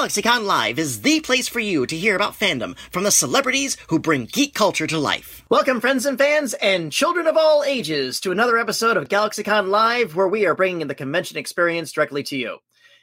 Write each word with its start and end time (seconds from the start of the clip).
GalaxyCon 0.00 0.46
Live 0.46 0.78
is 0.78 1.02
the 1.02 1.20
place 1.20 1.46
for 1.46 1.60
you 1.60 1.84
to 1.84 1.94
hear 1.94 2.16
about 2.16 2.32
fandom 2.32 2.74
from 2.90 3.04
the 3.04 3.10
celebrities 3.10 3.76
who 3.88 3.98
bring 3.98 4.24
geek 4.24 4.54
culture 4.54 4.86
to 4.86 4.96
life. 4.96 5.44
Welcome, 5.50 5.78
friends 5.78 6.06
and 6.06 6.16
fans, 6.16 6.54
and 6.54 6.90
children 6.90 7.26
of 7.26 7.36
all 7.36 7.62
ages, 7.64 8.18
to 8.20 8.32
another 8.32 8.56
episode 8.56 8.96
of 8.96 9.10
GalaxyCon 9.10 9.68
Live, 9.68 10.16
where 10.16 10.26
we 10.26 10.46
are 10.46 10.54
bringing 10.54 10.86
the 10.86 10.94
convention 10.94 11.36
experience 11.36 11.92
directly 11.92 12.22
to 12.22 12.36
you. 12.38 12.60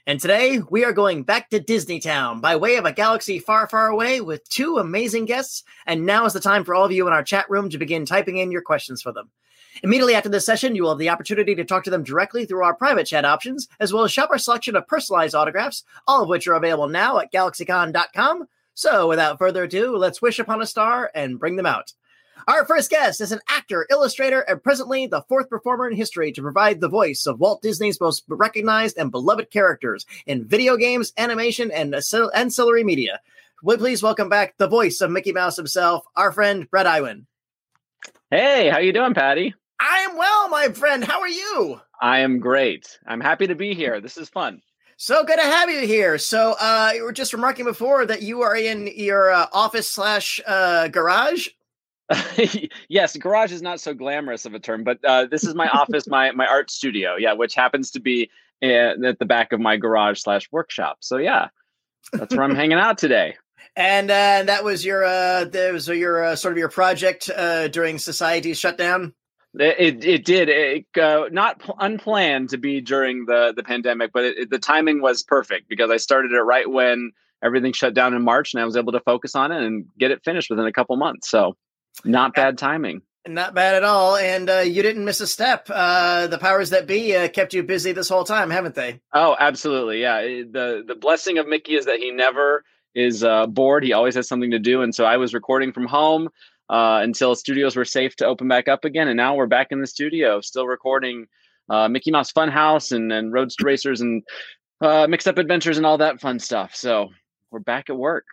And 0.07 0.19
today, 0.19 0.59
we 0.71 0.85
are 0.85 0.91
going 0.91 1.21
back 1.21 1.51
to 1.51 1.59
Disney 1.59 1.99
Town 1.99 2.41
by 2.41 2.55
way 2.55 2.77
of 2.77 2.85
a 2.85 2.91
galaxy 2.91 3.37
far, 3.37 3.69
far 3.69 3.85
away 3.89 4.19
with 4.19 4.49
two 4.49 4.79
amazing 4.79 5.25
guests. 5.25 5.61
And 5.85 6.07
now 6.07 6.25
is 6.25 6.33
the 6.33 6.39
time 6.39 6.63
for 6.63 6.73
all 6.73 6.85
of 6.85 6.91
you 6.91 7.05
in 7.05 7.13
our 7.13 7.21
chat 7.21 7.47
room 7.47 7.69
to 7.69 7.77
begin 7.77 8.07
typing 8.07 8.37
in 8.37 8.51
your 8.51 8.63
questions 8.63 9.03
for 9.03 9.11
them. 9.11 9.29
Immediately 9.83 10.15
after 10.15 10.29
this 10.29 10.45
session, 10.45 10.75
you 10.75 10.83
will 10.83 10.91
have 10.91 10.99
the 10.99 11.09
opportunity 11.09 11.55
to 11.55 11.65
talk 11.65 11.83
to 11.83 11.89
them 11.89 12.03
directly 12.03 12.45
through 12.45 12.63
our 12.63 12.73
private 12.73 13.05
chat 13.05 13.25
options, 13.25 13.67
as 13.79 13.93
well 13.93 14.03
as 14.03 14.11
shop 14.11 14.29
our 14.31 14.37
selection 14.37 14.75
of 14.75 14.87
personalized 14.87 15.35
autographs, 15.35 15.83
all 16.07 16.23
of 16.23 16.29
which 16.29 16.47
are 16.47 16.55
available 16.55 16.87
now 16.87 17.19
at 17.19 17.31
galaxycon.com. 17.31 18.47
So, 18.73 19.07
without 19.07 19.39
further 19.39 19.63
ado, 19.63 19.95
let's 19.97 20.21
wish 20.21 20.39
upon 20.39 20.61
a 20.61 20.65
star 20.65 21.09
and 21.15 21.39
bring 21.39 21.55
them 21.55 21.65
out. 21.65 21.93
Our 22.47 22.63
first 22.63 22.89
guest 22.89 23.19
is 23.19 23.31
an 23.31 23.41
actor, 23.49 23.87
illustrator, 23.89 24.41
and 24.41 24.63
presently 24.63 25.07
the 25.07 25.23
fourth 25.23 25.49
performer 25.49 25.89
in 25.89 25.97
history 25.97 26.31
to 26.31 26.41
provide 26.41 26.79
the 26.79 26.87
voice 26.87 27.25
of 27.25 27.39
Walt 27.39 27.61
Disney's 27.61 27.99
most 27.99 28.23
recognized 28.27 28.97
and 28.97 29.11
beloved 29.11 29.51
characters 29.51 30.05
in 30.25 30.45
video 30.45 30.77
games, 30.77 31.11
animation, 31.17 31.71
and 31.71 31.93
ancillary 31.93 32.83
media. 32.83 33.19
Would 33.63 33.79
please 33.79 34.03
welcome 34.03 34.29
back 34.29 34.55
the 34.57 34.67
voice 34.67 35.01
of 35.01 35.11
Mickey 35.11 35.33
Mouse 35.33 35.57
himself, 35.57 36.05
our 36.15 36.31
friend 36.31 36.69
Bret 36.69 36.85
Iwan. 36.85 37.25
Hey, 38.29 38.69
how 38.69 38.77
you 38.77 38.93
doing, 38.93 39.13
Patty? 39.13 39.55
I 39.79 39.99
am 39.99 40.17
well, 40.17 40.49
my 40.49 40.69
friend. 40.69 41.03
How 41.03 41.21
are 41.21 41.27
you? 41.27 41.79
I 42.01 42.19
am 42.19 42.39
great. 42.39 42.99
I'm 43.07 43.21
happy 43.21 43.47
to 43.47 43.55
be 43.55 43.73
here. 43.73 44.01
This 44.01 44.17
is 44.17 44.29
fun. 44.29 44.61
So 44.97 45.23
good 45.23 45.37
to 45.37 45.43
have 45.43 45.69
you 45.69 45.85
here. 45.85 46.17
So, 46.17 46.55
uh, 46.59 46.91
you 46.95 47.03
were 47.03 47.11
just 47.11 47.33
remarking 47.33 47.65
before 47.65 48.05
that 48.07 48.23
you 48.23 48.41
are 48.41 48.55
in 48.55 48.87
your 48.95 49.31
uh, 49.31 49.45
office 49.53 49.91
slash 49.91 50.41
uh, 50.47 50.87
garage. 50.87 51.47
yes, 52.89 53.15
garage 53.17 53.51
is 53.51 53.61
not 53.61 53.79
so 53.79 53.93
glamorous 53.93 54.45
of 54.45 54.53
a 54.53 54.59
term, 54.59 54.83
but 54.83 54.97
uh, 55.05 55.25
this 55.25 55.43
is 55.43 55.53
my 55.53 55.67
office, 55.69 56.07
my 56.07 56.31
my 56.31 56.47
art 56.47 56.71
studio. 56.71 57.15
Yeah, 57.15 57.33
which 57.33 57.53
happens 57.53 57.91
to 57.91 57.99
be 57.99 58.31
in, 58.61 59.05
at 59.05 59.19
the 59.19 59.25
back 59.25 59.51
of 59.51 59.59
my 59.59 59.77
garage 59.77 60.19
slash 60.19 60.49
workshop. 60.51 60.97
So 61.01 61.17
yeah, 61.17 61.49
that's 62.13 62.33
where 62.33 62.43
I'm 62.43 62.55
hanging 62.55 62.79
out 62.79 62.97
today. 62.97 63.35
And 63.75 64.09
uh, 64.09 64.43
that 64.43 64.63
was 64.63 64.83
your 64.85 65.03
uh, 65.03 65.45
that 65.45 65.73
was 65.73 65.87
your 65.87 66.23
uh, 66.23 66.35
sort 66.35 66.53
of 66.53 66.57
your 66.57 66.69
project 66.69 67.29
uh, 67.29 67.67
during 67.67 67.99
society's 67.99 68.57
shutdown. 68.57 69.13
It 69.53 70.03
it 70.03 70.25
did 70.25 70.49
it, 70.49 70.85
uh, 71.01 71.29
not 71.31 71.59
p- 71.59 71.73
unplanned 71.79 72.49
to 72.49 72.57
be 72.57 72.81
during 72.81 73.25
the 73.25 73.53
the 73.55 73.63
pandemic, 73.63 74.11
but 74.13 74.25
it, 74.25 74.37
it, 74.37 74.49
the 74.49 74.59
timing 74.59 75.01
was 75.01 75.23
perfect 75.23 75.69
because 75.69 75.89
I 75.89 75.97
started 75.97 76.31
it 76.31 76.41
right 76.41 76.69
when 76.69 77.11
everything 77.43 77.73
shut 77.73 77.93
down 77.93 78.13
in 78.13 78.21
March, 78.21 78.53
and 78.53 78.61
I 78.61 78.65
was 78.65 78.75
able 78.75 78.91
to 78.91 78.99
focus 78.99 79.35
on 79.35 79.51
it 79.51 79.63
and 79.63 79.85
get 79.97 80.11
it 80.11 80.23
finished 80.23 80.49
within 80.49 80.65
a 80.65 80.73
couple 80.73 80.95
months. 80.97 81.29
So, 81.29 81.55
not 82.03 82.35
bad 82.35 82.57
timing. 82.57 83.01
Not 83.27 83.53
bad 83.53 83.75
at 83.75 83.83
all, 83.83 84.15
and 84.15 84.49
uh, 84.49 84.59
you 84.59 84.81
didn't 84.81 85.03
miss 85.03 85.21
a 85.21 85.27
step. 85.27 85.67
Uh, 85.69 86.27
the 86.27 86.37
powers 86.37 86.69
that 86.69 86.87
be 86.87 87.15
uh, 87.15 87.27
kept 87.27 87.53
you 87.53 87.63
busy 87.63 87.91
this 87.91 88.09
whole 88.09 88.23
time, 88.23 88.49
haven't 88.49 88.75
they? 88.75 89.01
Oh, 89.13 89.35
absolutely, 89.37 90.01
yeah. 90.01 90.21
the 90.21 90.83
The 90.85 90.95
blessing 90.95 91.37
of 91.37 91.47
Mickey 91.47 91.75
is 91.75 91.85
that 91.85 91.99
he 91.99 92.11
never 92.11 92.63
is 92.95 93.23
uh, 93.23 93.47
bored. 93.47 93.83
He 93.83 93.93
always 93.93 94.15
has 94.15 94.27
something 94.27 94.51
to 94.51 94.59
do, 94.59 94.81
and 94.81 94.93
so 94.93 95.03
I 95.03 95.17
was 95.17 95.33
recording 95.33 95.73
from 95.73 95.87
home 95.87 96.29
uh, 96.69 96.99
until 97.03 97.35
studios 97.35 97.75
were 97.75 97.85
safe 97.85 98.15
to 98.17 98.25
open 98.25 98.47
back 98.47 98.67
up 98.67 98.85
again. 98.85 99.07
And 99.07 99.17
now 99.17 99.35
we're 99.35 99.47
back 99.47 99.67
in 99.71 99.81
the 99.81 99.87
studio, 99.87 100.41
still 100.41 100.67
recording 100.67 101.27
uh, 101.69 101.87
Mickey 101.87 102.11
Mouse 102.11 102.31
Funhouse 102.31 102.91
and, 102.91 103.11
and 103.11 103.31
Roadster 103.33 103.65
Racers 103.65 104.01
and 104.01 104.23
uh, 104.81 105.07
Mixed 105.07 105.27
Up 105.27 105.37
Adventures 105.37 105.77
and 105.77 105.85
all 105.85 105.97
that 105.97 106.21
fun 106.21 106.39
stuff. 106.39 106.75
So 106.75 107.09
we're 107.51 107.59
back 107.59 107.89
at 107.89 107.97
work. 107.97 108.25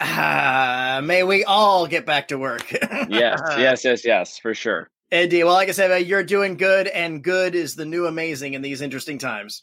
Ah, 0.00 1.00
may 1.04 1.22
we 1.22 1.44
all 1.44 1.86
get 1.86 2.04
back 2.04 2.28
to 2.28 2.38
work. 2.38 2.72
yes, 3.08 3.40
yes, 3.56 3.84
yes, 3.84 4.04
yes, 4.04 4.38
for 4.38 4.52
sure. 4.52 4.90
Indeed. 5.12 5.44
Well, 5.44 5.52
like 5.52 5.68
I 5.68 5.72
said, 5.72 6.06
you're 6.06 6.24
doing 6.24 6.56
good, 6.56 6.88
and 6.88 7.22
good 7.22 7.54
is 7.54 7.76
the 7.76 7.84
new 7.84 8.06
amazing 8.06 8.54
in 8.54 8.62
these 8.62 8.80
interesting 8.80 9.18
times. 9.18 9.62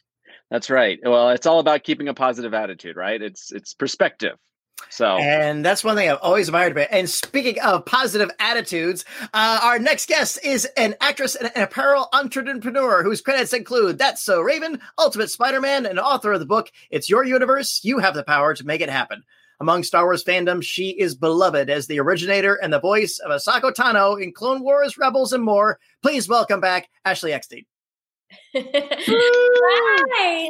That's 0.52 0.70
right. 0.70 1.00
Well, 1.04 1.32
it's 1.32 1.46
all 1.46 1.60
about 1.60 1.84
keeping 1.84 2.08
a 2.08 2.14
positive 2.14 2.54
attitude, 2.54 2.96
right? 2.96 3.22
It's 3.22 3.52
it's 3.52 3.74
perspective. 3.74 4.38
So, 4.90 5.18
and 5.18 5.64
that's 5.64 5.84
one 5.84 5.96
thing 5.96 6.10
I've 6.10 6.20
always 6.22 6.48
admired 6.48 6.72
about. 6.72 6.88
And 6.92 7.10
speaking 7.10 7.60
of 7.62 7.86
positive 7.86 8.32
attitudes, 8.40 9.06
uh, 9.34 9.60
our 9.64 9.80
next 9.80 10.08
guest 10.08 10.40
is 10.44 10.66
an 10.78 10.96
actress 11.00 11.36
and 11.36 11.52
an 11.56 11.64
apparel 11.64 12.10
entrepreneur 12.12 13.04
whose 13.04 13.22
credits 13.22 13.54
include 13.54 13.98
That's 13.98 14.24
So 14.24 14.42
Raven, 14.42 14.82
Ultimate 14.98 15.30
Spider 15.30 15.62
Man, 15.62 15.86
and 15.86 16.00
author 16.00 16.34
of 16.34 16.40
the 16.40 16.46
book 16.46 16.72
It's 16.90 17.10
Your 17.10 17.24
Universe. 17.24 17.82
You 17.84 18.00
have 18.00 18.14
the 18.14 18.24
power 18.24 18.54
to 18.56 18.66
make 18.66 18.82
it 18.82 18.90
happen. 18.90 19.24
Among 19.62 19.84
Star 19.84 20.06
Wars 20.06 20.24
fandom, 20.24 20.64
she 20.64 20.90
is 20.90 21.16
beloved 21.16 21.70
as 21.70 21.88
the 21.88 22.00
originator 22.00 22.56
and 22.56 22.72
the 22.72 22.80
voice 22.80 23.20
of 23.20 23.30
Ahsoka 23.32 23.74
Tano 23.74 24.22
in 24.22 24.32
Clone 24.32 24.64
Wars, 24.64 24.98
Rebels, 24.98 25.34
and 25.34 25.44
more. 25.44 25.80
Please 26.02 26.30
welcome 26.30 26.62
back 26.62 26.90
Ashley 27.04 27.34
Eckstein. 27.34 27.66
hi, 28.56 28.62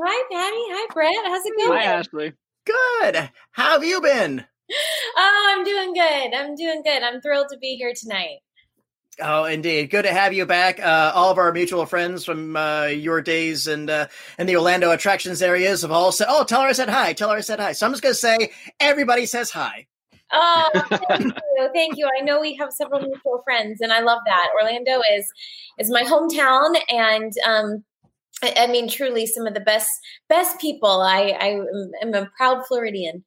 hi, 0.06 0.24
Patty. 0.32 0.64
Hi, 0.70 0.88
Bret. 0.94 1.16
How's 1.26 1.46
it 1.46 1.54
going? 1.58 1.80
Hi, 1.80 1.86
Ashley. 1.86 2.34
Good. 2.70 3.30
How 3.52 3.72
have 3.74 3.84
you 3.84 4.02
been? 4.02 4.46
Oh, 5.18 5.56
I'm 5.56 5.64
doing 5.64 5.94
good. 5.94 6.34
I'm 6.36 6.56
doing 6.56 6.84
good. 6.84 7.02
I'm 7.02 7.22
thrilled 7.22 7.48
to 7.52 7.58
be 7.58 7.76
here 7.76 7.94
tonight. 7.96 8.40
Oh, 9.22 9.46
indeed. 9.46 9.90
Good 9.90 10.04
to 10.04 10.14
have 10.14 10.32
you 10.32 10.46
back. 10.46 10.80
Uh, 10.80 11.12
all 11.14 11.32
of 11.32 11.38
our 11.38 11.52
mutual 11.52 11.86
friends 11.86 12.24
from 12.24 12.56
uh, 12.56 12.86
your 12.86 13.22
days 13.22 13.68
and 13.68 13.90
uh, 13.90 14.08
in 14.38 14.48
the 14.48 14.56
Orlando 14.56 14.92
attractions 14.92 15.42
areas 15.42 15.82
have 15.82 15.92
all 15.92 16.12
said, 16.12 16.28
"Oh, 16.30 16.44
tell 16.44 16.62
her 16.62 16.68
I 16.68 16.74
said 16.74 16.90
hi. 16.90 17.14
Tell 17.14 17.30
her 17.30 17.38
I 17.38 17.42
said 17.42 17.60
hi." 17.60 17.74
So 17.74 17.86
I'm 17.86 17.92
just 17.92 18.04
going 18.04 18.14
to 18.14 18.20
say 18.20 18.52
everybody 18.80 19.26
says 19.26 19.50
hi. 19.50 19.88
Oh, 20.32 20.70
thank 21.10 21.24
you, 21.24 21.70
thank 21.74 21.98
you. 21.98 22.08
I 22.18 22.24
know 22.24 22.40
we 22.40 22.56
have 22.56 22.72
several 22.72 23.02
mutual 23.02 23.42
friends, 23.44 23.82
and 23.82 23.92
I 23.92 24.02
love 24.02 24.20
that. 24.26 24.50
Orlando 24.62 25.02
is 25.18 25.30
is 25.80 25.90
my 25.90 26.04
hometown, 26.04 26.76
and 26.90 27.34
um, 27.46 27.84
I, 28.44 28.68
mean, 28.68 28.90
truly, 28.90 29.26
some 29.26 29.48
of 29.48 29.54
the 29.54 29.60
best 29.60 29.90
best 30.28 30.60
people. 30.60 31.02
I 31.02 31.36
I 31.40 31.60
am 32.02 32.14
a 32.14 32.30
proud 32.38 32.66
Floridian. 32.68 33.24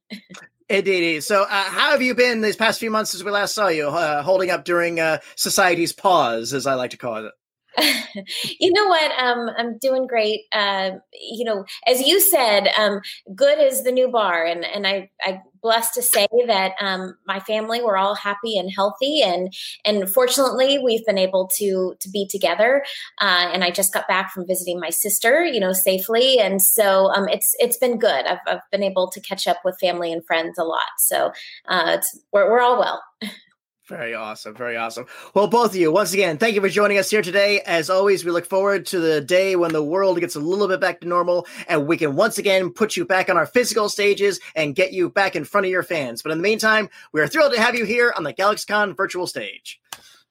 Indeed. 0.69 1.23
So, 1.23 1.43
uh, 1.43 1.47
how 1.47 1.91
have 1.91 2.01
you 2.01 2.15
been 2.15 2.41
these 2.41 2.55
past 2.55 2.79
few 2.79 2.89
months 2.89 3.11
since 3.11 3.23
we 3.23 3.31
last 3.31 3.53
saw 3.53 3.67
you, 3.67 3.89
uh, 3.89 4.23
holding 4.23 4.49
up 4.49 4.65
during 4.65 4.99
uh, 4.99 5.19
society's 5.35 5.93
pause, 5.93 6.53
as 6.53 6.65
I 6.65 6.75
like 6.75 6.91
to 6.91 6.97
call 6.97 7.25
it? 7.25 7.31
you 8.59 8.71
know 8.71 8.87
what? 8.87 9.11
Um, 9.19 9.49
I'm 9.57 9.77
doing 9.79 10.05
great. 10.07 10.41
Uh, 10.51 10.91
you 11.19 11.43
know, 11.43 11.65
as 11.87 12.01
you 12.01 12.19
said, 12.19 12.67
um, 12.77 13.01
good 13.35 13.59
is 13.59 13.83
the 13.83 13.91
new 13.91 14.09
bar, 14.09 14.45
and 14.45 14.63
and 14.63 14.85
I 14.85 15.09
I 15.23 15.41
blessed 15.61 15.93
to 15.95 16.01
say 16.01 16.27
that 16.47 16.73
um, 16.81 17.15
my 17.25 17.39
family 17.39 17.81
we're 17.81 17.97
all 17.97 18.15
happy 18.15 18.57
and 18.57 18.71
healthy, 18.71 19.21
and 19.23 19.51
and 19.85 20.07
fortunately 20.09 20.77
we've 20.79 21.05
been 21.05 21.17
able 21.17 21.49
to 21.57 21.95
to 21.99 22.09
be 22.09 22.27
together. 22.27 22.83
Uh, 23.19 23.49
and 23.53 23.63
I 23.63 23.71
just 23.71 23.93
got 23.93 24.07
back 24.07 24.31
from 24.31 24.45
visiting 24.45 24.79
my 24.79 24.89
sister, 24.91 25.43
you 25.43 25.59
know, 25.59 25.73
safely, 25.73 26.39
and 26.39 26.61
so 26.61 27.11
um, 27.13 27.27
it's 27.29 27.55
it's 27.59 27.77
been 27.77 27.97
good. 27.97 28.25
I've 28.25 28.39
I've 28.47 28.61
been 28.71 28.83
able 28.83 29.09
to 29.11 29.21
catch 29.21 29.47
up 29.47 29.57
with 29.65 29.79
family 29.79 30.11
and 30.13 30.23
friends 30.25 30.57
a 30.59 30.63
lot, 30.63 30.91
so 30.99 31.31
uh, 31.67 31.97
we're 32.31 32.49
we're 32.51 32.61
all 32.61 32.77
well. 32.79 33.03
Very 33.87 34.13
awesome. 34.13 34.55
Very 34.55 34.77
awesome. 34.77 35.07
Well, 35.33 35.47
both 35.47 35.71
of 35.71 35.75
you, 35.75 35.91
once 35.91 36.13
again, 36.13 36.37
thank 36.37 36.55
you 36.55 36.61
for 36.61 36.69
joining 36.69 36.97
us 36.97 37.09
here 37.09 37.21
today. 37.21 37.59
As 37.61 37.89
always, 37.89 38.23
we 38.23 38.31
look 38.31 38.45
forward 38.45 38.85
to 38.87 38.99
the 38.99 39.19
day 39.19 39.57
when 39.57 39.73
the 39.73 39.83
world 39.83 40.21
gets 40.21 40.35
a 40.35 40.39
little 40.39 40.69
bit 40.69 40.79
back 40.79 41.01
to 41.01 41.07
normal 41.07 41.45
and 41.67 41.85
we 41.85 41.97
can 41.97 42.15
once 42.15 42.37
again 42.37 42.69
put 42.69 42.95
you 42.95 43.03
back 43.03 43.29
on 43.29 43.35
our 43.35 43.45
physical 43.45 43.89
stages 43.89 44.39
and 44.55 44.73
get 44.73 44.93
you 44.93 45.09
back 45.09 45.35
in 45.35 45.43
front 45.43 45.65
of 45.65 45.71
your 45.71 45.83
fans. 45.83 46.21
But 46.21 46.31
in 46.31 46.37
the 46.37 46.43
meantime, 46.43 46.89
we 47.11 47.19
are 47.19 47.27
thrilled 47.27 47.53
to 47.53 47.59
have 47.59 47.75
you 47.75 47.83
here 47.83 48.13
on 48.15 48.23
the 48.23 48.33
GalaxyCon 48.33 48.95
virtual 48.95 49.27
stage. 49.27 49.81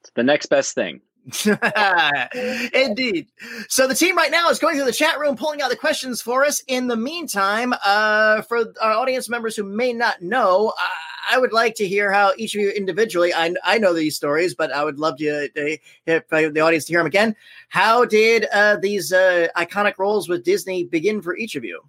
It's 0.00 0.10
the 0.14 0.22
next 0.22 0.46
best 0.46 0.74
thing. 0.74 1.02
Indeed. 2.74 3.28
So 3.68 3.86
the 3.86 3.94
team 3.94 4.16
right 4.16 4.30
now 4.30 4.50
is 4.50 4.58
going 4.58 4.76
through 4.76 4.86
the 4.86 4.92
chat 4.92 5.20
room, 5.20 5.36
pulling 5.36 5.62
out 5.62 5.70
the 5.70 5.76
questions 5.76 6.20
for 6.20 6.44
us. 6.44 6.62
In 6.66 6.88
the 6.88 6.96
meantime, 6.96 7.72
uh, 7.84 8.42
for 8.42 8.72
our 8.80 8.92
audience 8.92 9.28
members 9.28 9.54
who 9.54 9.62
may 9.62 9.92
not 9.92 10.20
know, 10.20 10.72
uh, 10.78 10.86
I 11.30 11.38
would 11.38 11.52
like 11.52 11.76
to 11.76 11.86
hear 11.86 12.10
how 12.10 12.32
each 12.36 12.54
of 12.54 12.60
you 12.60 12.70
individually. 12.70 13.32
I, 13.32 13.54
I 13.64 13.78
know 13.78 13.94
these 13.94 14.16
stories, 14.16 14.54
but 14.54 14.72
I 14.72 14.84
would 14.84 14.98
love 14.98 15.16
to, 15.18 15.48
to 15.48 15.78
hear 16.06 16.24
the 16.28 16.60
audience 16.60 16.86
to 16.86 16.92
hear 16.92 17.00
them 17.00 17.06
again. 17.06 17.36
How 17.68 18.04
did 18.04 18.46
uh, 18.52 18.76
these 18.76 19.12
uh, 19.12 19.48
iconic 19.56 19.98
roles 19.98 20.28
with 20.28 20.44
Disney 20.44 20.84
begin 20.84 21.22
for 21.22 21.36
each 21.36 21.54
of 21.54 21.64
you? 21.64 21.80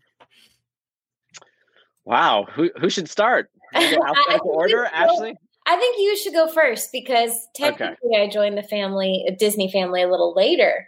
Wow, 2.06 2.46
who 2.54 2.70
who 2.80 2.90
should 2.90 3.10
start? 3.10 3.50
Alphabetical 3.74 4.52
order, 4.52 4.86
Ashley. 4.86 5.36
I 5.66 5.78
think 5.78 5.98
you 5.98 6.18
should 6.18 6.34
go 6.34 6.48
first 6.48 6.92
because 6.92 7.32
technically 7.56 8.10
okay. 8.14 8.24
I 8.24 8.30
joined 8.30 8.58
the 8.58 8.64
family, 8.64 9.26
Disney 9.40 9.72
family, 9.72 10.02
a 10.02 10.10
little 10.10 10.34
later. 10.36 10.88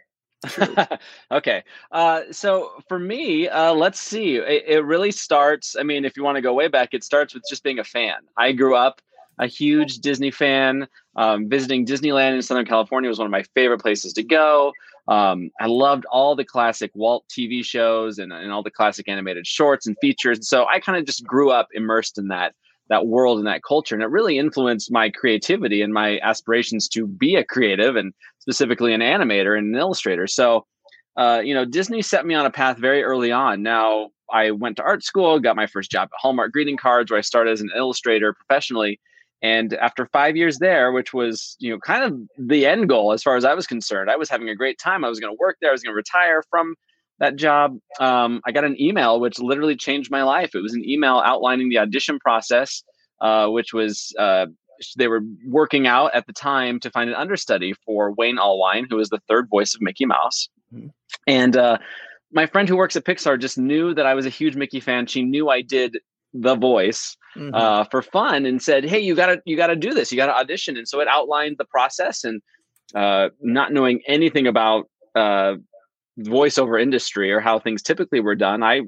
okay. 1.31 1.63
Uh, 1.91 2.21
so 2.31 2.71
for 2.87 2.99
me, 2.99 3.47
uh, 3.47 3.73
let's 3.73 3.99
see. 3.99 4.35
It, 4.35 4.63
it, 4.67 4.85
really 4.85 5.11
starts. 5.11 5.75
I 5.79 5.83
mean, 5.83 6.05
if 6.05 6.17
you 6.17 6.23
want 6.23 6.35
to 6.35 6.41
go 6.41 6.53
way 6.53 6.67
back, 6.67 6.89
it 6.93 7.03
starts 7.03 7.33
with 7.33 7.43
just 7.49 7.63
being 7.63 7.79
a 7.79 7.83
fan. 7.83 8.17
I 8.37 8.51
grew 8.51 8.75
up 8.75 9.01
a 9.39 9.47
huge 9.47 9.99
Disney 9.99 10.31
fan. 10.31 10.87
Um, 11.15 11.49
visiting 11.49 11.85
Disneyland 11.85 12.35
in 12.35 12.41
Southern 12.41 12.65
California 12.65 13.09
was 13.09 13.17
one 13.17 13.25
of 13.25 13.31
my 13.31 13.43
favorite 13.53 13.79
places 13.79 14.13
to 14.13 14.23
go. 14.23 14.73
Um, 15.07 15.51
I 15.59 15.67
loved 15.67 16.05
all 16.05 16.35
the 16.35 16.43
classic 16.43 16.91
Walt 16.95 17.25
TV 17.29 17.63
shows 17.63 18.17
and, 18.17 18.33
and 18.33 18.51
all 18.51 18.63
the 18.63 18.71
classic 18.71 19.07
animated 19.07 19.45
shorts 19.45 19.87
and 19.87 19.95
features. 20.01 20.47
So 20.47 20.65
I 20.65 20.79
kind 20.79 20.97
of 20.97 21.05
just 21.05 21.25
grew 21.25 21.51
up 21.51 21.67
immersed 21.73 22.17
in 22.17 22.27
that 22.29 22.55
that 22.89 23.07
world 23.07 23.37
and 23.37 23.47
that 23.47 23.63
culture, 23.63 23.95
and 23.95 24.03
it 24.03 24.09
really 24.09 24.37
influenced 24.37 24.91
my 24.91 25.09
creativity 25.09 25.81
and 25.81 25.93
my 25.93 26.19
aspirations 26.19 26.87
to 26.89 27.07
be 27.07 27.35
a 27.35 27.43
creative 27.43 27.95
and 27.95 28.13
specifically 28.39 28.93
an 28.93 29.01
animator 29.01 29.57
and 29.57 29.73
an 29.73 29.79
illustrator. 29.79 30.27
So, 30.27 30.65
uh, 31.17 31.41
you 31.43 31.53
know, 31.53 31.65
Disney 31.65 32.01
set 32.01 32.25
me 32.25 32.35
on 32.35 32.45
a 32.45 32.51
path 32.51 32.77
very 32.77 33.03
early 33.03 33.31
on. 33.31 33.63
Now 33.63 34.09
I 34.31 34.51
went 34.51 34.77
to 34.77 34.83
art 34.83 35.03
school, 35.03 35.39
got 35.39 35.55
my 35.55 35.67
first 35.67 35.91
job 35.91 36.09
at 36.11 36.19
Hallmark 36.19 36.51
Greeting 36.51 36.77
Cards, 36.77 37.11
where 37.11 37.17
I 37.17 37.21
started 37.21 37.51
as 37.51 37.61
an 37.61 37.71
illustrator 37.75 38.33
professionally. 38.33 38.99
And 39.41 39.73
after 39.75 40.07
five 40.07 40.35
years 40.35 40.59
there, 40.59 40.91
which 40.91 41.13
was 41.13 41.55
you 41.59 41.71
know 41.71 41.79
kind 41.79 42.03
of 42.03 42.47
the 42.47 42.65
end 42.65 42.89
goal 42.89 43.11
as 43.13 43.23
far 43.23 43.35
as 43.35 43.45
I 43.45 43.53
was 43.53 43.67
concerned, 43.67 44.09
I 44.09 44.15
was 44.15 44.29
having 44.29 44.49
a 44.49 44.55
great 44.55 44.79
time. 44.79 45.03
I 45.03 45.09
was 45.09 45.19
going 45.19 45.33
to 45.33 45.37
work 45.39 45.57
there. 45.61 45.71
I 45.71 45.73
was 45.73 45.81
going 45.81 45.91
to 45.91 45.95
retire 45.95 46.43
from 46.49 46.75
that 47.19 47.35
job. 47.35 47.77
Um, 47.99 48.41
I 48.45 48.51
got 48.51 48.63
an 48.63 48.79
email 48.79 49.19
which 49.19 49.39
literally 49.39 49.75
changed 49.75 50.11
my 50.11 50.23
life. 50.23 50.55
It 50.55 50.61
was 50.61 50.73
an 50.73 50.83
email 50.87 51.21
outlining 51.25 51.69
the 51.69 51.79
audition 51.79 52.19
process, 52.19 52.83
uh, 53.21 53.47
which 53.47 53.73
was 53.73 54.13
uh, 54.19 54.47
they 54.97 55.07
were 55.07 55.21
working 55.47 55.87
out 55.87 56.13
at 56.13 56.27
the 56.27 56.33
time 56.33 56.79
to 56.81 56.91
find 56.91 57.09
an 57.09 57.15
understudy 57.15 57.73
for 57.85 58.11
Wayne 58.11 58.37
Allwine, 58.37 58.85
who 58.89 58.99
is 58.99 59.09
the 59.09 59.21
third 59.27 59.47
voice 59.49 59.73
of 59.73 59.81
Mickey 59.81 60.05
Mouse. 60.05 60.49
Mm-hmm. 60.73 60.87
And 61.27 61.57
uh, 61.57 61.77
my 62.31 62.45
friend 62.45 62.67
who 62.67 62.75
works 62.75 62.95
at 62.95 63.05
Pixar 63.05 63.39
just 63.39 63.57
knew 63.57 63.93
that 63.93 64.05
I 64.05 64.13
was 64.13 64.25
a 64.25 64.29
huge 64.29 64.55
Mickey 64.55 64.79
fan. 64.79 65.07
She 65.07 65.23
knew 65.23 65.49
I 65.49 65.61
did 65.61 65.97
the 66.33 66.55
voice 66.55 67.15
mm-hmm. 67.37 67.55
uh, 67.55 67.85
for 67.85 68.01
fun 68.01 68.45
and 68.45 68.61
said, 68.61 68.83
"Hey, 68.83 68.99
you 68.99 69.15
gotta 69.15 69.41
you 69.45 69.55
gotta 69.55 69.75
do 69.75 69.93
this. 69.93 70.11
You 70.11 70.17
gotta 70.17 70.35
audition." 70.35 70.77
And 70.77 70.87
so 70.87 70.99
it 70.99 71.07
outlined 71.07 71.55
the 71.57 71.65
process. 71.65 72.23
And 72.23 72.41
uh, 72.93 73.29
not 73.41 73.71
knowing 73.71 74.01
anything 74.07 74.47
about 74.47 74.89
uh, 75.15 75.55
voiceover 76.19 76.81
industry 76.81 77.31
or 77.31 77.39
how 77.39 77.59
things 77.59 77.81
typically 77.81 78.19
were 78.19 78.35
done, 78.35 78.63
I 78.63 78.81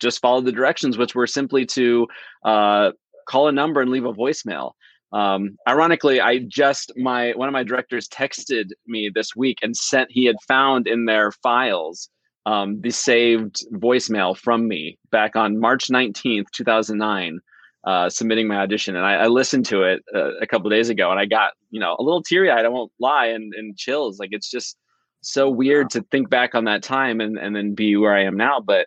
just 0.00 0.20
followed 0.20 0.46
the 0.46 0.52
directions, 0.52 0.96
which 0.96 1.14
were 1.14 1.26
simply 1.26 1.66
to 1.66 2.06
uh, 2.44 2.92
call 3.28 3.48
a 3.48 3.52
number 3.52 3.80
and 3.80 3.90
leave 3.90 4.06
a 4.06 4.12
voicemail. 4.12 4.72
Um, 5.12 5.56
ironically, 5.68 6.20
I 6.20 6.38
just 6.38 6.92
my 6.96 7.32
one 7.32 7.48
of 7.48 7.52
my 7.52 7.64
directors 7.64 8.08
texted 8.08 8.70
me 8.86 9.10
this 9.12 9.34
week 9.34 9.58
and 9.62 9.76
sent 9.76 10.10
he 10.10 10.24
had 10.24 10.36
found 10.46 10.86
in 10.86 11.06
their 11.06 11.32
files 11.32 12.08
um, 12.46 12.80
the 12.80 12.90
saved 12.90 13.64
voicemail 13.74 14.36
from 14.36 14.68
me 14.68 14.98
back 15.10 15.36
on 15.36 15.60
March 15.60 15.88
19th, 15.88 16.46
2009, 16.52 17.40
uh, 17.84 18.08
submitting 18.08 18.48
my 18.48 18.56
audition. 18.56 18.96
And 18.96 19.04
I, 19.04 19.14
I 19.14 19.26
listened 19.26 19.66
to 19.66 19.82
it 19.82 20.02
uh, 20.14 20.36
a 20.40 20.46
couple 20.46 20.70
days 20.70 20.88
ago 20.88 21.10
and 21.10 21.20
I 21.20 21.26
got, 21.26 21.52
you 21.70 21.80
know, 21.80 21.96
a 21.98 22.02
little 22.02 22.22
teary 22.22 22.50
eyed, 22.50 22.64
I 22.64 22.68
won't 22.68 22.92
lie, 22.98 23.26
and, 23.26 23.52
and 23.54 23.76
chills. 23.76 24.18
Like 24.18 24.30
it's 24.32 24.50
just 24.50 24.76
so 25.22 25.50
weird 25.50 25.86
wow. 25.86 26.00
to 26.00 26.02
think 26.10 26.30
back 26.30 26.54
on 26.54 26.64
that 26.64 26.82
time 26.82 27.20
and, 27.20 27.38
and 27.38 27.54
then 27.54 27.74
be 27.74 27.96
where 27.96 28.14
I 28.14 28.24
am 28.24 28.36
now. 28.36 28.60
But 28.60 28.86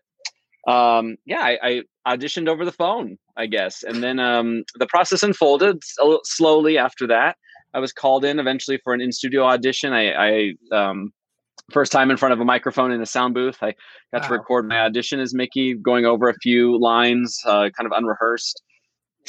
um, 0.67 1.17
yeah, 1.25 1.41
I, 1.41 1.57
I, 1.63 2.15
auditioned 2.15 2.47
over 2.49 2.65
the 2.65 2.71
phone, 2.71 3.17
I 3.37 3.45
guess. 3.45 3.83
And 3.83 4.03
then 4.03 4.19
um, 4.19 4.63
the 4.75 4.87
process 4.87 5.23
unfolded 5.23 5.81
slowly 6.23 6.77
after 6.77 7.07
that. 7.07 7.37
I 7.73 7.79
was 7.79 7.93
called 7.93 8.23
in 8.25 8.39
eventually 8.39 8.77
for 8.83 8.93
an 8.93 9.01
in 9.01 9.11
studio 9.11 9.43
audition. 9.45 9.93
I, 9.93 10.11
I 10.13 10.53
um, 10.71 11.11
first 11.71 11.91
time 11.91 12.11
in 12.11 12.17
front 12.17 12.33
of 12.33 12.39
a 12.39 12.45
microphone 12.45 12.91
in 12.91 13.01
a 13.01 13.05
sound 13.05 13.33
booth. 13.33 13.57
I 13.61 13.73
got 14.13 14.21
wow. 14.23 14.27
to 14.27 14.33
record 14.33 14.67
my 14.67 14.79
audition 14.81 15.19
as 15.19 15.33
Mickey, 15.33 15.75
going 15.75 16.05
over 16.05 16.29
a 16.29 16.35
few 16.35 16.79
lines, 16.79 17.39
uh, 17.45 17.69
kind 17.75 17.85
of 17.85 17.91
unrehearsed, 17.95 18.61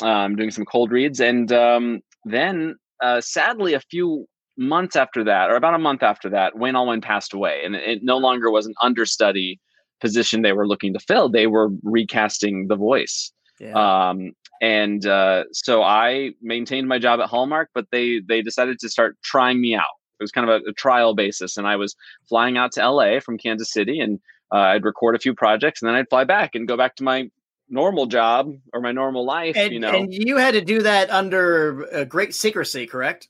um, 0.03 0.37
doing 0.37 0.51
some 0.51 0.65
cold 0.65 0.91
reads. 0.91 1.21
And 1.21 1.53
um, 1.53 2.01
then, 2.25 2.77
uh, 3.03 3.21
sadly, 3.21 3.75
a 3.75 3.81
few 3.81 4.27
months 4.57 4.97
after 4.97 5.25
that, 5.25 5.51
or 5.51 5.57
about 5.57 5.75
a 5.75 5.79
month 5.79 6.03
after 6.03 6.31
that, 6.31 6.57
Wayne 6.57 6.75
Allwine 6.75 7.03
passed 7.03 7.35
away, 7.35 7.63
and 7.65 7.75
it 7.75 8.03
no 8.03 8.19
longer 8.19 8.51
was 8.51 8.67
an 8.67 8.75
understudy 8.81 9.61
position 10.01 10.43
they 10.43 10.53
were 10.53 10.67
looking 10.67 10.93
to 10.93 11.01
fill. 11.01 11.29
They 11.29 11.47
were 11.47 11.71
recasting 11.83 12.69
the 12.69 12.77
voice. 12.77 13.33
Yeah. 13.61 14.11
Um, 14.11 14.33
and 14.61 15.07
uh, 15.07 15.45
so 15.53 15.83
I 15.83 16.33
maintained 16.43 16.89
my 16.89 16.99
job 16.99 17.21
at 17.21 17.29
Hallmark, 17.29 17.71
but 17.75 17.87
they 17.91 18.21
they 18.27 18.43
decided 18.43 18.79
to 18.81 18.89
start 18.89 19.17
trying 19.23 19.61
me 19.61 19.75
out 19.75 19.85
it 20.19 20.23
was 20.23 20.31
kind 20.31 20.49
of 20.49 20.63
a, 20.63 20.71
a, 20.71 20.73
trial 20.73 21.15
basis 21.15 21.57
and 21.57 21.67
i 21.67 21.77
was 21.77 21.95
flying 22.29 22.57
out 22.57 22.73
to 22.73 22.89
la 22.89 23.21
from 23.21 23.39
kansas 23.39 23.73
city 23.73 24.01
and 24.01 24.21
uh, 24.53 24.59
i'd 24.59 24.85
record 24.85 25.15
a 25.15 25.19
few 25.19 25.35
projects 25.35 25.83
and 25.83 25.89
then 25.89 25.95
i'd 25.97 26.09
fly 26.09 26.25
back 26.25 26.55
and 26.55 26.69
go 26.69 26.77
back 26.77 26.97
to 26.97 27.05
my 27.05 27.29
normal 27.69 28.07
job 28.07 28.53
or 28.73 28.81
my 28.81 28.93
normal 28.93 29.25
life 29.25 29.57
and, 29.57 29.73
you 29.73 29.81
know 29.81 29.91
and 29.91 30.13
you 30.13 30.37
had 30.37 30.53
to 30.53 30.61
do 30.61 30.83
that 30.83 31.11
under 31.11 31.87
uh, 31.93 32.05
great 32.05 32.35
secrecy 32.35 32.87
correct 32.87 33.29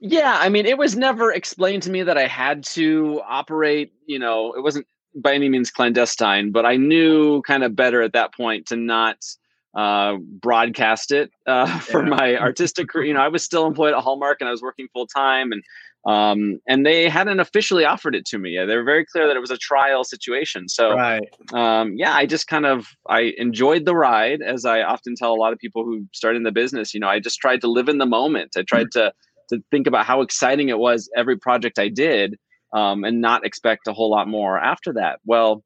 yeah 0.00 0.38
i 0.40 0.48
mean 0.48 0.66
it 0.66 0.78
was 0.78 0.96
never 0.96 1.32
explained 1.32 1.82
to 1.82 1.90
me 1.90 2.02
that 2.02 2.18
i 2.18 2.26
had 2.26 2.64
to 2.64 3.20
operate 3.26 3.92
you 4.06 4.18
know 4.18 4.52
it 4.52 4.62
wasn't 4.62 4.86
by 5.14 5.34
any 5.34 5.48
means 5.48 5.70
clandestine 5.70 6.50
but 6.50 6.64
i 6.64 6.76
knew 6.76 7.42
kind 7.42 7.62
of 7.64 7.76
better 7.76 8.02
at 8.02 8.12
that 8.12 8.34
point 8.34 8.66
to 8.66 8.76
not 8.76 9.16
uh, 9.74 10.16
broadcast 10.16 11.12
it 11.12 11.30
uh, 11.46 11.78
for 11.80 12.02
yeah. 12.02 12.08
my 12.08 12.36
artistic 12.36 12.88
career. 12.88 13.06
You 13.06 13.14
know, 13.14 13.20
I 13.20 13.28
was 13.28 13.44
still 13.44 13.66
employed 13.66 13.94
at 13.94 14.00
Hallmark 14.00 14.38
and 14.40 14.48
I 14.48 14.50
was 14.50 14.62
working 14.62 14.88
full 14.92 15.06
time, 15.06 15.52
and 15.52 15.62
um, 16.06 16.60
and 16.66 16.86
they 16.86 17.08
hadn't 17.08 17.40
officially 17.40 17.84
offered 17.84 18.14
it 18.14 18.24
to 18.26 18.38
me. 18.38 18.56
They 18.56 18.74
were 18.74 18.84
very 18.84 19.04
clear 19.04 19.26
that 19.26 19.36
it 19.36 19.40
was 19.40 19.50
a 19.50 19.58
trial 19.58 20.02
situation. 20.02 20.66
So, 20.68 20.94
right. 20.94 21.28
um, 21.52 21.94
yeah, 21.96 22.14
I 22.14 22.24
just 22.24 22.46
kind 22.46 22.64
of 22.64 22.86
I 23.08 23.34
enjoyed 23.36 23.84
the 23.84 23.94
ride, 23.94 24.40
as 24.40 24.64
I 24.64 24.82
often 24.82 25.14
tell 25.14 25.32
a 25.32 25.36
lot 25.36 25.52
of 25.52 25.58
people 25.58 25.84
who 25.84 26.06
start 26.12 26.36
in 26.36 26.42
the 26.42 26.52
business. 26.52 26.94
You 26.94 27.00
know, 27.00 27.08
I 27.08 27.20
just 27.20 27.38
tried 27.38 27.60
to 27.60 27.68
live 27.68 27.88
in 27.88 27.98
the 27.98 28.06
moment. 28.06 28.52
I 28.56 28.62
tried 28.62 28.86
mm-hmm. 28.86 29.08
to 29.08 29.12
to 29.50 29.62
think 29.70 29.86
about 29.86 30.06
how 30.06 30.22
exciting 30.22 30.68
it 30.68 30.78
was 30.78 31.10
every 31.16 31.36
project 31.36 31.78
I 31.78 31.88
did, 31.88 32.38
um, 32.72 33.04
and 33.04 33.20
not 33.20 33.44
expect 33.44 33.88
a 33.88 33.92
whole 33.92 34.10
lot 34.10 34.28
more 34.28 34.58
after 34.58 34.92
that. 34.94 35.20
Well, 35.24 35.62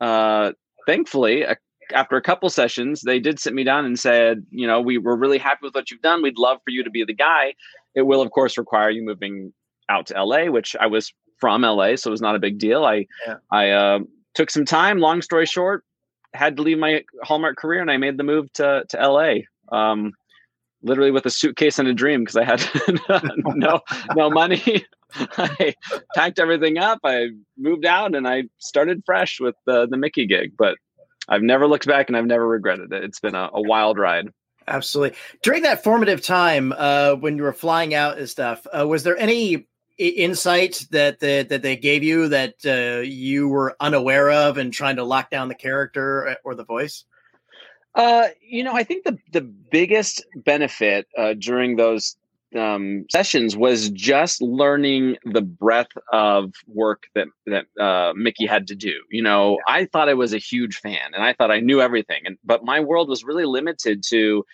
uh, 0.00 0.52
thankfully, 0.86 1.42
a, 1.42 1.56
after 1.92 2.16
a 2.16 2.22
couple 2.22 2.48
sessions, 2.50 3.02
they 3.02 3.18
did 3.18 3.38
sit 3.38 3.54
me 3.54 3.64
down 3.64 3.84
and 3.84 3.98
said, 3.98 4.44
you 4.50 4.66
know, 4.66 4.80
we 4.80 4.98
were 4.98 5.16
really 5.16 5.38
happy 5.38 5.60
with 5.62 5.74
what 5.74 5.90
you've 5.90 6.02
done. 6.02 6.22
We'd 6.22 6.38
love 6.38 6.58
for 6.64 6.70
you 6.70 6.84
to 6.84 6.90
be 6.90 7.04
the 7.04 7.14
guy. 7.14 7.54
It 7.94 8.02
will, 8.02 8.22
of 8.22 8.30
course, 8.30 8.56
require 8.56 8.90
you 8.90 9.04
moving 9.04 9.52
out 9.88 10.06
to 10.06 10.24
LA, 10.24 10.46
which 10.46 10.74
I 10.80 10.86
was 10.86 11.12
from 11.38 11.62
LA, 11.62 11.96
so 11.96 12.08
it 12.08 12.12
was 12.12 12.22
not 12.22 12.36
a 12.36 12.38
big 12.38 12.58
deal. 12.58 12.84
I 12.84 13.06
yeah. 13.26 13.34
I 13.50 13.70
uh, 13.70 13.98
took 14.34 14.50
some 14.50 14.64
time. 14.64 14.98
Long 14.98 15.22
story 15.22 15.46
short, 15.46 15.84
had 16.34 16.56
to 16.56 16.62
leave 16.62 16.78
my 16.78 17.02
Hallmark 17.22 17.56
career, 17.56 17.80
and 17.80 17.90
I 17.90 17.96
made 17.96 18.16
the 18.16 18.24
move 18.24 18.52
to 18.54 18.84
to 18.88 19.08
LA. 19.08 19.34
Um, 19.76 20.12
literally 20.82 21.10
with 21.10 21.26
a 21.26 21.30
suitcase 21.30 21.78
and 21.78 21.88
a 21.88 21.94
dream 21.94 22.20
because 22.20 22.36
I 22.36 22.44
had 22.44 22.64
no 23.54 23.80
no 24.14 24.30
money. 24.30 24.84
I 25.14 25.74
packed 26.14 26.38
everything 26.38 26.78
up. 26.78 27.00
I 27.04 27.28
moved 27.58 27.84
out, 27.84 28.14
and 28.14 28.26
I 28.26 28.44
started 28.58 29.02
fresh 29.04 29.40
with 29.40 29.54
the 29.66 29.86
the 29.86 29.96
Mickey 29.96 30.26
gig. 30.26 30.52
But 30.56 30.76
I've 31.28 31.42
never 31.42 31.66
looked 31.66 31.86
back, 31.86 32.08
and 32.08 32.16
I've 32.16 32.26
never 32.26 32.46
regretted 32.46 32.92
it. 32.92 33.04
It's 33.04 33.20
been 33.20 33.34
a, 33.34 33.50
a 33.52 33.60
wild 33.60 33.98
ride. 33.98 34.28
Absolutely. 34.66 35.18
During 35.42 35.62
that 35.62 35.82
formative 35.82 36.22
time, 36.22 36.72
uh, 36.76 37.14
when 37.14 37.36
you 37.36 37.42
were 37.42 37.52
flying 37.52 37.94
out 37.94 38.18
and 38.18 38.28
stuff, 38.28 38.66
uh, 38.76 38.86
was 38.86 39.02
there 39.02 39.16
any 39.16 39.66
insight 39.98 40.86
that 40.90 41.20
that, 41.20 41.48
that 41.48 41.62
they 41.62 41.76
gave 41.76 42.02
you 42.02 42.28
that 42.28 42.54
uh, 42.64 43.00
you 43.00 43.48
were 43.48 43.76
unaware 43.80 44.30
of 44.30 44.58
and 44.58 44.72
trying 44.72 44.96
to 44.96 45.04
lock 45.04 45.30
down 45.30 45.48
the 45.48 45.54
character 45.54 46.28
uh, 46.28 46.34
or 46.44 46.54
the 46.54 46.64
voice? 46.64 47.04
Uh, 47.94 48.28
you 48.40 48.64
know, 48.64 48.74
I 48.74 48.84
think 48.84 49.04
the 49.04 49.18
the 49.32 49.42
biggest 49.42 50.24
benefit 50.34 51.06
uh, 51.16 51.34
during 51.34 51.76
those 51.76 52.16
um, 52.56 53.04
sessions 53.10 53.56
was 53.56 53.90
just 53.90 54.40
learning 54.42 55.16
the 55.24 55.42
breadth 55.42 55.92
of 56.12 56.52
work 56.66 57.04
that 57.14 57.28
that 57.46 57.66
uh, 57.80 58.12
Mickey 58.14 58.46
had 58.46 58.66
to 58.68 58.74
do. 58.74 58.94
You 59.10 59.22
know, 59.22 59.58
yeah. 59.68 59.74
I 59.74 59.84
thought 59.86 60.08
I 60.08 60.14
was 60.14 60.32
a 60.32 60.38
huge 60.38 60.76
fan, 60.76 61.12
and 61.14 61.22
I 61.22 61.32
thought 61.34 61.50
I 61.50 61.60
knew 61.60 61.80
everything, 61.80 62.22
and 62.24 62.38
but 62.44 62.64
my 62.64 62.80
world 62.80 63.08
was 63.08 63.24
really 63.24 63.44
limited 63.44 64.02
to 64.08 64.44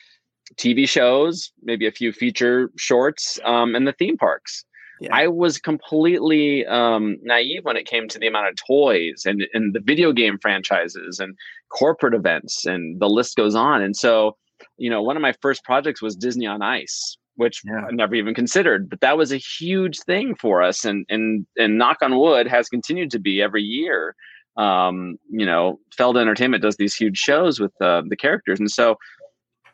TV 0.57 0.89
shows, 0.89 1.53
maybe 1.63 1.87
a 1.87 1.93
few 1.93 2.13
feature 2.13 2.71
shorts, 2.77 3.39
um, 3.45 3.75
and 3.75 3.87
the 3.87 3.93
theme 3.93 4.17
parks. 4.17 4.65
Yeah. 5.01 5.15
I 5.15 5.29
was 5.29 5.59
completely 5.59 6.67
um, 6.67 7.19
naive 7.23 7.65
when 7.65 7.77
it 7.77 7.87
came 7.87 8.09
to 8.09 8.19
the 8.19 8.27
amount 8.27 8.49
of 8.49 8.57
toys 8.57 9.23
and, 9.27 9.47
and 9.55 9.75
the 9.75 9.81
video 9.81 10.13
game 10.13 10.39
franchises 10.41 11.21
and 11.21 11.37
corporate 11.71 12.15
events, 12.15 12.67
and 12.67 13.01
the 13.01 13.09
list 13.09 13.37
goes 13.37 13.55
on. 13.55 13.83
And 13.83 13.97
so, 13.97 14.37
you 14.77 14.91
know, 14.91 15.03
one 15.03 15.17
of 15.17 15.23
my 15.23 15.35
first 15.41 15.65
projects 15.65 16.03
was 16.03 16.17
Disney 16.17 16.47
on 16.47 16.63
Ice, 16.63 17.17
which 17.37 17.63
yeah. 17.65 17.87
I 17.89 17.93
never 17.93 18.15
even 18.15 18.35
considered, 18.35 18.91
but 18.91 19.01
that 19.01 19.17
was 19.17 19.33
a 19.33 19.37
huge 19.37 20.01
thing 20.01 20.35
for 20.35 20.63
us. 20.63 20.85
And 20.85 21.07
and 21.09 21.47
and 21.57 21.79
knock 21.79 21.99
on 22.03 22.19
wood 22.19 22.49
has 22.49 22.69
continued 22.69 23.11
to 23.13 23.19
be 23.19 23.41
every 23.41 23.63
year. 23.63 24.15
Um, 24.57 25.19
you 25.31 25.47
know, 25.47 25.79
Feld 25.97 26.19
Entertainment 26.19 26.63
does 26.63 26.77
these 26.77 26.97
huge 26.97 27.17
shows 27.17 27.61
with 27.61 27.73
uh, 27.81 28.03
the 28.09 28.17
characters, 28.17 28.59
and 28.59 28.71
so 28.71 28.97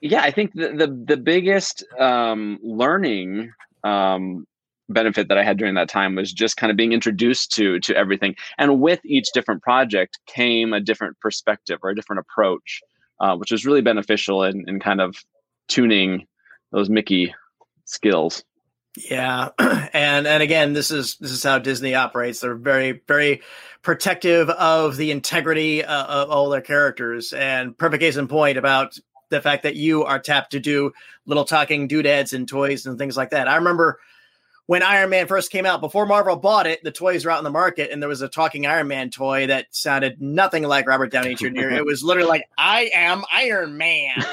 yeah, 0.03 0.21
I 0.23 0.31
think 0.31 0.53
the 0.53 0.69
the, 0.69 1.05
the 1.07 1.17
biggest 1.17 1.83
um, 1.99 2.59
learning 2.63 3.51
um, 3.85 4.47
benefit 4.89 5.29
that 5.29 5.39
I 5.39 5.45
had 5.45 5.57
during 5.57 5.75
that 5.75 5.89
time 5.89 6.15
was 6.15 6.33
just 6.33 6.57
kind 6.57 6.71
of 6.71 6.77
being 6.77 6.93
introduced 6.93 7.53
to 7.53 7.81
to 7.81 7.97
everything. 7.97 8.35
And 8.59 8.81
with 8.81 9.01
each 9.05 9.29
different 9.33 9.63
project 9.63 10.19
came 10.27 10.73
a 10.73 10.81
different 10.81 11.19
perspective 11.21 11.79
or 11.83 11.91
a 11.91 11.95
different 11.95 12.21
approach, 12.21 12.81
uh, 13.21 13.37
which 13.37 13.51
was 13.51 13.65
really 13.65 13.83
beneficial 13.83 14.43
in, 14.45 14.65
in 14.69 14.81
kind 14.81 15.01
of 15.01 15.17
tuning 15.69 16.27
those 16.73 16.91
Mickey 16.91 17.35
skills. 17.85 18.45
Yeah, 18.97 19.49
and 19.59 20.27
and 20.27 20.43
again, 20.43 20.73
this 20.73 20.91
is 20.91 21.17
this 21.17 21.33
is 21.33 21.43
how 21.43 21.59
Disney 21.59 21.95
operates. 21.95 22.41
They're 22.41 22.55
very 22.55 23.03
very 23.09 23.43
protective 23.83 24.49
of 24.51 24.97
the 24.97 25.11
integrity 25.11 25.85
uh, 25.85 26.05
of 26.05 26.31
all 26.31 26.49
their 26.49 26.61
characters. 26.61 27.33
And 27.33 27.77
perfect 27.77 28.01
case 28.01 28.17
in 28.17 28.29
point 28.29 28.57
about 28.57 28.99
the 29.31 29.41
fact 29.41 29.65
that 29.65 29.75
you 29.75 30.05
are 30.05 30.19
tapped 30.19 30.53
to 30.53 30.61
do 30.61 30.93
little 31.27 31.45
talking 31.45 31.89
doodads 31.89 32.33
and 32.33 32.49
toys 32.49 32.87
and 32.87 32.99
things 32.99 33.17
like 33.17 33.31
that. 33.31 33.49
I 33.49 33.57
remember 33.57 33.99
when 34.67 34.83
Iron 34.83 35.11
Man 35.11 35.27
first 35.27 35.51
came 35.51 35.67
out, 35.67 35.81
before 35.81 36.07
Marvel 36.07 36.37
bought 36.37 36.67
it, 36.67 36.83
the 36.83 36.91
toys 36.91 37.25
were 37.25 37.31
out 37.31 37.39
in 37.39 37.45
the 37.45 37.51
market, 37.51 37.91
and 37.91 38.01
there 38.01 38.09
was 38.09 38.23
a 38.23 38.29
talking 38.29 38.67
Iron 38.67 38.89
Man 38.89 39.11
toy 39.11 39.47
that 39.47 39.67
sounded 39.71 40.21
nothing 40.23 40.63
like 40.63 40.89
Robert 40.89 41.11
Downey 41.11 41.35
Jr. 41.35 41.47
it 41.71 41.85
was 41.85 42.03
literally 42.03 42.29
like, 42.29 42.45
"I 42.57 42.91
am 42.95 43.25
Iron 43.31 43.77
Man." 43.77 44.15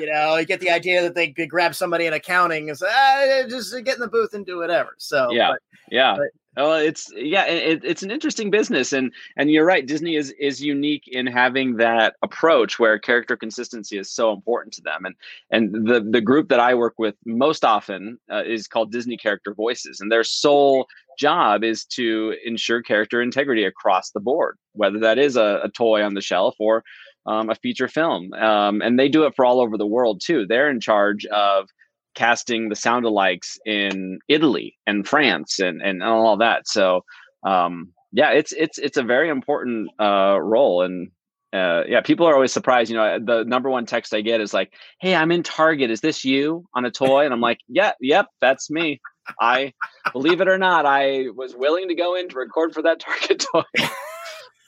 you 0.00 0.06
know, 0.06 0.36
you 0.36 0.46
get 0.46 0.60
the 0.60 0.70
idea 0.70 1.02
that 1.02 1.14
they 1.14 1.30
could 1.30 1.50
grab 1.50 1.74
somebody 1.74 2.06
in 2.06 2.14
accounting 2.14 2.70
and 2.70 2.78
say, 2.78 2.86
ah, 2.90 3.42
"Just 3.48 3.72
get 3.84 3.94
in 3.94 4.00
the 4.00 4.08
booth 4.08 4.32
and 4.32 4.46
do 4.46 4.58
whatever." 4.58 4.94
So 4.96 5.30
yeah, 5.30 5.52
but, 5.52 5.62
yeah. 5.90 6.16
But, 6.16 6.28
Oh, 6.56 6.74
it's 6.74 7.12
yeah, 7.14 7.46
it, 7.46 7.84
it's 7.84 8.02
an 8.02 8.10
interesting 8.10 8.50
business, 8.50 8.92
and 8.92 9.12
and 9.36 9.52
you're 9.52 9.64
right. 9.64 9.86
Disney 9.86 10.16
is 10.16 10.32
is 10.32 10.60
unique 10.60 11.04
in 11.06 11.28
having 11.28 11.76
that 11.76 12.16
approach 12.22 12.76
where 12.76 12.98
character 12.98 13.36
consistency 13.36 13.96
is 13.96 14.10
so 14.10 14.32
important 14.32 14.74
to 14.74 14.82
them, 14.82 15.04
and 15.04 15.14
and 15.52 15.86
the 15.86 16.00
the 16.00 16.20
group 16.20 16.48
that 16.48 16.58
I 16.58 16.74
work 16.74 16.94
with 16.98 17.14
most 17.24 17.64
often 17.64 18.18
uh, 18.32 18.42
is 18.44 18.66
called 18.66 18.90
Disney 18.90 19.16
Character 19.16 19.54
Voices, 19.54 20.00
and 20.00 20.10
their 20.10 20.24
sole 20.24 20.86
job 21.16 21.62
is 21.62 21.84
to 21.84 22.34
ensure 22.44 22.82
character 22.82 23.22
integrity 23.22 23.64
across 23.64 24.10
the 24.10 24.20
board, 24.20 24.56
whether 24.72 24.98
that 24.98 25.18
is 25.18 25.36
a, 25.36 25.60
a 25.62 25.68
toy 25.68 26.02
on 26.02 26.14
the 26.14 26.20
shelf 26.20 26.56
or 26.58 26.82
um, 27.26 27.48
a 27.48 27.54
feature 27.54 27.88
film, 27.88 28.32
um, 28.32 28.82
and 28.82 28.98
they 28.98 29.08
do 29.08 29.22
it 29.24 29.36
for 29.36 29.44
all 29.44 29.60
over 29.60 29.78
the 29.78 29.86
world 29.86 30.20
too. 30.24 30.46
They're 30.46 30.70
in 30.70 30.80
charge 30.80 31.26
of 31.26 31.68
casting 32.14 32.68
the 32.68 32.76
sound 32.76 33.04
alikes 33.04 33.58
in 33.64 34.18
Italy 34.28 34.76
and 34.86 35.06
France 35.06 35.58
and 35.58 35.80
and 35.82 36.02
all 36.02 36.36
that. 36.36 36.68
So 36.68 37.04
um, 37.44 37.92
yeah, 38.12 38.30
it's 38.30 38.52
it's 38.52 38.78
it's 38.78 38.96
a 38.96 39.02
very 39.02 39.28
important 39.28 39.90
uh, 40.00 40.38
role 40.40 40.82
and. 40.82 41.10
Uh, 41.52 41.82
yeah, 41.88 42.00
people 42.00 42.28
are 42.28 42.34
always 42.34 42.52
surprised. 42.52 42.92
You 42.92 42.96
know, 42.96 43.18
the 43.18 43.42
number 43.42 43.68
one 43.68 43.84
text 43.84 44.14
I 44.14 44.20
get 44.20 44.40
is 44.40 44.54
like, 44.54 44.72
"Hey, 45.00 45.16
I'm 45.16 45.32
in 45.32 45.42
Target. 45.42 45.90
Is 45.90 46.00
this 46.00 46.24
you 46.24 46.64
on 46.74 46.84
a 46.84 46.92
toy?" 46.92 47.24
And 47.24 47.34
I'm 47.34 47.40
like, 47.40 47.58
"Yeah, 47.66 47.90
yep, 48.00 48.26
that's 48.40 48.70
me." 48.70 49.00
I 49.40 49.72
believe 50.12 50.40
it 50.40 50.46
or 50.46 50.58
not, 50.58 50.86
I 50.86 51.24
was 51.34 51.56
willing 51.56 51.88
to 51.88 51.96
go 51.96 52.14
in 52.14 52.28
to 52.28 52.38
record 52.38 52.72
for 52.72 52.82
that 52.82 53.00
Target 53.00 53.44
toy. 53.52 53.64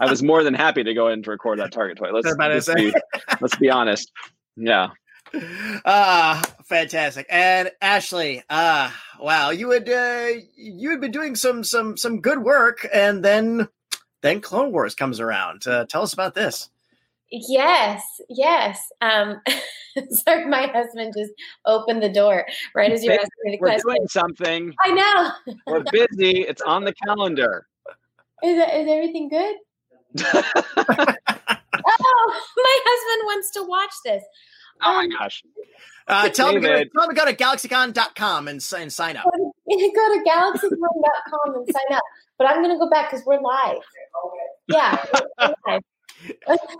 I 0.00 0.10
was 0.10 0.24
more 0.24 0.42
than 0.42 0.54
happy 0.54 0.82
to 0.82 0.92
go 0.92 1.06
in 1.06 1.22
to 1.22 1.30
record 1.30 1.60
that 1.60 1.70
Target 1.70 1.98
toy. 1.98 2.10
Let's, 2.12 2.36
let's 2.36 2.74
be, 2.74 2.92
let's 3.40 3.54
be 3.54 3.70
honest. 3.70 4.10
Yeah 4.56 4.88
ah, 5.84 6.42
fantastic. 6.64 7.26
And 7.28 7.70
Ashley, 7.80 8.42
ah, 8.50 8.94
wow, 9.20 9.50
you 9.50 9.70
had 9.70 9.88
uh, 9.88 10.28
you 10.56 10.90
had 10.90 11.00
been 11.00 11.10
doing 11.10 11.34
some 11.34 11.64
some 11.64 11.96
some 11.96 12.20
good 12.20 12.42
work, 12.42 12.86
and 12.92 13.24
then 13.24 13.68
then 14.22 14.40
Clone 14.40 14.72
Wars 14.72 14.94
comes 14.94 15.20
around. 15.20 15.66
Uh, 15.66 15.86
tell 15.86 16.02
us 16.02 16.12
about 16.12 16.34
this. 16.34 16.68
Yes, 17.30 18.02
yes. 18.28 18.78
Um, 19.00 19.40
sorry, 20.10 20.46
my 20.46 20.66
husband 20.66 21.14
just 21.16 21.32
opened 21.64 22.02
the 22.02 22.12
door 22.12 22.46
right 22.74 22.92
as 22.92 23.02
you 23.02 23.10
were 23.10 23.14
asking 23.14 23.30
me 23.44 23.52
the 23.52 23.58
we're 23.58 23.68
question. 23.68 23.82
We're 23.86 23.94
doing 23.94 24.08
something. 24.08 24.74
I 24.84 24.90
know. 24.90 25.54
we're 25.66 25.84
busy. 25.90 26.42
It's 26.42 26.62
on 26.62 26.84
the 26.84 26.92
calendar. 27.06 27.66
Is, 28.44 28.58
is 28.58 28.88
everything 28.88 29.28
good? 29.28 29.56
oh, 30.24 30.44
my 32.56 32.78
husband 32.84 33.22
wants 33.24 33.50
to 33.52 33.62
watch 33.62 33.92
this. 34.04 34.22
Oh 34.82 34.94
my 34.94 35.04
um, 35.04 35.10
gosh. 35.10 35.42
Uh, 36.08 36.28
tell, 36.28 36.52
them 36.52 36.62
to, 36.62 36.84
tell 36.86 37.06
them 37.06 37.14
to 37.14 37.20
go 37.20 37.24
to 37.26 37.36
galaxycon.com 37.36 38.48
and, 38.48 38.66
and 38.76 38.92
sign 38.92 39.16
up. 39.16 39.24
Go 39.24 39.52
to 39.68 40.24
galaxycon.com 40.28 41.54
and 41.54 41.68
sign 41.72 41.96
up. 41.96 42.02
But 42.38 42.48
I'm 42.48 42.62
going 42.62 42.74
to 42.74 42.78
go 42.78 42.90
back 42.90 43.10
because 43.10 43.24
we're 43.24 43.40
live. 43.40 43.82
Yeah. 44.68 45.04
We're 45.40 45.54
live. 45.66 45.82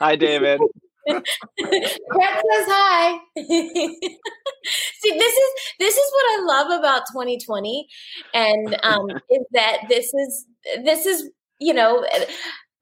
Hi, 0.00 0.16
David. 0.16 0.60
Bret 1.08 1.24
says 1.24 2.66
hi. 2.68 3.18
See, 3.36 5.10
this 5.10 5.32
is 5.32 5.52
this 5.78 5.96
is 5.96 6.12
what 6.12 6.40
I 6.40 6.44
love 6.44 6.78
about 6.78 7.02
2020, 7.12 7.88
and 8.34 8.78
um, 8.84 9.10
is 9.10 9.44
that 9.50 9.78
this 9.88 10.14
is 10.14 10.46
this 10.84 11.06
is 11.06 11.28
you 11.58 11.74
know 11.74 12.06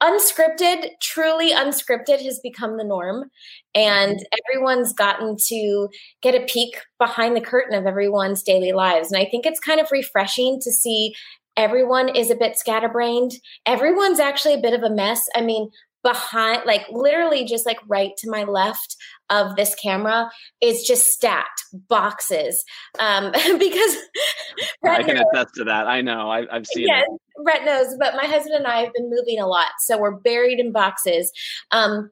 unscripted, 0.02 0.90
truly 1.00 1.52
unscripted 1.52 2.23
has 2.23 2.40
become 2.42 2.76
the 2.76 2.85
norm. 2.85 3.30
And 3.75 4.16
mm-hmm. 4.16 4.38
everyone's 4.49 4.92
gotten 4.92 5.37
to 5.47 5.88
get 6.23 6.35
a 6.35 6.47
peek 6.47 6.76
behind 6.99 7.37
the 7.37 7.40
curtain 7.40 7.78
of 7.78 7.87
everyone's 7.87 8.42
daily 8.42 8.73
lives. 8.73 9.12
And 9.12 9.21
I 9.21 9.28
think 9.28 9.47
it's 9.47 9.61
kind 9.61 9.80
of 9.80 9.90
refreshing 9.92 10.61
to 10.62 10.73
see 10.73 11.14
everyone 11.57 12.09
is 12.09 12.30
a 12.30 12.37
bit 12.37 12.57
scatterbrained. 12.57 13.33
Everyone's 13.66 14.21
actually 14.21 14.54
a 14.54 14.61
bit 14.61 14.75
of 14.75 14.83
a 14.83 14.95
mess. 14.95 15.23
I 15.35 15.42
mean, 15.42 15.71
behind 16.02 16.62
like 16.66 16.87
literally 16.90 17.45
just 17.45 17.66
like 17.66 17.78
right 17.87 18.12
to 18.19 18.30
my 18.30 18.45
left 18.45 18.97
of 19.28 19.54
this 19.57 19.75
camera 19.75 20.30
is 20.61 20.83
just 20.83 21.09
stacked 21.09 21.62
boxes 21.88 22.64
um 22.99 23.30
because 23.59 23.97
i 24.85 25.02
can 25.02 25.19
attest 25.19 25.54
to 25.54 25.64
that. 25.64 25.87
I 25.87 26.00
know. 26.00 26.30
I, 26.30 26.47
have 26.52 26.66
seen 26.66 26.87
yes, 26.88 27.07
it 27.37 27.64
knows 27.64 27.97
but 27.99 28.14
my 28.14 28.26
husband 28.26 28.54
and 28.54 28.66
i 28.66 28.80
have 28.80 28.92
been 28.95 29.11
moving 29.11 29.38
a 29.38 29.47
lot 29.47 29.69
so 29.80 29.99
we're 29.99 30.16
buried 30.16 30.59
in 30.59 30.73
boxes. 30.73 31.33
Um 31.71 32.11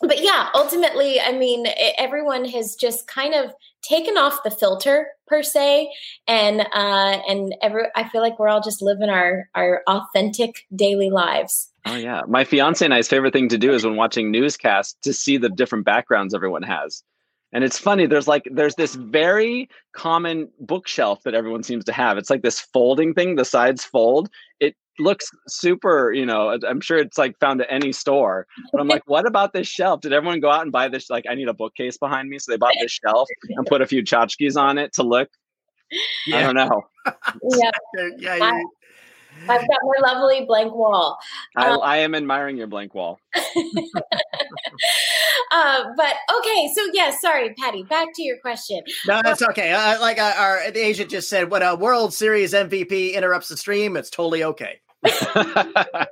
but 0.00 0.22
yeah 0.22 0.48
ultimately 0.54 1.20
i 1.20 1.32
mean 1.32 1.66
everyone 1.98 2.44
has 2.44 2.74
just 2.74 3.06
kind 3.06 3.34
of 3.34 3.52
taken 3.82 4.16
off 4.16 4.42
the 4.42 4.50
filter 4.50 5.08
per 5.26 5.42
se 5.42 5.90
and 6.26 6.60
uh 6.60 7.18
and 7.28 7.54
every 7.62 7.84
i 7.94 8.08
feel 8.08 8.20
like 8.20 8.38
we're 8.38 8.48
all 8.48 8.62
just 8.62 8.82
living 8.82 9.08
our 9.08 9.48
our 9.54 9.82
authentic 9.86 10.66
daily 10.74 11.10
lives 11.10 11.70
Oh 11.88 11.94
yeah, 11.94 12.22
my 12.26 12.42
fiance 12.42 12.84
and 12.84 12.92
I's 12.92 13.06
favorite 13.06 13.32
thing 13.32 13.48
to 13.50 13.58
do 13.58 13.72
is 13.72 13.84
when 13.84 13.94
watching 13.94 14.32
newscasts 14.32 14.96
to 15.02 15.12
see 15.12 15.36
the 15.36 15.48
different 15.48 15.84
backgrounds 15.84 16.34
everyone 16.34 16.64
has. 16.64 17.04
And 17.52 17.62
it's 17.62 17.78
funny, 17.78 18.06
there's 18.06 18.26
like 18.26 18.48
there's 18.52 18.74
this 18.74 18.96
very 18.96 19.68
common 19.94 20.48
bookshelf 20.58 21.22
that 21.22 21.34
everyone 21.34 21.62
seems 21.62 21.84
to 21.84 21.92
have. 21.92 22.18
It's 22.18 22.28
like 22.28 22.42
this 22.42 22.58
folding 22.58 23.14
thing, 23.14 23.36
the 23.36 23.44
sides 23.44 23.84
fold. 23.84 24.28
It 24.58 24.74
looks 24.98 25.26
super, 25.48 26.12
you 26.12 26.26
know, 26.26 26.58
I'm 26.66 26.80
sure 26.80 26.98
it's 26.98 27.18
like 27.18 27.38
found 27.38 27.60
at 27.60 27.68
any 27.70 27.92
store. 27.92 28.46
But 28.72 28.80
I'm 28.80 28.88
like, 28.88 29.02
what 29.06 29.26
about 29.26 29.52
this 29.52 29.68
shelf? 29.68 30.00
Did 30.00 30.12
everyone 30.12 30.40
go 30.40 30.50
out 30.50 30.62
and 30.62 30.72
buy 30.72 30.88
this? 30.88 31.10
Like, 31.10 31.24
I 31.28 31.34
need 31.34 31.48
a 31.48 31.54
bookcase 31.54 31.98
behind 31.98 32.28
me. 32.28 32.38
So 32.38 32.52
they 32.52 32.56
bought 32.56 32.74
this 32.80 32.92
shelf 32.92 33.28
and 33.48 33.66
put 33.66 33.82
a 33.82 33.86
few 33.86 34.02
tchotchkes 34.02 34.56
on 34.56 34.78
it 34.78 34.92
to 34.94 35.02
look. 35.02 35.28
Yeah. 36.26 36.38
I 36.38 36.42
don't 36.42 36.56
know. 36.56 36.82
yeah. 37.58 37.70
yeah, 38.18 38.60
I've 39.42 39.60
got 39.60 39.78
my 39.82 40.12
lovely 40.12 40.44
blank 40.46 40.74
wall. 40.74 41.18
I, 41.56 41.70
um, 41.70 41.80
I 41.82 41.98
am 41.98 42.14
admiring 42.14 42.56
your 42.56 42.66
blank 42.66 42.94
wall. 42.94 43.20
uh, 43.36 43.44
but 45.96 46.14
okay, 46.38 46.70
so 46.74 46.88
yeah, 46.92 47.10
sorry, 47.10 47.54
Patty. 47.54 47.84
Back 47.84 48.08
to 48.14 48.22
your 48.22 48.38
question. 48.38 48.80
No, 49.06 49.20
that's 49.22 49.42
okay. 49.42 49.72
Uh, 49.72 50.00
like 50.00 50.18
uh, 50.18 50.34
our 50.36 50.70
the 50.70 50.80
agent 50.80 51.10
just 51.10 51.28
said, 51.28 51.50
when 51.50 51.62
a 51.62 51.76
World 51.76 52.14
Series 52.14 52.52
MVP 52.52 53.14
interrupts 53.14 53.48
the 53.48 53.56
stream, 53.56 53.96
it's 53.96 54.10
totally 54.10 54.42
okay. 54.44 54.80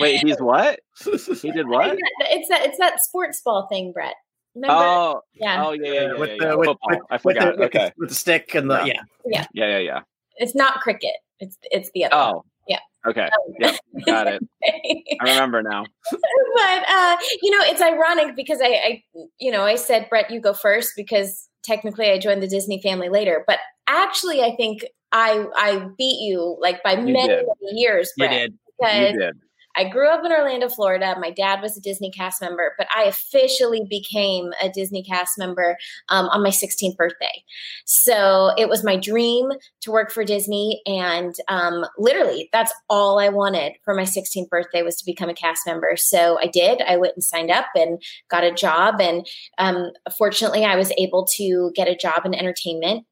Wait, 0.00 0.24
he's 0.24 0.38
what? 0.38 0.80
He 1.02 1.52
did 1.52 1.68
what? 1.68 1.96
It's 2.20 2.48
that 2.48 2.66
it's 2.66 2.78
that 2.78 3.00
sports 3.00 3.40
ball 3.44 3.66
thing, 3.66 3.92
Bret. 3.92 4.14
Remember? 4.54 4.74
Oh, 4.74 5.20
yeah. 5.34 5.64
Oh, 5.64 5.72
yeah, 5.72 5.92
yeah, 5.92 6.00
yeah. 6.00 6.12
With 6.14 6.30
yeah, 6.30 6.36
the, 6.38 6.44
yeah. 6.44 6.54
With, 6.54 6.68
with, 6.68 7.00
I 7.10 7.18
forgot. 7.18 7.46
With 7.46 7.58
the, 7.58 7.64
okay. 7.64 7.92
With 7.96 8.08
the 8.10 8.14
stick 8.14 8.54
and 8.54 8.70
the 8.70 8.84
yeah. 8.84 9.00
Yeah. 9.24 9.46
Yeah, 9.52 9.66
yeah, 9.66 9.78
yeah. 9.78 10.00
It's 10.36 10.54
not 10.54 10.80
cricket. 10.80 11.14
It's 11.40 11.58
it's 11.62 11.90
the 11.94 12.04
other. 12.04 12.14
Oh. 12.14 12.32
One. 12.36 12.42
Yeah. 12.68 12.78
Okay. 13.06 13.28
Yeah. 13.58 13.76
Got 14.06 14.28
it. 14.28 14.42
I 15.20 15.24
remember 15.24 15.62
now. 15.62 15.84
but 16.10 16.88
uh, 16.88 17.16
you 17.42 17.50
know, 17.50 17.64
it's 17.64 17.82
ironic 17.82 18.36
because 18.36 18.60
I, 18.62 18.66
I, 18.66 19.02
you 19.38 19.50
know, 19.50 19.62
I 19.62 19.74
said 19.74 20.08
Bret, 20.08 20.30
you 20.30 20.40
go 20.40 20.54
first 20.54 20.92
because 20.96 21.48
technically 21.62 22.10
I 22.10 22.18
joined 22.18 22.42
the 22.42 22.48
Disney 22.48 22.80
family 22.80 23.08
later. 23.08 23.44
But 23.46 23.58
actually, 23.86 24.42
I 24.42 24.54
think 24.56 24.84
I 25.12 25.46
I 25.56 25.88
beat 25.96 26.20
you 26.20 26.56
like 26.60 26.82
by 26.82 26.92
you 26.92 27.12
many, 27.12 27.28
many 27.28 27.46
years. 27.72 28.12
Bret, 28.16 28.32
you 28.32 28.38
did. 28.38 28.58
Because 28.78 29.12
you 29.12 29.18
did. 29.18 29.34
I 29.76 29.88
grew 29.88 30.08
up 30.08 30.24
in 30.24 30.32
Orlando, 30.32 30.68
Florida. 30.68 31.16
My 31.18 31.30
dad 31.30 31.60
was 31.60 31.76
a 31.76 31.80
Disney 31.80 32.10
cast 32.10 32.40
member, 32.40 32.74
but 32.78 32.86
I 32.94 33.04
officially 33.04 33.84
became 33.88 34.52
a 34.62 34.68
Disney 34.68 35.02
cast 35.02 35.36
member 35.36 35.76
um, 36.08 36.26
on 36.28 36.42
my 36.42 36.50
16th 36.50 36.96
birthday. 36.96 37.42
So 37.84 38.52
it 38.56 38.68
was 38.68 38.84
my 38.84 38.96
dream 38.96 39.50
to 39.82 39.90
work 39.90 40.12
for 40.12 40.24
Disney. 40.24 40.80
And 40.86 41.34
um, 41.48 41.84
literally, 41.98 42.48
that's 42.52 42.72
all 42.88 43.18
I 43.18 43.28
wanted 43.28 43.72
for 43.84 43.94
my 43.94 44.04
16th 44.04 44.48
birthday 44.48 44.82
was 44.82 44.96
to 44.98 45.06
become 45.06 45.28
a 45.28 45.34
cast 45.34 45.66
member. 45.66 45.96
So 45.96 46.38
I 46.38 46.46
did. 46.46 46.80
I 46.82 46.96
went 46.96 47.14
and 47.16 47.24
signed 47.24 47.50
up 47.50 47.66
and 47.74 48.00
got 48.30 48.44
a 48.44 48.54
job. 48.54 49.00
And 49.00 49.26
um, 49.58 49.90
fortunately, 50.16 50.64
I 50.64 50.76
was 50.76 50.92
able 50.98 51.26
to 51.36 51.72
get 51.74 51.88
a 51.88 51.96
job 51.96 52.24
in 52.24 52.34
entertainment 52.34 53.06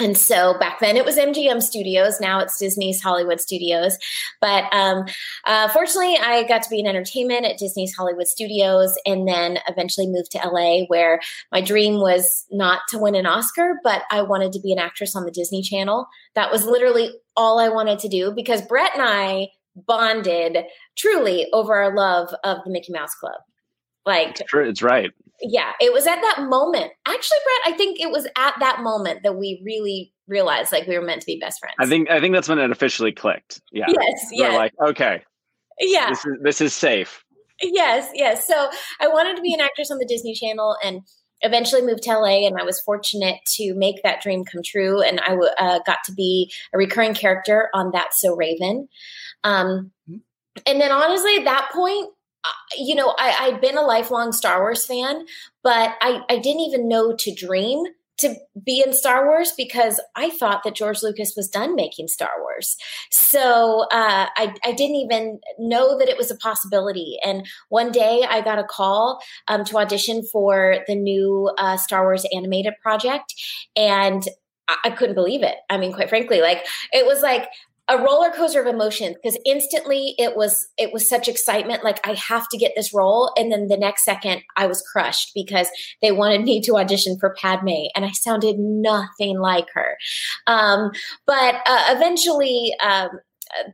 and 0.00 0.16
so 0.16 0.56
back 0.58 0.78
then 0.80 0.96
it 0.96 1.04
was 1.04 1.16
MGM 1.16 1.62
Studios. 1.62 2.20
Now 2.20 2.38
it's 2.38 2.58
Disney's 2.58 3.00
Hollywood 3.00 3.40
Studios. 3.40 3.98
But 4.40 4.64
um, 4.72 5.04
uh, 5.44 5.68
fortunately, 5.68 6.16
I 6.16 6.44
got 6.44 6.62
to 6.62 6.70
be 6.70 6.78
in 6.78 6.86
entertainment 6.86 7.44
at 7.44 7.58
Disney's 7.58 7.94
Hollywood 7.94 8.28
Studios 8.28 8.94
and 9.04 9.26
then 9.26 9.58
eventually 9.68 10.06
moved 10.06 10.30
to 10.32 10.38
LA, 10.38 10.84
where 10.86 11.20
my 11.50 11.60
dream 11.60 12.00
was 12.00 12.46
not 12.50 12.82
to 12.88 12.98
win 12.98 13.14
an 13.14 13.26
Oscar, 13.26 13.80
but 13.82 14.02
I 14.10 14.22
wanted 14.22 14.52
to 14.52 14.60
be 14.60 14.72
an 14.72 14.78
actress 14.78 15.16
on 15.16 15.24
the 15.24 15.32
Disney 15.32 15.62
Channel. 15.62 16.06
That 16.34 16.52
was 16.52 16.64
literally 16.64 17.10
all 17.36 17.58
I 17.58 17.68
wanted 17.68 17.98
to 18.00 18.08
do 18.08 18.30
because 18.30 18.62
Bret 18.62 18.92
and 18.94 19.02
I 19.02 19.48
bonded 19.74 20.58
truly 20.96 21.48
over 21.52 21.74
our 21.74 21.94
love 21.94 22.34
of 22.44 22.58
the 22.64 22.70
Mickey 22.70 22.92
Mouse 22.92 23.14
Club. 23.14 23.40
Like, 24.08 24.40
it's, 24.40 24.52
it's 24.54 24.82
right 24.82 25.10
yeah, 25.40 25.72
it 25.80 25.92
was 25.92 26.06
at 26.06 26.20
that 26.20 26.46
moment. 26.48 26.92
Actually, 27.06 27.38
Bret, 27.44 27.74
I 27.74 27.76
think 27.76 28.00
it 28.00 28.10
was 28.10 28.26
at 28.36 28.54
that 28.60 28.80
moment 28.80 29.22
that 29.22 29.36
we 29.36 29.62
really 29.64 30.12
realized 30.26 30.72
like 30.72 30.86
we 30.86 30.98
were 30.98 31.04
meant 31.04 31.22
to 31.22 31.26
be 31.26 31.38
best 31.38 31.60
friends. 31.60 31.76
I 31.78 31.86
think 31.86 32.10
I 32.10 32.20
think 32.20 32.34
that's 32.34 32.48
when 32.48 32.58
it 32.58 32.70
officially 32.70 33.12
clicked. 33.12 33.60
Yeah. 33.72 33.86
Yes. 33.88 34.28
Yeah. 34.32 34.56
Like, 34.56 34.72
okay. 34.80 35.22
Yeah. 35.78 36.10
This 36.10 36.24
is 36.24 36.36
this 36.42 36.60
is 36.60 36.74
safe. 36.74 37.24
Yes. 37.62 38.10
Yes. 38.14 38.46
So 38.46 38.68
I 39.00 39.08
wanted 39.08 39.36
to 39.36 39.42
be 39.42 39.54
an 39.54 39.60
actress 39.60 39.90
on 39.90 39.98
the 39.98 40.06
Disney 40.06 40.34
Channel 40.34 40.76
and 40.82 41.02
eventually 41.42 41.82
moved 41.82 42.02
to 42.02 42.18
LA 42.18 42.46
and 42.46 42.58
I 42.58 42.64
was 42.64 42.80
fortunate 42.80 43.36
to 43.56 43.74
make 43.74 44.02
that 44.02 44.20
dream 44.20 44.44
come 44.44 44.62
true. 44.64 45.00
And 45.02 45.20
I 45.20 45.36
uh, 45.58 45.78
got 45.86 45.98
to 46.06 46.12
be 46.12 46.52
a 46.74 46.78
recurring 46.78 47.14
character 47.14 47.68
on 47.74 47.92
That 47.92 48.08
So 48.12 48.34
Raven. 48.34 48.88
Um, 49.44 49.92
mm-hmm. 50.10 50.16
and 50.66 50.80
then 50.80 50.90
honestly, 50.90 51.36
at 51.36 51.44
that 51.44 51.70
point, 51.72 52.10
you 52.76 52.94
know, 52.94 53.14
I, 53.18 53.36
I'd 53.40 53.60
been 53.60 53.76
a 53.76 53.82
lifelong 53.82 54.32
Star 54.32 54.60
Wars 54.60 54.84
fan, 54.84 55.26
but 55.62 55.94
I, 56.00 56.22
I 56.28 56.38
didn't 56.38 56.60
even 56.60 56.88
know 56.88 57.14
to 57.16 57.34
dream 57.34 57.84
to 58.18 58.34
be 58.64 58.82
in 58.84 58.92
Star 58.92 59.26
Wars 59.26 59.52
because 59.56 60.00
I 60.16 60.30
thought 60.30 60.62
that 60.64 60.74
George 60.74 61.02
Lucas 61.02 61.34
was 61.36 61.48
done 61.48 61.76
making 61.76 62.08
Star 62.08 62.30
Wars. 62.40 62.76
So 63.10 63.82
uh, 63.92 64.26
I, 64.36 64.54
I, 64.64 64.72
didn't 64.72 64.96
even 64.96 65.38
know 65.58 65.96
that 65.98 66.08
it 66.08 66.18
was 66.18 66.30
a 66.30 66.36
possibility. 66.36 67.16
And 67.24 67.46
one 67.68 67.92
day 67.92 68.26
I 68.28 68.40
got 68.40 68.58
a 68.58 68.64
call 68.64 69.22
um, 69.46 69.64
to 69.66 69.78
audition 69.78 70.24
for 70.32 70.78
the 70.88 70.96
new 70.96 71.50
uh, 71.58 71.76
Star 71.76 72.02
Wars 72.02 72.26
animated 72.34 72.74
project. 72.82 73.34
And 73.76 74.24
I 74.84 74.90
couldn't 74.90 75.14
believe 75.14 75.42
it. 75.42 75.56
I 75.70 75.78
mean, 75.78 75.92
quite 75.92 76.10
frankly, 76.10 76.42
like 76.42 76.66
it 76.92 77.06
was 77.06 77.22
like 77.22 77.48
a 77.88 77.98
roller 77.98 78.30
coaster 78.30 78.60
of 78.60 78.66
emotions 78.66 79.16
because 79.22 79.38
instantly 79.46 80.14
it 80.18 80.36
was 80.36 80.68
it 80.76 80.92
was 80.92 81.08
such 81.08 81.26
excitement 81.26 81.82
like 81.82 82.06
i 82.06 82.12
have 82.14 82.46
to 82.48 82.58
get 82.58 82.72
this 82.76 82.92
role. 82.92 83.32
And 83.36 83.50
then 83.50 83.68
the 83.68 83.76
next 83.76 84.04
second 84.04 84.42
i 84.56 84.66
was 84.66 84.82
crushed 84.82 85.32
because 85.34 85.68
they 86.02 86.12
wanted 86.12 86.42
me 86.42 86.60
to 86.62 86.76
audition 86.76 87.18
for 87.18 87.34
padme 87.40 87.88
and 87.94 88.04
i 88.04 88.10
sounded 88.10 88.58
nothing 88.58 89.38
like 89.38 89.66
her. 89.74 89.96
Um, 90.46 90.90
but 91.26 91.56
uh, 91.66 91.84
eventually 91.88 92.74
um, 92.82 93.10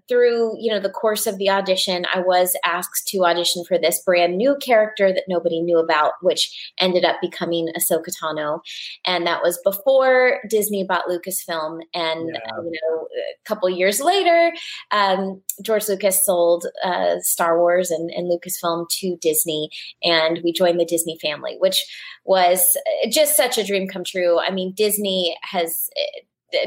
through 0.09 0.55
you 0.59 0.71
know 0.71 0.81
the 0.81 0.91
course 0.91 1.27
of 1.27 1.39
the 1.39 1.51
audition 1.51 2.07
i 2.15 2.21
was 2.21 2.57
asked 2.65 3.07
to 3.07 3.25
audition 3.25 3.65
for 3.65 3.79
this 3.79 4.03
brand 4.05 4.37
new 4.37 4.57
character 4.61 5.13
that 5.13 5.25
nobody 5.29 5.61
knew 5.61 5.79
about 5.79 6.13
which 6.23 6.73
ended 6.79 7.05
up 7.05 7.17
becoming 7.21 7.69
ahsoka 7.77 8.11
tano. 8.21 8.61
And 9.05 9.27
that 9.27 9.43
was 9.43 9.59
before 9.65 10.41
disney 10.49 10.85
bought 10.85 11.07
lucasfilm. 11.09 11.81
And 11.95 12.31
yeah. 12.33 12.57
you 12.63 12.81
know 12.83 13.09
a 13.15 13.45
couple 13.45 13.69
years 13.71 14.01
later 14.01 14.53
um, 14.91 15.41
george 15.63 15.89
lucas 15.89 16.25
sold 16.25 16.67
uh, 16.83 17.17
star 17.21 17.59
wars 17.59 17.91
and, 17.91 18.11
and 18.11 18.31
lucasfilm 18.31 18.89
to 18.91 19.17
disney. 19.21 19.71
And 20.03 20.41
we 20.45 20.53
joined 20.53 20.81
the 20.81 20.85
disney 20.85 21.19
family 21.21 21.57
which 21.59 21.85
was 22.25 22.77
just 23.11 23.37
such 23.37 23.59
a 23.59 23.65
dream 23.65 23.89
come 23.89 24.05
true. 24.05 24.39
I 24.39 24.51
mean 24.51 24.73
disney 24.77 25.37
has 25.43 25.89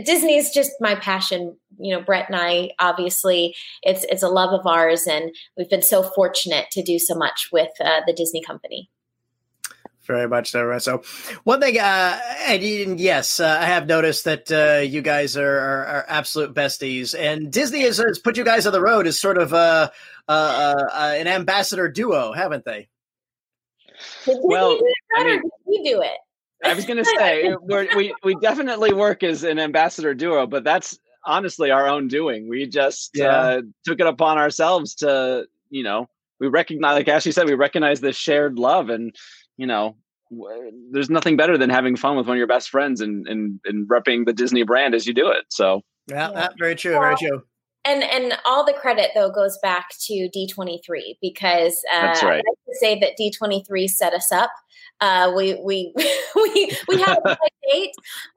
Disney 0.04 0.36
is 0.36 0.52
just 0.52 0.72
my 0.80 0.96
passion. 0.96 1.58
You 1.80 1.96
know, 1.96 2.04
Bret 2.04 2.28
and 2.28 2.36
I 2.36 2.72
obviously 2.80 3.56
it's 3.84 4.06
it's 4.10 4.24
a 4.24 4.30
love 4.30 4.52
of 4.52 4.66
ours, 4.66 5.08
and 5.08 5.34
we've 5.58 5.70
been 5.70 5.82
so 5.82 6.04
fortunate 6.04 6.66
to 6.72 6.84
do 6.84 7.00
so 7.00 7.16
much 7.16 7.50
with 7.52 7.70
uh, 7.80 8.02
the 8.06 8.14
Disney 8.14 8.42
company. 8.42 8.90
Very 10.08 10.28
much 10.28 10.52
so. 10.52 10.80
So, 10.80 11.04
one 11.44 11.60
thing, 11.60 11.78
uh, 11.78 12.20
and 12.48 12.98
yes, 12.98 13.42
uh, 13.42 13.58
I 13.60 13.66
have 13.66 13.88
noticed 13.88 14.24
that 14.24 14.50
uh, 14.50 14.80
you 14.80 15.02
guys 15.02 15.36
are, 15.36 15.60
are, 15.60 15.86
are, 15.86 16.06
absolute 16.08 16.54
besties, 16.54 17.14
and 17.14 17.52
Disney 17.52 17.82
has, 17.82 17.98
has, 17.98 18.18
put 18.18 18.38
you 18.38 18.46
guys 18.46 18.66
on 18.66 18.72
the 18.72 18.80
road 18.80 19.06
as 19.06 19.20
sort 19.20 19.38
of 19.38 19.54
uh, 19.54 19.90
uh, 20.30 20.32
uh, 20.32 21.14
an 21.18 21.28
ambassador 21.28 21.90
duo, 21.90 22.32
haven't 22.32 22.64
they? 22.64 22.88
well, 24.28 24.80
I 25.18 25.24
mean, 25.26 25.42
we 25.66 25.84
do 25.84 26.02
it. 26.02 26.18
I 26.64 26.74
was 26.74 26.86
going 26.86 26.98
to 27.04 27.06
say 27.06 27.56
we 27.96 28.14
we 28.24 28.36
definitely 28.36 28.94
work 28.94 29.24
as 29.24 29.44
an 29.44 29.60
ambassador 29.60 30.14
duo, 30.14 30.48
but 30.48 30.64
that's 30.64 30.98
honestly 31.26 31.72
our 31.72 31.88
own 31.88 32.08
doing. 32.08 32.50
We 32.50 32.68
just 32.68 33.12
yeah. 33.14 33.28
uh, 33.28 33.62
took 33.86 34.00
it 34.00 34.08
upon 34.08 34.38
ourselves 34.38 34.96
to, 34.96 35.46
you 35.70 35.84
know, 35.84 36.08
we 36.40 36.48
recognize, 36.48 36.96
like 36.96 37.08
Ashley 37.08 37.32
said, 37.32 37.48
we 37.48 37.56
recognize 37.56 38.00
this 38.00 38.16
shared 38.16 38.60
love, 38.60 38.90
and 38.90 39.16
you 39.58 39.68
know, 39.68 39.98
w- 40.32 40.72
there's 40.92 41.10
nothing 41.10 41.36
better 41.36 41.58
than 41.58 41.70
having 41.70 41.96
fun 41.96 42.16
with 42.16 42.28
one 42.28 42.38
of 42.38 42.40
your 42.40 42.48
best 42.48 42.70
friends 42.70 43.02
and 43.02 43.28
and 43.28 43.60
and 43.66 43.88
repping 43.90 44.26
the 44.26 44.34
Disney 44.34 44.64
brand 44.64 44.96
as 44.96 45.06
you 45.06 45.14
do 45.14 45.30
it. 45.30 45.46
So 45.50 45.82
yeah, 46.08 46.32
yeah. 46.32 46.48
very 46.58 46.76
true, 46.76 46.94
very 46.94 47.16
true 47.16 47.44
and 47.86 48.04
and 48.04 48.38
all 48.46 48.66
the 48.66 48.74
credit 48.74 49.12
though 49.16 49.30
goes 49.30 49.58
back 49.62 49.90
to 50.06 50.30
D23 50.36 51.18
because 51.22 51.82
uh, 51.94 52.02
That's 52.02 52.24
right. 52.24 52.34
I 52.34 52.36
like 52.36 52.44
to 52.68 52.76
say 52.80 53.00
that 53.00 53.14
D23 53.20 53.88
set 53.90 54.14
us 54.14 54.32
up. 54.32 54.52
Uh, 55.00 55.32
we 55.36 55.56
we 55.64 55.94
we 56.36 56.72
we 56.88 57.02
had 57.02 57.20
a 57.26 57.38
date. 57.70 57.92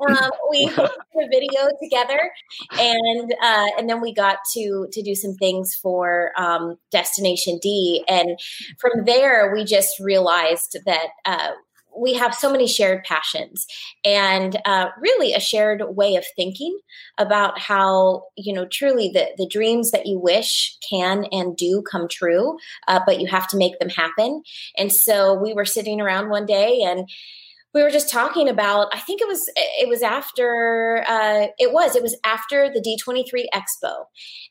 Um, 0.08 0.30
we 0.50 0.68
hosted 0.70 0.90
a 1.16 1.28
video 1.30 1.70
together, 1.82 2.30
and 2.78 3.32
uh, 3.42 3.66
and 3.78 3.88
then 3.88 4.00
we 4.00 4.12
got 4.12 4.38
to 4.54 4.86
to 4.92 5.02
do 5.02 5.14
some 5.14 5.34
things 5.34 5.74
for 5.74 6.32
um, 6.36 6.76
Destination 6.90 7.58
D, 7.62 8.04
and 8.08 8.38
from 8.78 9.04
there 9.04 9.52
we 9.54 9.64
just 9.64 9.98
realized 10.00 10.76
that 10.84 11.08
uh, 11.24 11.50
we 11.96 12.14
have 12.14 12.34
so 12.34 12.50
many 12.50 12.66
shared 12.66 13.04
passions 13.04 13.66
and 14.04 14.60
uh, 14.64 14.88
really 15.00 15.32
a 15.32 15.40
shared 15.40 15.82
way 15.88 16.16
of 16.16 16.24
thinking 16.36 16.78
about 17.18 17.58
how 17.58 18.24
you 18.36 18.52
know 18.52 18.66
truly 18.66 19.10
the, 19.12 19.26
the 19.36 19.48
dreams 19.48 19.90
that 19.90 20.06
you 20.06 20.18
wish 20.18 20.76
can 20.88 21.24
and 21.32 21.56
do 21.56 21.82
come 21.90 22.08
true 22.08 22.56
uh, 22.88 23.00
but 23.04 23.20
you 23.20 23.26
have 23.26 23.46
to 23.48 23.56
make 23.56 23.78
them 23.78 23.90
happen 23.90 24.42
and 24.76 24.92
so 24.92 25.34
we 25.34 25.52
were 25.52 25.64
sitting 25.64 26.00
around 26.00 26.28
one 26.28 26.46
day 26.46 26.82
and 26.82 27.08
we 27.72 27.82
were 27.82 27.90
just 27.90 28.10
talking 28.10 28.48
about 28.48 28.88
i 28.92 28.98
think 28.98 29.20
it 29.20 29.28
was 29.28 29.50
it 29.56 29.88
was 29.88 30.02
after 30.02 31.04
uh, 31.08 31.46
it 31.58 31.72
was 31.72 31.96
it 31.96 32.02
was 32.02 32.16
after 32.24 32.70
the 32.72 32.80
d23 32.80 33.44
expo 33.54 34.04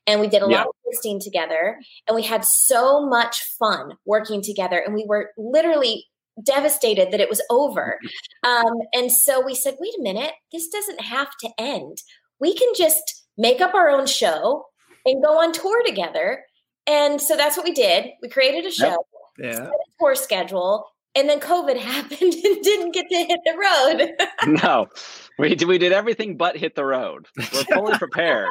and 0.08 0.21
we 0.21 0.28
did 0.28 0.41
a 0.41 0.47
yeah. 0.49 0.60
lot 0.60 0.67
of 0.67 0.73
listing 0.86 1.19
together 1.19 1.78
and 2.08 2.15
we 2.15 2.23
had 2.23 2.45
so 2.45 3.06
much 3.06 3.43
fun 3.58 3.93
working 4.06 4.41
together 4.41 4.78
and 4.78 4.93
we 4.93 5.06
were 5.08 5.32
literally 5.38 6.06
devastated 6.43 7.12
that 7.12 7.19
it 7.19 7.30
was 7.30 7.41
over. 7.49 7.99
Um, 8.43 8.73
and 8.93 9.12
so 9.12 9.43
we 9.43 9.56
said, 9.56 9.75
wait 9.80 9.93
a 9.99 10.02
minute, 10.02 10.34
this 10.52 10.67
doesn't 10.69 11.02
have 11.02 11.30
to 11.41 11.49
end. 11.58 11.97
We 12.39 12.56
can 12.56 12.69
just 12.75 13.25
make 13.38 13.62
up 13.62 13.73
our 13.73 13.89
own 13.89 14.06
show 14.06 14.65
and 15.06 15.23
go 15.23 15.39
on 15.39 15.52
tour 15.52 15.84
together. 15.86 16.43
And 16.88 17.21
so 17.21 17.36
that's 17.36 17.58
what 17.58 17.65
we 17.65 17.71
did. 17.71 18.08
We 18.21 18.30
created 18.30 18.65
a 18.65 18.71
show, 18.71 19.06
yep. 19.38 19.54
yeah. 19.54 19.67
a 19.67 19.71
tour 19.99 20.15
schedule, 20.15 20.86
and 21.15 21.30
then 21.30 21.39
COVID 21.39 21.78
happened 21.80 22.34
and 22.34 22.63
didn't 22.63 22.93
get 22.93 23.06
to 23.10 23.15
hit 23.15 23.39
the 23.45 23.58
road. 23.58 24.58
no, 24.63 24.88
we 25.38 25.56
did, 25.56 25.67
we 25.67 25.78
did 25.78 25.91
everything 25.91 26.38
but 26.38 26.58
hit 26.58 26.75
the 26.75 26.86
road. 26.86 27.28
We're 27.38 27.63
fully 27.63 27.97
prepared. 27.97 28.49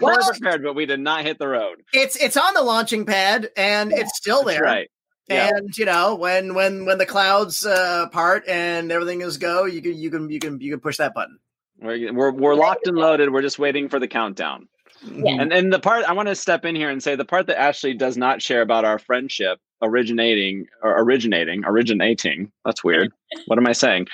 We're 0.00 0.20
fully 0.20 0.38
prepared, 0.38 0.62
but 0.62 0.74
we 0.74 0.86
did 0.86 1.00
not 1.00 1.24
hit 1.24 1.38
the 1.38 1.48
road. 1.48 1.82
It's 1.92 2.16
it's 2.16 2.36
on 2.36 2.54
the 2.54 2.62
launching 2.62 3.04
pad 3.04 3.50
and 3.56 3.90
yeah. 3.90 4.00
it's 4.00 4.16
still 4.16 4.44
there. 4.44 4.62
That's 4.64 4.88
right. 5.30 5.52
And 5.52 5.76
you 5.76 5.84
know 5.84 6.14
when 6.14 6.54
when 6.54 6.84
when 6.84 6.98
the 6.98 7.06
clouds 7.06 7.64
uh, 7.64 8.08
part 8.10 8.48
and 8.48 8.90
everything 8.90 9.20
is 9.20 9.36
go, 9.36 9.64
you 9.64 9.82
can 9.82 9.96
you 9.96 10.10
can 10.10 10.30
you 10.30 10.38
can 10.38 10.60
you 10.60 10.70
can 10.70 10.80
push 10.80 10.96
that 10.98 11.14
button. 11.14 11.38
We're 11.80 12.12
we're, 12.12 12.32
we're 12.32 12.54
locked 12.54 12.86
and 12.86 12.96
loaded. 12.96 13.32
We're 13.32 13.42
just 13.42 13.58
waiting 13.58 13.88
for 13.88 13.98
the 13.98 14.08
countdown. 14.08 14.68
Yeah. 15.04 15.40
And 15.40 15.52
and 15.52 15.72
the 15.72 15.78
part 15.78 16.04
I 16.04 16.12
want 16.12 16.28
to 16.28 16.34
step 16.34 16.64
in 16.64 16.74
here 16.74 16.90
and 16.90 17.02
say 17.02 17.14
the 17.14 17.24
part 17.24 17.46
that 17.46 17.60
Ashley 17.60 17.94
does 17.94 18.16
not 18.16 18.42
share 18.42 18.62
about 18.62 18.84
our 18.84 18.98
friendship 18.98 19.60
originating 19.82 20.66
or 20.82 21.00
originating 21.00 21.64
originating 21.64 22.50
that's 22.64 22.82
weird 22.82 23.12
what 23.46 23.58
am 23.58 23.66
i 23.66 23.72
saying 23.72 24.06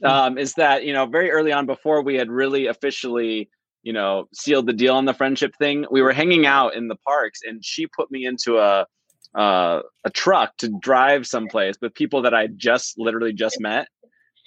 hmm. 0.00 0.06
um, 0.06 0.38
is 0.38 0.54
that 0.54 0.84
you 0.84 0.92
know 0.92 1.06
very 1.06 1.30
early 1.30 1.52
on 1.52 1.66
before 1.66 2.02
we 2.02 2.14
had 2.14 2.30
really 2.30 2.66
officially 2.66 3.48
you 3.82 3.92
know 3.92 4.28
sealed 4.32 4.66
the 4.66 4.72
deal 4.72 4.94
on 4.94 5.04
the 5.04 5.14
friendship 5.14 5.54
thing 5.56 5.84
we 5.90 6.02
were 6.02 6.12
hanging 6.12 6.46
out 6.46 6.74
in 6.74 6.88
the 6.88 6.96
parks 6.96 7.40
and 7.46 7.64
she 7.64 7.86
put 7.86 8.10
me 8.10 8.24
into 8.24 8.58
a 8.58 8.86
uh, 9.34 9.80
a 10.04 10.10
truck 10.10 10.56
to 10.58 10.68
drive 10.80 11.26
someplace 11.26 11.76
with 11.80 11.94
people 11.94 12.22
that 12.22 12.34
I 12.34 12.48
just 12.48 12.98
literally 12.98 13.32
just 13.32 13.60
met. 13.60 13.88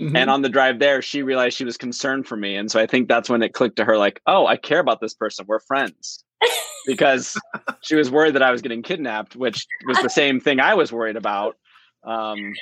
Mm-hmm. 0.01 0.15
And 0.15 0.29
on 0.29 0.41
the 0.41 0.49
drive 0.49 0.79
there, 0.79 1.01
she 1.01 1.21
realized 1.21 1.55
she 1.55 1.65
was 1.65 1.77
concerned 1.77 2.27
for 2.27 2.35
me. 2.35 2.55
And 2.55 2.69
so 2.69 2.79
I 2.79 2.87
think 2.87 3.07
that's 3.07 3.29
when 3.29 3.43
it 3.43 3.53
clicked 3.53 3.77
to 3.77 3.85
her 3.85 3.97
like, 3.97 4.21
oh, 4.25 4.47
I 4.47 4.57
care 4.57 4.79
about 4.79 4.99
this 5.01 5.13
person. 5.13 5.45
We're 5.47 5.59
friends. 5.59 6.23
because 6.85 7.39
she 7.81 7.95
was 7.95 8.11
worried 8.11 8.35
that 8.35 8.43
I 8.43 8.51
was 8.51 8.61
getting 8.61 8.83
kidnapped, 8.83 9.35
which 9.35 9.65
was 9.87 9.97
the 10.01 10.09
same 10.09 10.39
thing 10.39 10.59
I 10.59 10.73
was 10.73 10.91
worried 10.91 11.15
about. 11.15 11.55
Um, 12.03 12.53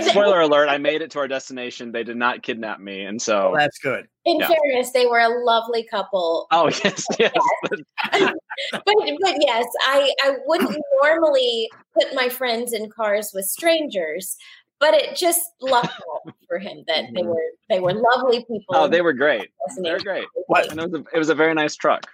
spoiler 0.00 0.40
alert 0.40 0.68
i 0.68 0.78
made 0.78 1.02
it 1.02 1.10
to 1.10 1.18
our 1.18 1.28
destination. 1.28 1.92
They 1.92 2.04
did 2.04 2.16
not 2.16 2.42
kidnap 2.42 2.80
me 2.80 3.04
and 3.04 3.20
so 3.20 3.50
well, 3.50 3.58
that's 3.58 3.78
good. 3.78 4.06
In 4.24 4.38
yeah. 4.38 4.48
fairness 4.48 4.92
they 4.92 5.06
were 5.06 5.20
a 5.20 5.28
lovely 5.44 5.84
couple. 5.84 6.46
Oh 6.50 6.66
yes 6.84 7.06
yes. 7.18 7.32
But, 8.10 8.30
but 8.72 9.36
yes 9.40 9.66
i 9.82 10.12
i 10.22 10.36
wouldn't 10.46 10.76
normally 11.02 11.70
put 11.94 12.14
my 12.14 12.28
friends 12.28 12.72
in 12.72 12.90
cars 12.90 13.32
with 13.34 13.44
strangers 13.44 14.36
but 14.80 14.94
it 14.94 15.16
just 15.16 15.40
lucked 15.60 16.00
for 16.46 16.58
him 16.58 16.84
that 16.86 17.06
they 17.12 17.20
mm-hmm. 17.20 17.28
were 17.28 17.42
they 17.68 17.80
were 17.80 17.92
lovely 17.92 18.44
people. 18.44 18.74
Oh 18.74 18.88
they 18.88 19.02
were 19.02 19.12
great. 19.12 19.48
They 19.82 19.90
were 19.90 19.98
great. 19.98 20.26
What? 20.46 20.70
And 20.70 20.80
it, 20.80 20.90
was 20.90 21.00
a, 21.00 21.04
it 21.16 21.18
was 21.18 21.28
a 21.28 21.34
very 21.34 21.54
nice 21.54 21.76
truck. 21.76 22.06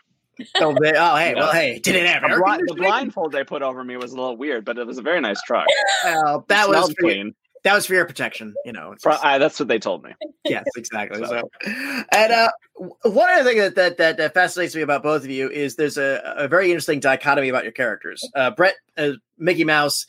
Oh, 0.57 0.75
they, 0.81 0.93
oh, 0.97 1.15
hey, 1.15 1.35
well, 1.37 1.53
hey, 1.53 1.79
did 1.79 1.95
it 1.95 2.07
ever? 2.07 2.27
The, 2.29 2.65
the, 2.69 2.75
blindfold 2.75 3.31
they 3.31 3.45
put 3.45 3.63
over 3.63 3.85
me 3.85 3.97
was 3.97 4.13
a 4.13 4.17
little 4.17 4.37
weird, 4.37 4.65
but 4.65 4.79
it 4.79 4.87
was 4.87 4.99
a 4.99 5.03
very 5.03 5.21
nice 5.21 5.41
truck. 5.43 5.67
Well, 6.03 6.45
that 6.49 6.69
was 6.69 6.93
clean 6.99 7.35
that 7.65 7.75
was 7.75 7.87
for 7.87 7.95
your 7.95 8.05
protection. 8.05 8.55
You 8.65 8.73
know, 8.73 8.95
just, 8.95 9.25
uh, 9.25 9.39
that's 9.39 9.59
what 9.59 9.69
they 9.69 9.79
told 9.79 10.05
me. 10.05 10.13
Yes, 10.47 10.65
exactly. 10.77 11.25
so. 11.25 11.49
so. 11.63 11.73
and 12.13 12.33
uh, 12.33 12.51
one 12.75 13.31
other 13.31 13.49
thing 13.49 13.59
that, 13.59 13.75
that, 13.77 13.97
that 13.97 14.19
that 14.19 14.35
fascinates 14.35 14.75
me 14.75 14.83
about 14.83 15.03
both 15.03 15.25
of 15.25 15.31
you 15.31 15.49
is 15.49 15.77
there's 15.77 15.97
a, 15.97 16.21
a 16.37 16.49
very 16.49 16.67
interesting 16.67 17.01
dichotomy 17.01 17.49
about 17.49 17.63
your 17.63 17.73
characters. 17.73 18.29
Uh, 18.37 18.51
Brett, 18.51 18.75
uh, 18.99 19.13
Mickey 19.39 19.65
Mouse, 19.65 20.07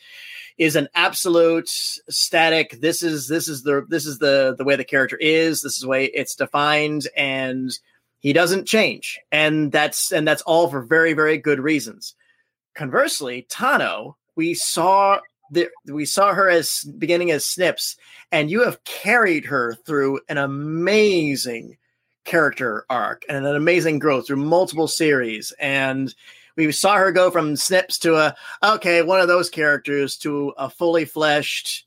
is 0.57 0.75
an 0.75 0.89
absolute 0.93 1.69
static. 1.69 2.81
This 2.81 3.01
is 3.01 3.29
this 3.29 3.47
is 3.47 3.63
the 3.63 3.85
this 3.87 4.05
is 4.05 4.19
the 4.19 4.55
the 4.57 4.65
way 4.65 4.75
the 4.75 4.83
character 4.83 5.15
is. 5.15 5.61
This 5.61 5.75
is 5.75 5.81
the 5.81 5.87
way 5.87 6.05
it's 6.05 6.35
defined, 6.35 7.07
and 7.15 7.71
he 8.19 8.33
doesn't 8.33 8.67
change, 8.67 9.19
and 9.31 9.71
that's 9.71 10.11
and 10.11 10.27
that's 10.27 10.41
all 10.41 10.69
for 10.69 10.81
very 10.81 11.13
very 11.13 11.37
good 11.37 11.61
reasons. 11.61 12.13
Conversely, 12.73 13.47
Tano, 13.49 14.15
we 14.35 14.53
saw 14.53 15.19
the, 15.55 15.69
we 15.91 16.05
saw 16.05 16.33
her 16.33 16.49
as 16.49 16.83
beginning 16.97 17.31
as 17.31 17.45
Snips, 17.45 17.97
and 18.31 18.51
you 18.51 18.63
have 18.63 18.83
carried 18.83 19.45
her 19.45 19.73
through 19.73 20.19
an 20.29 20.37
amazing 20.37 21.77
character 22.25 22.85
arc 22.89 23.23
and 23.29 23.45
an 23.45 23.55
amazing 23.55 23.99
growth 23.99 24.27
through 24.27 24.37
multiple 24.37 24.87
series. 24.87 25.53
And 25.59 26.13
we 26.55 26.71
saw 26.71 26.95
her 26.95 27.11
go 27.11 27.31
from 27.31 27.55
Snips 27.55 27.99
to 27.99 28.15
a 28.15 28.35
okay, 28.63 29.01
one 29.01 29.19
of 29.19 29.27
those 29.27 29.49
characters 29.49 30.17
to 30.17 30.53
a 30.57 30.69
fully 30.69 31.05
fleshed 31.05 31.85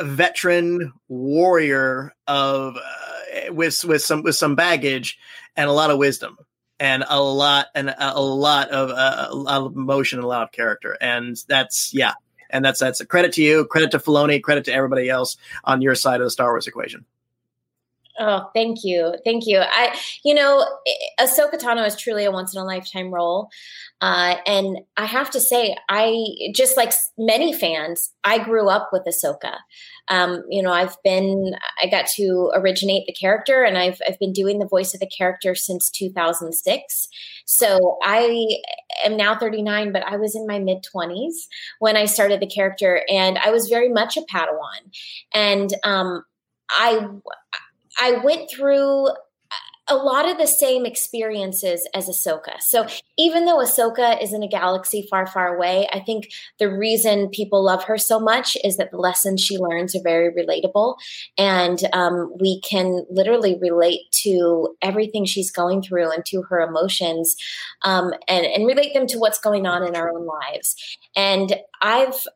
veteran 0.00 0.92
warrior 1.08 2.14
of 2.26 2.76
uh, 2.76 3.52
with 3.52 3.84
with 3.84 4.02
some 4.02 4.22
with 4.22 4.36
some 4.36 4.54
baggage 4.54 5.18
and 5.56 5.68
a 5.68 5.72
lot 5.72 5.90
of 5.90 5.98
wisdom 5.98 6.36
and 6.80 7.04
a 7.08 7.22
lot 7.22 7.66
and 7.74 7.94
a, 7.96 8.20
lot 8.20 8.68
of 8.70 8.90
uh, 8.90 9.26
a 9.28 9.34
lot 9.34 9.62
of 9.62 9.76
emotion 9.76 10.18
and 10.18 10.24
a 10.24 10.28
lot 10.28 10.42
of 10.42 10.52
character 10.52 10.96
and 11.00 11.36
that's 11.48 11.94
yeah 11.94 12.14
and 12.50 12.64
that's 12.64 12.80
that's 12.80 13.00
a 13.00 13.06
credit 13.06 13.32
to 13.34 13.42
you, 13.42 13.64
credit 13.66 13.90
to 13.92 13.98
Filoni, 13.98 14.42
credit 14.42 14.64
to 14.66 14.72
everybody 14.72 15.08
else 15.08 15.36
on 15.64 15.82
your 15.82 15.94
side 15.94 16.20
of 16.20 16.26
the 16.26 16.30
Star 16.30 16.52
Wars 16.52 16.66
equation. 16.66 17.04
Oh, 18.18 18.48
thank 18.54 18.84
you, 18.84 19.16
thank 19.24 19.44
you. 19.46 19.58
I, 19.58 19.98
you 20.24 20.34
know, 20.34 20.64
Ahsoka 21.20 21.54
Tano 21.54 21.84
is 21.84 21.96
truly 21.96 22.24
a 22.24 22.30
once 22.30 22.54
in 22.54 22.60
a 22.60 22.64
lifetime 22.64 23.12
role, 23.12 23.48
uh, 24.00 24.36
and 24.46 24.78
I 24.96 25.06
have 25.06 25.30
to 25.30 25.40
say, 25.40 25.76
I 25.88 26.24
just 26.54 26.76
like 26.76 26.92
many 27.18 27.52
fans, 27.52 28.12
I 28.22 28.38
grew 28.38 28.68
up 28.68 28.90
with 28.92 29.02
Ahsoka. 29.04 29.56
Um, 30.06 30.44
you 30.48 30.62
know, 30.62 30.72
I've 30.72 30.96
been, 31.02 31.56
I 31.82 31.88
got 31.88 32.06
to 32.16 32.52
originate 32.54 33.06
the 33.06 33.12
character, 33.12 33.64
and 33.64 33.76
I've 33.76 34.00
I've 34.08 34.18
been 34.20 34.32
doing 34.32 34.60
the 34.60 34.68
voice 34.68 34.94
of 34.94 35.00
the 35.00 35.08
character 35.08 35.56
since 35.56 35.90
2006. 35.90 37.08
So 37.46 37.98
I 38.04 38.58
am 39.04 39.16
now 39.16 39.36
39, 39.36 39.92
but 39.92 40.04
I 40.04 40.18
was 40.18 40.36
in 40.36 40.46
my 40.46 40.60
mid 40.60 40.84
20s 40.84 41.34
when 41.80 41.96
I 41.96 42.04
started 42.04 42.38
the 42.38 42.46
character, 42.46 43.02
and 43.08 43.38
I 43.38 43.50
was 43.50 43.68
very 43.68 43.88
much 43.88 44.16
a 44.16 44.22
Padawan, 44.22 44.94
and 45.34 45.74
um, 45.82 46.22
I 46.70 47.08
I 47.98 48.12
went 48.24 48.50
through 48.50 49.08
a 49.88 49.96
lot 49.96 50.28
of 50.28 50.38
the 50.38 50.46
same 50.46 50.86
experiences 50.86 51.86
as 51.94 52.08
Ahsoka. 52.08 52.60
So 52.60 52.86
even 53.18 53.44
though 53.44 53.58
Ahsoka 53.58 54.22
is 54.22 54.32
in 54.32 54.42
a 54.42 54.48
galaxy 54.48 55.06
far, 55.10 55.26
far 55.26 55.54
away, 55.54 55.86
I 55.92 56.00
think 56.00 56.30
the 56.58 56.70
reason 56.70 57.28
people 57.28 57.62
love 57.62 57.84
her 57.84 57.98
so 57.98 58.18
much 58.18 58.56
is 58.64 58.78
that 58.78 58.90
the 58.90 58.96
lessons 58.96 59.42
she 59.42 59.58
learns 59.58 59.94
are 59.94 60.02
very 60.02 60.32
relatable, 60.32 60.96
and 61.36 61.80
um, 61.92 62.32
we 62.40 62.60
can 62.62 63.04
literally 63.10 63.58
relate 63.60 64.10
to 64.22 64.74
everything 64.80 65.26
she's 65.26 65.50
going 65.50 65.82
through 65.82 66.10
and 66.10 66.24
to 66.26 66.42
her 66.42 66.60
emotions, 66.60 67.36
um, 67.82 68.12
and 68.26 68.46
and 68.46 68.66
relate 68.66 68.94
them 68.94 69.06
to 69.08 69.18
what's 69.18 69.38
going 69.38 69.66
on 69.66 69.86
in 69.86 69.96
our 69.96 70.10
own 70.10 70.26
lives. 70.26 70.76
And 71.14 71.56
I've 71.82 72.26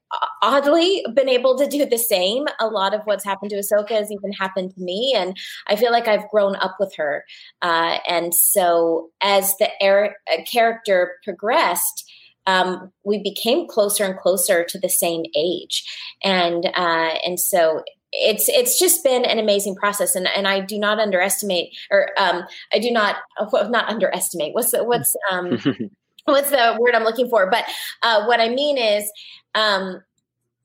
oddly 0.43 1.05
been 1.15 1.29
able 1.29 1.57
to 1.59 1.67
do 1.67 1.87
the 1.87 1.99
same. 1.99 2.47
A 2.61 2.67
lot 2.67 2.95
of 2.95 3.01
what's 3.05 3.25
happened 3.25 3.51
to 3.51 3.57
Ahsoka 3.57 3.91
has 3.91 4.13
even 4.13 4.33
happened 4.33 4.75
to 4.75 4.81
me, 4.81 5.15
and 5.17 5.37
I 5.67 5.77
feel 5.77 5.93
like 5.93 6.09
I've 6.09 6.29
grown 6.31 6.55
up 6.57 6.77
with 6.79 6.95
her. 6.97 7.25
Uh, 7.63 7.99
and 8.09 8.35
so, 8.35 9.11
as 9.21 9.57
the 9.57 9.69
er- 9.83 10.17
character 10.51 11.13
progressed, 11.25 12.11
um, 12.47 12.93
we 13.05 13.23
became 13.23 13.67
closer 13.69 14.05
and 14.05 14.19
closer 14.19 14.65
to 14.65 14.79
the 14.79 14.89
same 14.89 15.25
age, 15.37 15.85
and 16.23 16.67
uh, 16.67 17.15
and 17.25 17.39
so 17.39 17.83
it's 18.11 18.49
it's 18.49 18.79
just 18.79 19.05
been 19.05 19.27
an 19.27 19.39
amazing 19.39 19.75
process 19.75 20.15
and 20.15 20.27
and 20.35 20.49
I 20.49 20.61
do 20.61 20.79
not 20.79 20.99
underestimate 20.99 21.77
or 21.91 22.09
um 22.17 22.45
I 22.73 22.79
do 22.79 22.91
not 22.91 23.17
well, 23.53 23.69
not 23.69 23.87
underestimate 23.91 24.55
what's 24.55 24.71
the, 24.71 24.83
what's 24.83 25.15
um 25.31 25.59
what's 26.29 26.51
the 26.51 26.77
word 26.79 26.95
I'm 26.95 27.05
looking 27.05 27.29
for? 27.29 27.51
But 27.51 27.65
uh, 28.03 28.25
what 28.27 28.41
I 28.41 28.49
mean 28.49 28.79
is, 28.79 29.11
um, 29.55 30.03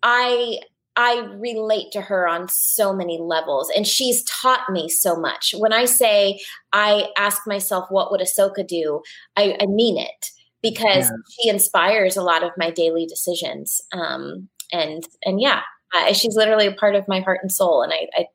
I 0.01 0.59
I 0.95 1.25
relate 1.38 1.91
to 1.93 2.01
her 2.01 2.27
on 2.27 2.47
so 2.49 2.93
many 2.93 3.19
levels, 3.19 3.71
and 3.75 3.88
she's 3.88 4.23
taught 4.23 4.69
me 4.69 4.89
so 4.89 5.15
much. 5.15 5.53
When 5.58 5.73
I 5.73 5.86
say 5.86 6.39
I 6.71 7.08
ask 7.17 7.47
myself, 7.47 7.88
what 7.89 8.12
would 8.12 8.21
Ahsoka 8.21 8.67
do? 8.67 9.01
I, 9.36 9.58
I 9.60 9.65
mean 9.65 9.97
it 9.97 10.29
because 10.62 11.10
yeah. 11.10 11.15
she 11.29 11.49
inspires 11.49 12.15
a 12.15 12.23
lot 12.23 12.43
of 12.43 12.51
my 12.58 12.69
daily 12.71 13.06
decisions. 13.06 13.82
Um, 13.91 14.49
and 14.71 15.03
and 15.23 15.41
yeah, 15.41 15.62
uh, 15.93 16.13
she's 16.13 16.36
literally 16.36 16.67
a 16.67 16.73
part 16.73 16.95
of 16.95 17.08
my 17.08 17.19
heart 17.19 17.39
and 17.41 17.51
soul, 17.51 17.82
and 17.82 17.91
I, 17.91 18.08
I 18.15 18.25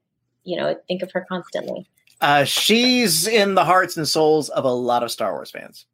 you 0.45 0.57
know, 0.57 0.75
think 0.89 1.03
of 1.03 1.13
her 1.13 1.27
constantly. 1.29 1.89
Uh, 2.21 2.45
she's 2.45 3.27
in 3.27 3.55
the 3.55 3.65
hearts 3.65 3.97
and 3.97 4.09
souls 4.09 4.49
of 4.49 4.65
a 4.65 4.73
lot 4.73 5.03
of 5.03 5.11
Star 5.11 5.33
Wars 5.33 5.51
fans. 5.51 5.87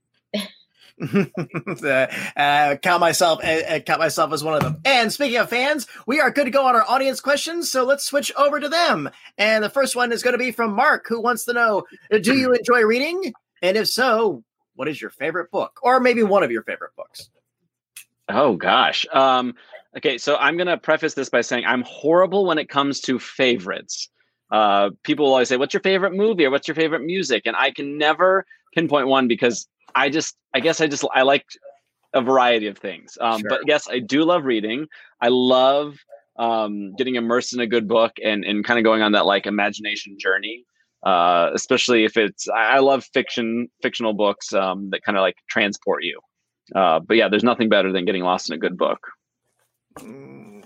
uh, 2.36 2.76
count 2.82 3.00
myself 3.00 3.42
uh, 3.42 3.80
count 3.80 4.00
myself 4.00 4.32
as 4.32 4.44
one 4.44 4.54
of 4.54 4.62
them. 4.62 4.80
And 4.84 5.12
speaking 5.12 5.38
of 5.38 5.50
fans, 5.50 5.86
we 6.06 6.20
are 6.20 6.30
good 6.30 6.44
to 6.44 6.50
go 6.50 6.66
on 6.66 6.76
our 6.76 6.84
audience 6.88 7.20
questions, 7.20 7.70
so 7.70 7.84
let's 7.84 8.04
switch 8.04 8.32
over 8.36 8.60
to 8.60 8.68
them. 8.68 9.10
And 9.36 9.64
the 9.64 9.70
first 9.70 9.96
one 9.96 10.12
is 10.12 10.22
going 10.22 10.32
to 10.32 10.38
be 10.38 10.52
from 10.52 10.74
Mark, 10.74 11.06
who 11.08 11.20
wants 11.20 11.44
to 11.46 11.52
know: 11.52 11.84
Do 12.10 12.34
you 12.34 12.52
enjoy 12.58 12.82
reading? 12.82 13.32
And 13.62 13.76
if 13.76 13.88
so, 13.88 14.44
what 14.74 14.88
is 14.88 15.00
your 15.00 15.10
favorite 15.10 15.50
book, 15.50 15.80
or 15.82 16.00
maybe 16.00 16.22
one 16.22 16.42
of 16.42 16.50
your 16.50 16.62
favorite 16.62 16.92
books? 16.96 17.30
Oh 18.28 18.56
gosh. 18.56 19.06
Um, 19.12 19.54
okay, 19.96 20.18
so 20.18 20.36
I'm 20.36 20.56
going 20.56 20.66
to 20.66 20.78
preface 20.78 21.14
this 21.14 21.28
by 21.28 21.42
saying 21.42 21.64
I'm 21.66 21.82
horrible 21.82 22.46
when 22.46 22.58
it 22.58 22.68
comes 22.68 23.00
to 23.02 23.18
favorites. 23.18 24.08
Uh, 24.50 24.90
people 25.02 25.26
always 25.26 25.48
say, 25.48 25.56
"What's 25.56 25.74
your 25.74 25.80
favorite 25.80 26.12
movie?" 26.12 26.44
or 26.44 26.50
"What's 26.50 26.68
your 26.68 26.74
favorite 26.74 27.02
music?" 27.02 27.42
And 27.46 27.56
I 27.56 27.70
can 27.70 27.98
never 27.98 28.44
pinpoint 28.74 29.08
one 29.08 29.28
because 29.28 29.66
I 29.94 30.10
just, 30.10 30.36
I 30.52 30.60
guess 30.60 30.80
I 30.80 30.86
just, 30.86 31.04
I 31.14 31.22
like 31.22 31.46
a 32.12 32.20
variety 32.20 32.66
of 32.66 32.78
things. 32.78 33.16
Um, 33.20 33.40
sure. 33.40 33.50
But 33.50 33.60
yes, 33.66 33.88
I 33.88 33.98
do 33.98 34.24
love 34.24 34.44
reading. 34.44 34.86
I 35.20 35.28
love 35.28 35.96
um, 36.36 36.94
getting 36.96 37.14
immersed 37.16 37.54
in 37.54 37.60
a 37.60 37.66
good 37.66 37.88
book 37.88 38.12
and, 38.22 38.44
and 38.44 38.64
kind 38.64 38.78
of 38.78 38.84
going 38.84 39.02
on 39.02 39.12
that 39.12 39.26
like 39.26 39.46
imagination 39.46 40.16
journey. 40.18 40.64
Uh, 41.04 41.50
especially 41.52 42.04
if 42.04 42.16
it's, 42.16 42.48
I 42.48 42.78
love 42.78 43.04
fiction, 43.12 43.68
fictional 43.82 44.14
books 44.14 44.54
um, 44.54 44.88
that 44.90 45.02
kind 45.02 45.18
of 45.18 45.22
like 45.22 45.36
transport 45.50 46.02
you. 46.02 46.18
Uh, 46.74 46.98
but 46.98 47.18
yeah, 47.18 47.28
there's 47.28 47.44
nothing 47.44 47.68
better 47.68 47.92
than 47.92 48.06
getting 48.06 48.22
lost 48.22 48.48
in 48.48 48.54
a 48.54 48.58
good 48.58 48.78
book. 48.78 49.00
Mm. 49.98 50.64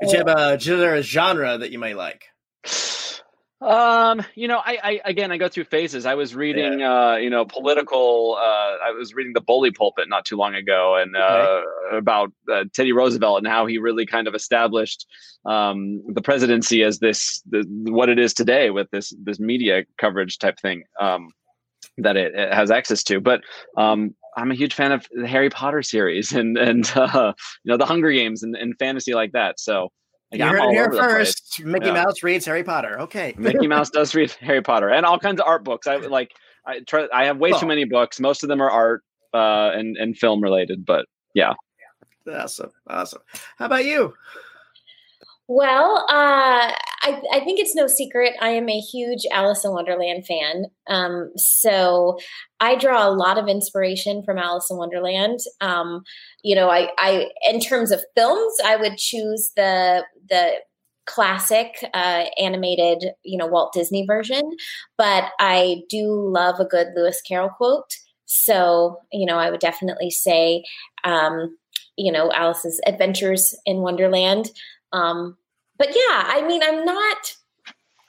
Do 0.00 0.12
you 0.12 0.18
have 0.18 0.28
a 0.28 1.02
genre 1.02 1.58
that 1.58 1.72
you 1.72 1.80
might 1.80 1.96
like? 1.96 2.26
Um, 3.60 4.22
you 4.36 4.46
know, 4.46 4.58
I, 4.58 4.78
I 4.82 5.00
again, 5.04 5.32
I 5.32 5.36
go 5.36 5.48
through 5.48 5.64
phases. 5.64 6.06
I 6.06 6.14
was 6.14 6.32
reading, 6.32 6.78
yeah. 6.78 7.10
uh, 7.10 7.16
you 7.16 7.28
know, 7.28 7.44
political. 7.44 8.36
Uh, 8.38 8.76
I 8.86 8.92
was 8.96 9.14
reading 9.14 9.32
the 9.32 9.40
Bully 9.40 9.72
Pulpit 9.72 10.08
not 10.08 10.24
too 10.24 10.36
long 10.36 10.54
ago, 10.54 10.94
and 10.94 11.16
okay. 11.16 11.24
uh, 11.92 11.96
about 11.96 12.32
uh, 12.50 12.64
Teddy 12.72 12.92
Roosevelt 12.92 13.38
and 13.38 13.48
how 13.48 13.66
he 13.66 13.78
really 13.78 14.06
kind 14.06 14.28
of 14.28 14.36
established 14.36 15.06
um, 15.44 16.02
the 16.06 16.22
presidency 16.22 16.84
as 16.84 17.00
this 17.00 17.42
the, 17.50 17.64
what 17.90 18.08
it 18.08 18.18
is 18.18 18.32
today 18.32 18.70
with 18.70 18.88
this 18.92 19.12
this 19.24 19.40
media 19.40 19.84
coverage 20.00 20.38
type 20.38 20.60
thing 20.60 20.84
um, 21.00 21.28
that 21.96 22.16
it, 22.16 22.36
it, 22.36 22.54
has 22.54 22.70
access 22.70 23.02
to. 23.04 23.20
But 23.20 23.40
um, 23.76 24.14
I'm 24.36 24.52
a 24.52 24.54
huge 24.54 24.74
fan 24.74 24.92
of 24.92 25.04
the 25.10 25.26
Harry 25.26 25.50
Potter 25.50 25.82
series 25.82 26.30
and 26.40 26.56
and 26.56 26.90
uh, 26.94 27.32
you 27.64 27.72
know 27.72 27.76
the 27.76 27.86
Hunger 27.86 28.12
Games 28.12 28.44
and, 28.44 28.54
and 28.54 28.78
fantasy 28.78 29.14
like 29.14 29.32
that. 29.32 29.58
So 29.58 29.90
like, 30.30 30.40
you 30.40 30.46
heard 30.46 30.70
it 30.70 30.70
here 30.70 30.92
first. 30.92 31.62
Mickey 31.64 31.86
yeah. 31.86 31.94
Mouse 31.94 32.22
reads 32.22 32.44
Harry 32.44 32.64
Potter. 32.64 33.00
Okay. 33.00 33.34
Mickey 33.38 33.66
Mouse 33.66 33.90
does 33.90 34.14
read 34.14 34.30
Harry 34.32 34.62
Potter 34.62 34.90
and 34.90 35.06
all 35.06 35.18
kinds 35.18 35.40
of 35.40 35.46
art 35.46 35.64
books. 35.64 35.86
I 35.86 35.96
like. 35.96 36.32
I 36.66 36.80
try. 36.80 37.08
I 37.14 37.24
have 37.24 37.38
way 37.38 37.52
too 37.52 37.66
many 37.66 37.84
books. 37.84 38.20
Most 38.20 38.42
of 38.42 38.48
them 38.48 38.60
are 38.60 38.70
art 38.70 39.02
uh, 39.32 39.70
and 39.74 39.96
and 39.96 40.16
film 40.16 40.42
related. 40.42 40.84
But 40.84 41.06
yeah. 41.34 41.54
Awesome. 42.30 42.70
Awesome. 42.86 43.22
How 43.58 43.66
about 43.66 43.86
you? 43.86 44.14
Well, 45.50 46.04
uh, 46.10 46.72
I, 47.02 47.22
I, 47.32 47.40
think 47.40 47.58
it's 47.58 47.74
no 47.74 47.86
secret. 47.86 48.34
I 48.38 48.50
am 48.50 48.68
a 48.68 48.80
huge 48.80 49.22
Alice 49.30 49.64
in 49.64 49.70
Wonderland 49.70 50.26
fan. 50.26 50.66
Um, 50.88 51.32
so 51.36 52.18
I 52.60 52.76
draw 52.76 53.08
a 53.08 53.10
lot 53.10 53.38
of 53.38 53.48
inspiration 53.48 54.22
from 54.22 54.36
Alice 54.36 54.70
in 54.70 54.76
Wonderland. 54.76 55.38
Um, 55.62 56.02
you 56.42 56.54
know, 56.54 56.68
I, 56.68 56.90
I, 56.98 57.30
in 57.48 57.60
terms 57.60 57.92
of 57.92 58.04
films, 58.14 58.56
I 58.62 58.76
would 58.76 58.98
choose 58.98 59.50
the 59.56 60.04
the 60.28 60.56
classic 61.06 61.82
uh, 61.94 62.26
animated, 62.38 63.12
you 63.22 63.38
know, 63.38 63.46
Walt 63.46 63.72
Disney 63.72 64.04
version. 64.06 64.42
But 64.98 65.30
I 65.40 65.82
do 65.88 66.12
love 66.12 66.60
a 66.60 66.66
good 66.66 66.88
Lewis 66.94 67.22
Carroll 67.22 67.48
quote. 67.48 67.94
So, 68.26 68.98
you 69.10 69.24
know, 69.24 69.38
I 69.38 69.50
would 69.50 69.60
definitely 69.60 70.10
say, 70.10 70.64
um, 71.04 71.56
you 71.96 72.12
know, 72.12 72.30
Alice's 72.32 72.78
Adventures 72.86 73.54
in 73.64 73.78
Wonderland. 73.78 74.50
Um, 74.92 75.36
but 75.78 75.88
yeah, 75.88 76.24
I 76.26 76.44
mean, 76.46 76.62
I'm 76.62 76.84
not. 76.84 77.34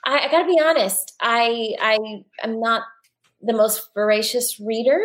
I, 0.04 0.26
I 0.26 0.30
got 0.30 0.42
to 0.42 0.48
be 0.48 0.60
honest. 0.60 1.14
I 1.20 1.74
I 1.80 1.98
am 2.42 2.60
not 2.60 2.82
the 3.42 3.52
most 3.52 3.90
voracious 3.94 4.58
reader. 4.60 5.00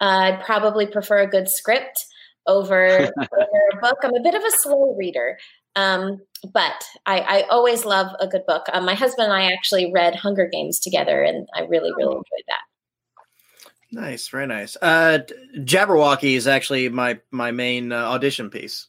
Uh, 0.00 0.32
I'd 0.34 0.44
probably 0.44 0.86
prefer 0.86 1.20
a 1.20 1.26
good 1.26 1.48
script 1.48 2.06
over, 2.46 2.98
over 2.98 3.62
a 3.72 3.80
book. 3.80 3.98
I'm 4.02 4.14
a 4.14 4.22
bit 4.22 4.34
of 4.34 4.42
a 4.42 4.50
slow 4.58 4.96
reader, 4.98 5.38
um, 5.76 6.20
but 6.52 6.84
I, 7.06 7.20
I, 7.20 7.42
always 7.50 7.84
love 7.84 8.08
a 8.18 8.26
good 8.26 8.44
book. 8.46 8.66
Um, 8.72 8.84
my 8.84 8.94
husband 8.94 9.26
and 9.26 9.32
I 9.32 9.52
actually 9.52 9.92
read 9.92 10.16
Hunger 10.16 10.48
Games 10.50 10.80
together, 10.80 11.22
and 11.22 11.48
I 11.54 11.60
really, 11.62 11.92
really 11.96 12.14
oh. 12.14 12.18
enjoyed 12.18 12.44
that. 12.48 12.60
Nice, 13.92 14.28
very 14.28 14.46
nice. 14.46 14.76
Uh, 14.80 15.20
Jabberwocky 15.58 16.34
is 16.34 16.46
actually 16.46 16.88
my 16.88 17.20
my 17.30 17.50
main 17.50 17.92
uh, 17.92 17.96
audition 17.96 18.50
piece. 18.50 18.88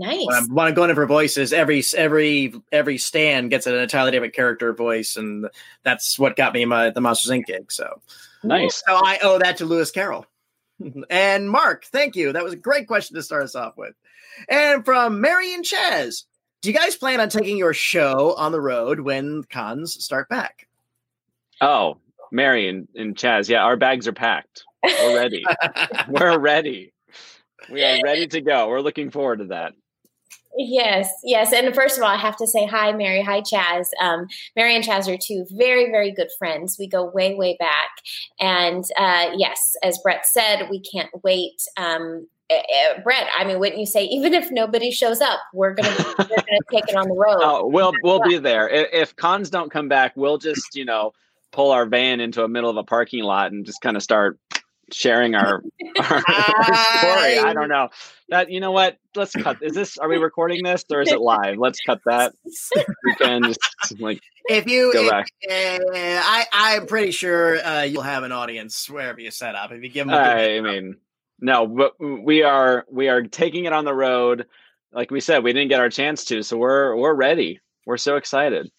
Nice. 0.00 0.24
When 0.24 0.34
I'm, 0.34 0.54
when 0.54 0.66
I'm, 0.66 0.72
going 0.72 0.88
in 0.88 0.96
for 0.96 1.04
voices, 1.04 1.52
every 1.52 1.84
every 1.94 2.54
every 2.72 2.96
stand 2.96 3.50
gets 3.50 3.66
an 3.66 3.74
entirely 3.74 4.10
different 4.10 4.32
character 4.32 4.72
voice, 4.72 5.16
and 5.16 5.46
that's 5.82 6.18
what 6.18 6.36
got 6.36 6.54
me 6.54 6.64
my 6.64 6.88
the 6.88 7.02
Monsters 7.02 7.30
Inc. 7.32 7.44
gig. 7.44 7.70
So 7.70 8.00
nice. 8.42 8.82
So 8.86 8.94
I 8.94 9.18
owe 9.22 9.38
that 9.38 9.58
to 9.58 9.66
Lewis 9.66 9.90
Carroll. 9.90 10.24
and 11.10 11.50
Mark, 11.50 11.84
thank 11.84 12.16
you. 12.16 12.32
That 12.32 12.42
was 12.42 12.54
a 12.54 12.56
great 12.56 12.86
question 12.86 13.14
to 13.16 13.22
start 13.22 13.42
us 13.42 13.54
off 13.54 13.76
with. 13.76 13.92
And 14.48 14.86
from 14.86 15.20
Marion 15.20 15.62
Chaz, 15.62 16.24
do 16.62 16.70
you 16.70 16.74
guys 16.74 16.96
plan 16.96 17.20
on 17.20 17.28
taking 17.28 17.58
your 17.58 17.74
show 17.74 18.34
on 18.38 18.52
the 18.52 18.60
road 18.60 19.00
when 19.00 19.42
cons 19.44 20.02
start 20.02 20.30
back? 20.30 20.66
Oh, 21.60 21.98
Marion 22.32 22.88
and, 22.94 23.08
and 23.08 23.16
Chaz, 23.16 23.50
yeah, 23.50 23.62
our 23.64 23.76
bags 23.76 24.08
are 24.08 24.14
packed. 24.14 24.64
We're 24.82 25.16
ready. 25.16 25.44
We're 26.08 26.38
ready. 26.38 26.94
We 27.70 27.84
are 27.84 28.00
ready 28.02 28.26
to 28.28 28.40
go. 28.40 28.68
We're 28.68 28.80
looking 28.80 29.10
forward 29.10 29.40
to 29.40 29.44
that. 29.46 29.74
Yes, 30.56 31.08
yes. 31.22 31.52
And 31.52 31.72
first 31.74 31.96
of 31.96 32.02
all, 32.02 32.10
I 32.10 32.16
have 32.16 32.36
to 32.36 32.46
say 32.46 32.66
hi, 32.66 32.92
Mary. 32.92 33.22
Hi, 33.22 33.40
Chaz. 33.40 33.86
Um, 34.00 34.26
Mary 34.56 34.74
and 34.74 34.84
Chaz 34.84 35.06
are 35.12 35.16
two 35.16 35.46
very, 35.50 35.90
very 35.90 36.10
good 36.10 36.28
friends. 36.38 36.76
We 36.78 36.88
go 36.88 37.04
way, 37.04 37.34
way 37.34 37.56
back. 37.58 37.90
And 38.40 38.84
uh, 38.96 39.30
yes, 39.36 39.76
as 39.82 39.98
Bret 39.98 40.26
said, 40.26 40.68
we 40.68 40.80
can't 40.80 41.10
wait. 41.22 41.62
Um, 41.76 42.26
uh, 42.50 43.00
Bret, 43.04 43.28
I 43.38 43.44
mean, 43.44 43.60
wouldn't 43.60 43.78
you 43.78 43.86
say 43.86 44.04
even 44.04 44.34
if 44.34 44.50
nobody 44.50 44.90
shows 44.90 45.20
up, 45.20 45.38
we're 45.54 45.74
gonna 45.74 45.94
we're 46.18 46.24
gonna 46.26 46.58
take 46.70 46.88
it 46.88 46.96
on 46.96 47.08
the 47.08 47.14
road? 47.14 47.38
Oh, 47.40 47.66
we'll 47.66 47.92
we'll 48.02 48.20
be 48.20 48.38
there. 48.38 48.68
If, 48.68 48.88
if 48.92 49.16
cons 49.16 49.50
don't 49.50 49.70
come 49.70 49.88
back, 49.88 50.16
we'll 50.16 50.38
just 50.38 50.74
you 50.74 50.84
know 50.84 51.12
pull 51.52 51.70
our 51.70 51.86
van 51.86 52.20
into 52.20 52.42
a 52.42 52.48
middle 52.48 52.70
of 52.70 52.76
a 52.76 52.84
parking 52.84 53.22
lot 53.22 53.52
and 53.52 53.64
just 53.64 53.80
kind 53.80 53.96
of 53.96 54.02
start 54.02 54.38
sharing 54.92 55.34
our, 55.34 55.62
our, 55.98 56.22
our, 56.28 56.74
story. 56.98 57.38
I 57.38 57.52
don't 57.54 57.68
know. 57.68 57.88
That 58.28 58.50
you 58.50 58.60
know 58.60 58.70
what? 58.70 58.98
Let's 59.14 59.32
cut. 59.32 59.58
Is 59.62 59.74
this? 59.74 59.98
Are 59.98 60.08
we 60.08 60.16
recording 60.16 60.62
this 60.62 60.84
or 60.90 61.02
is 61.02 61.10
it 61.10 61.20
live? 61.20 61.58
Let's 61.58 61.80
cut 61.80 62.00
that. 62.06 62.32
We 63.04 63.14
can 63.16 63.42
just 63.42 64.00
like 64.00 64.20
if 64.48 64.66
you. 64.66 64.92
Go 64.92 65.04
if, 65.04 65.10
back. 65.10 65.26
Uh, 65.48 65.78
I 65.92 66.44
I'm 66.52 66.86
pretty 66.86 67.10
sure 67.10 67.64
uh, 67.64 67.82
you'll 67.82 68.02
have 68.02 68.22
an 68.22 68.32
audience 68.32 68.88
wherever 68.88 69.20
you 69.20 69.30
set 69.30 69.54
up. 69.54 69.72
If 69.72 69.82
you 69.82 69.88
give 69.88 70.06
them. 70.06 70.16
I 70.16 70.60
mean, 70.60 70.96
no, 71.40 71.66
but 71.66 71.94
we 71.98 72.42
are 72.42 72.84
we 72.90 73.08
are 73.08 73.22
taking 73.22 73.64
it 73.64 73.72
on 73.72 73.84
the 73.84 73.94
road. 73.94 74.46
Like 74.92 75.10
we 75.10 75.20
said, 75.20 75.42
we 75.42 75.52
didn't 75.52 75.68
get 75.68 75.80
our 75.80 75.90
chance 75.90 76.24
to, 76.26 76.42
so 76.42 76.56
we're 76.56 76.94
we're 76.96 77.14
ready. 77.14 77.60
We're 77.86 77.96
so 77.96 78.16
excited. 78.16 78.70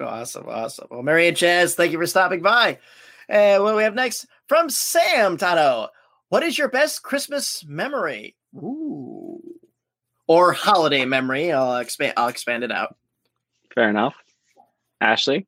Awesome, 0.00 0.46
awesome. 0.48 0.86
Well, 0.90 1.02
Mary 1.02 1.26
and 1.26 1.36
Chaz, 1.36 1.74
thank 1.74 1.92
you 1.92 1.98
for 1.98 2.06
stopping 2.06 2.40
by. 2.40 2.78
And 3.28 3.60
uh, 3.60 3.62
what 3.62 3.72
do 3.72 3.76
we 3.76 3.82
have 3.82 3.94
next? 3.94 4.26
From 4.48 4.70
Sam 4.70 5.36
Tato. 5.36 5.88
What 6.30 6.42
is 6.42 6.58
your 6.58 6.68
best 6.68 7.02
Christmas 7.02 7.64
memory? 7.66 8.36
Ooh. 8.54 9.40
Or 10.26 10.52
holiday 10.52 11.04
memory. 11.04 11.52
I'll 11.52 11.78
expand 11.78 12.14
I'll 12.16 12.28
expand 12.28 12.64
it 12.64 12.72
out. 12.72 12.96
Fair 13.74 13.88
enough. 13.88 14.14
Ashley? 15.00 15.46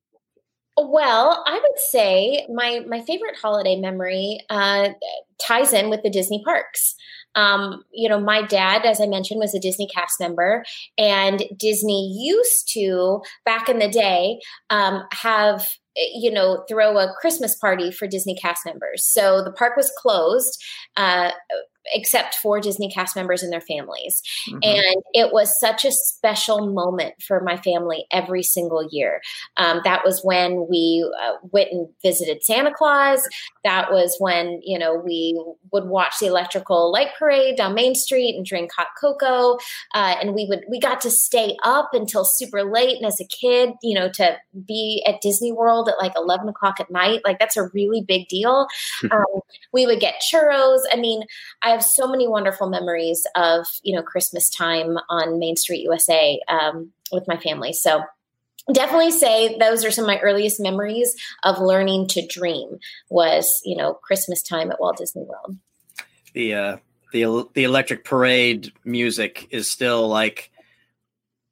Well, 0.77 1.43
I 1.47 1.55
would 1.55 1.79
say 1.79 2.47
my 2.49 2.81
my 2.87 3.03
favorite 3.03 3.37
holiday 3.41 3.77
memory 3.77 4.41
uh, 4.49 4.91
ties 5.39 5.73
in 5.73 5.91
with 5.91 6.03
the 6.03 6.11
Disney 6.11 6.43
parks. 6.45 6.95
Um, 7.35 7.85
you 7.93 8.09
know, 8.09 8.19
my 8.19 8.43
dad, 8.43 8.85
as 8.85 9.01
I 9.01 9.07
mentioned, 9.07 9.41
was 9.41 9.55
a 9.55 9.61
Disney 9.61 9.89
cast 9.89 10.19
member, 10.19 10.65
and 10.97 11.43
Disney 11.57 12.17
used 12.19 12.73
to 12.73 13.23
back 13.45 13.69
in 13.69 13.79
the 13.79 13.89
day 13.89 14.41
um, 14.71 15.05
have 15.13 15.69
you 15.97 16.31
know 16.31 16.65
throw 16.69 16.99
a 16.99 17.13
christmas 17.21 17.55
party 17.57 17.91
for 17.91 18.07
disney 18.07 18.35
cast 18.35 18.65
members. 18.65 19.05
So 19.05 19.43
the 19.43 19.53
park 19.53 19.77
was 19.77 19.93
closed 19.99 20.63
uh, 20.97 21.31
except 21.93 22.37
for 22.37 22.61
Disney 22.61 22.91
cast 22.91 23.17
members 23.17 23.43
and 23.43 23.53
their 23.53 23.61
families. 23.61 24.23
Mm-hmm. 24.49 24.59
And 24.63 25.03
it 25.13 25.33
was 25.33 25.59
such 25.59 25.85
a 25.85 25.93
special 25.93 26.73
moment 26.73 27.15
for 27.23 27.41
my 27.41 27.57
family 27.57 28.07
every 28.11 28.43
single 28.43 28.87
year. 28.91 29.21
Um, 29.57 29.81
that 29.85 30.05
was 30.05 30.21
when 30.23 30.67
we 30.69 31.09
uh, 31.23 31.35
went 31.51 31.71
and 31.73 31.89
visited 32.03 32.45
Santa 32.45 32.73
Claus. 32.73 33.27
That 33.65 33.91
was 33.91 34.17
when, 34.19 34.61
you 34.63 34.79
know, 34.79 34.95
we 34.95 35.43
would 35.73 35.85
watch 35.85 36.15
the 36.21 36.27
electrical 36.27 36.93
light 36.93 37.11
parade 37.19 37.57
down 37.57 37.75
Main 37.75 37.95
Street 37.95 38.37
and 38.37 38.45
drink 38.45 38.71
hot 38.73 38.89
cocoa. 39.01 39.59
Uh, 39.95 40.17
and 40.21 40.35
we 40.35 40.47
would, 40.47 40.65
we 40.69 40.79
got 40.79 41.01
to 41.03 41.11
stay 41.11 41.57
up 41.65 41.91
until 41.93 42.25
super 42.25 42.63
late. 42.63 42.97
And 42.97 43.07
as 43.07 43.21
a 43.21 43.27
kid, 43.27 43.71
you 43.83 43.95
know, 43.95 44.11
to 44.11 44.37
be 44.67 45.03
at 45.07 45.21
Disney 45.21 45.53
World 45.53 45.89
at 45.89 45.99
like 45.99 46.13
11 46.17 46.49
o'clock 46.49 46.81
at 46.81 46.91
night, 46.91 47.21
like 47.25 47.39
that's 47.39 47.57
a 47.57 47.69
really 47.75 48.03
big 48.03 48.29
deal. 48.29 48.67
um, 49.11 49.25
we 49.73 49.87
would 49.87 50.01
get 50.01 50.23
churros. 50.33 50.81
I 50.93 50.97
mean, 50.97 51.23
I 51.63 51.80
have 51.81 51.89
so 51.89 52.07
many 52.07 52.29
wonderful 52.29 52.69
memories 52.69 53.27
of 53.35 53.67
you 53.83 53.95
know 53.95 54.03
Christmas 54.03 54.51
time 54.51 54.99
on 55.09 55.39
Main 55.39 55.57
Street 55.57 55.83
USA 55.83 56.41
um, 56.49 56.93
with 57.13 57.27
my 57.27 57.37
family. 57.37 57.73
So 57.73 58.03
definitely 58.73 59.11
say 59.11 59.57
those 59.59 59.85
are 59.85 59.91
some 59.91 60.05
of 60.05 60.09
my 60.09 60.21
earliest 60.21 60.61
memories 60.61 61.17
of 61.43 61.59
learning 61.59 62.09
to 62.09 62.27
dream 62.27 62.79
was 63.09 63.61
you 63.65 63.77
know 63.77 63.95
Christmas 63.95 64.43
time 64.43 64.71
at 64.71 64.81
Walt 64.81 64.99
Disney 64.99 65.23
World. 65.23 65.57
The 66.35 66.55
uh, 66.55 66.77
the 67.13 67.49
the 67.55 67.65
Electric 67.65 68.05
Parade 68.05 68.73
music 68.85 69.49
is 69.51 69.71
still 69.71 70.09
like 70.09 70.50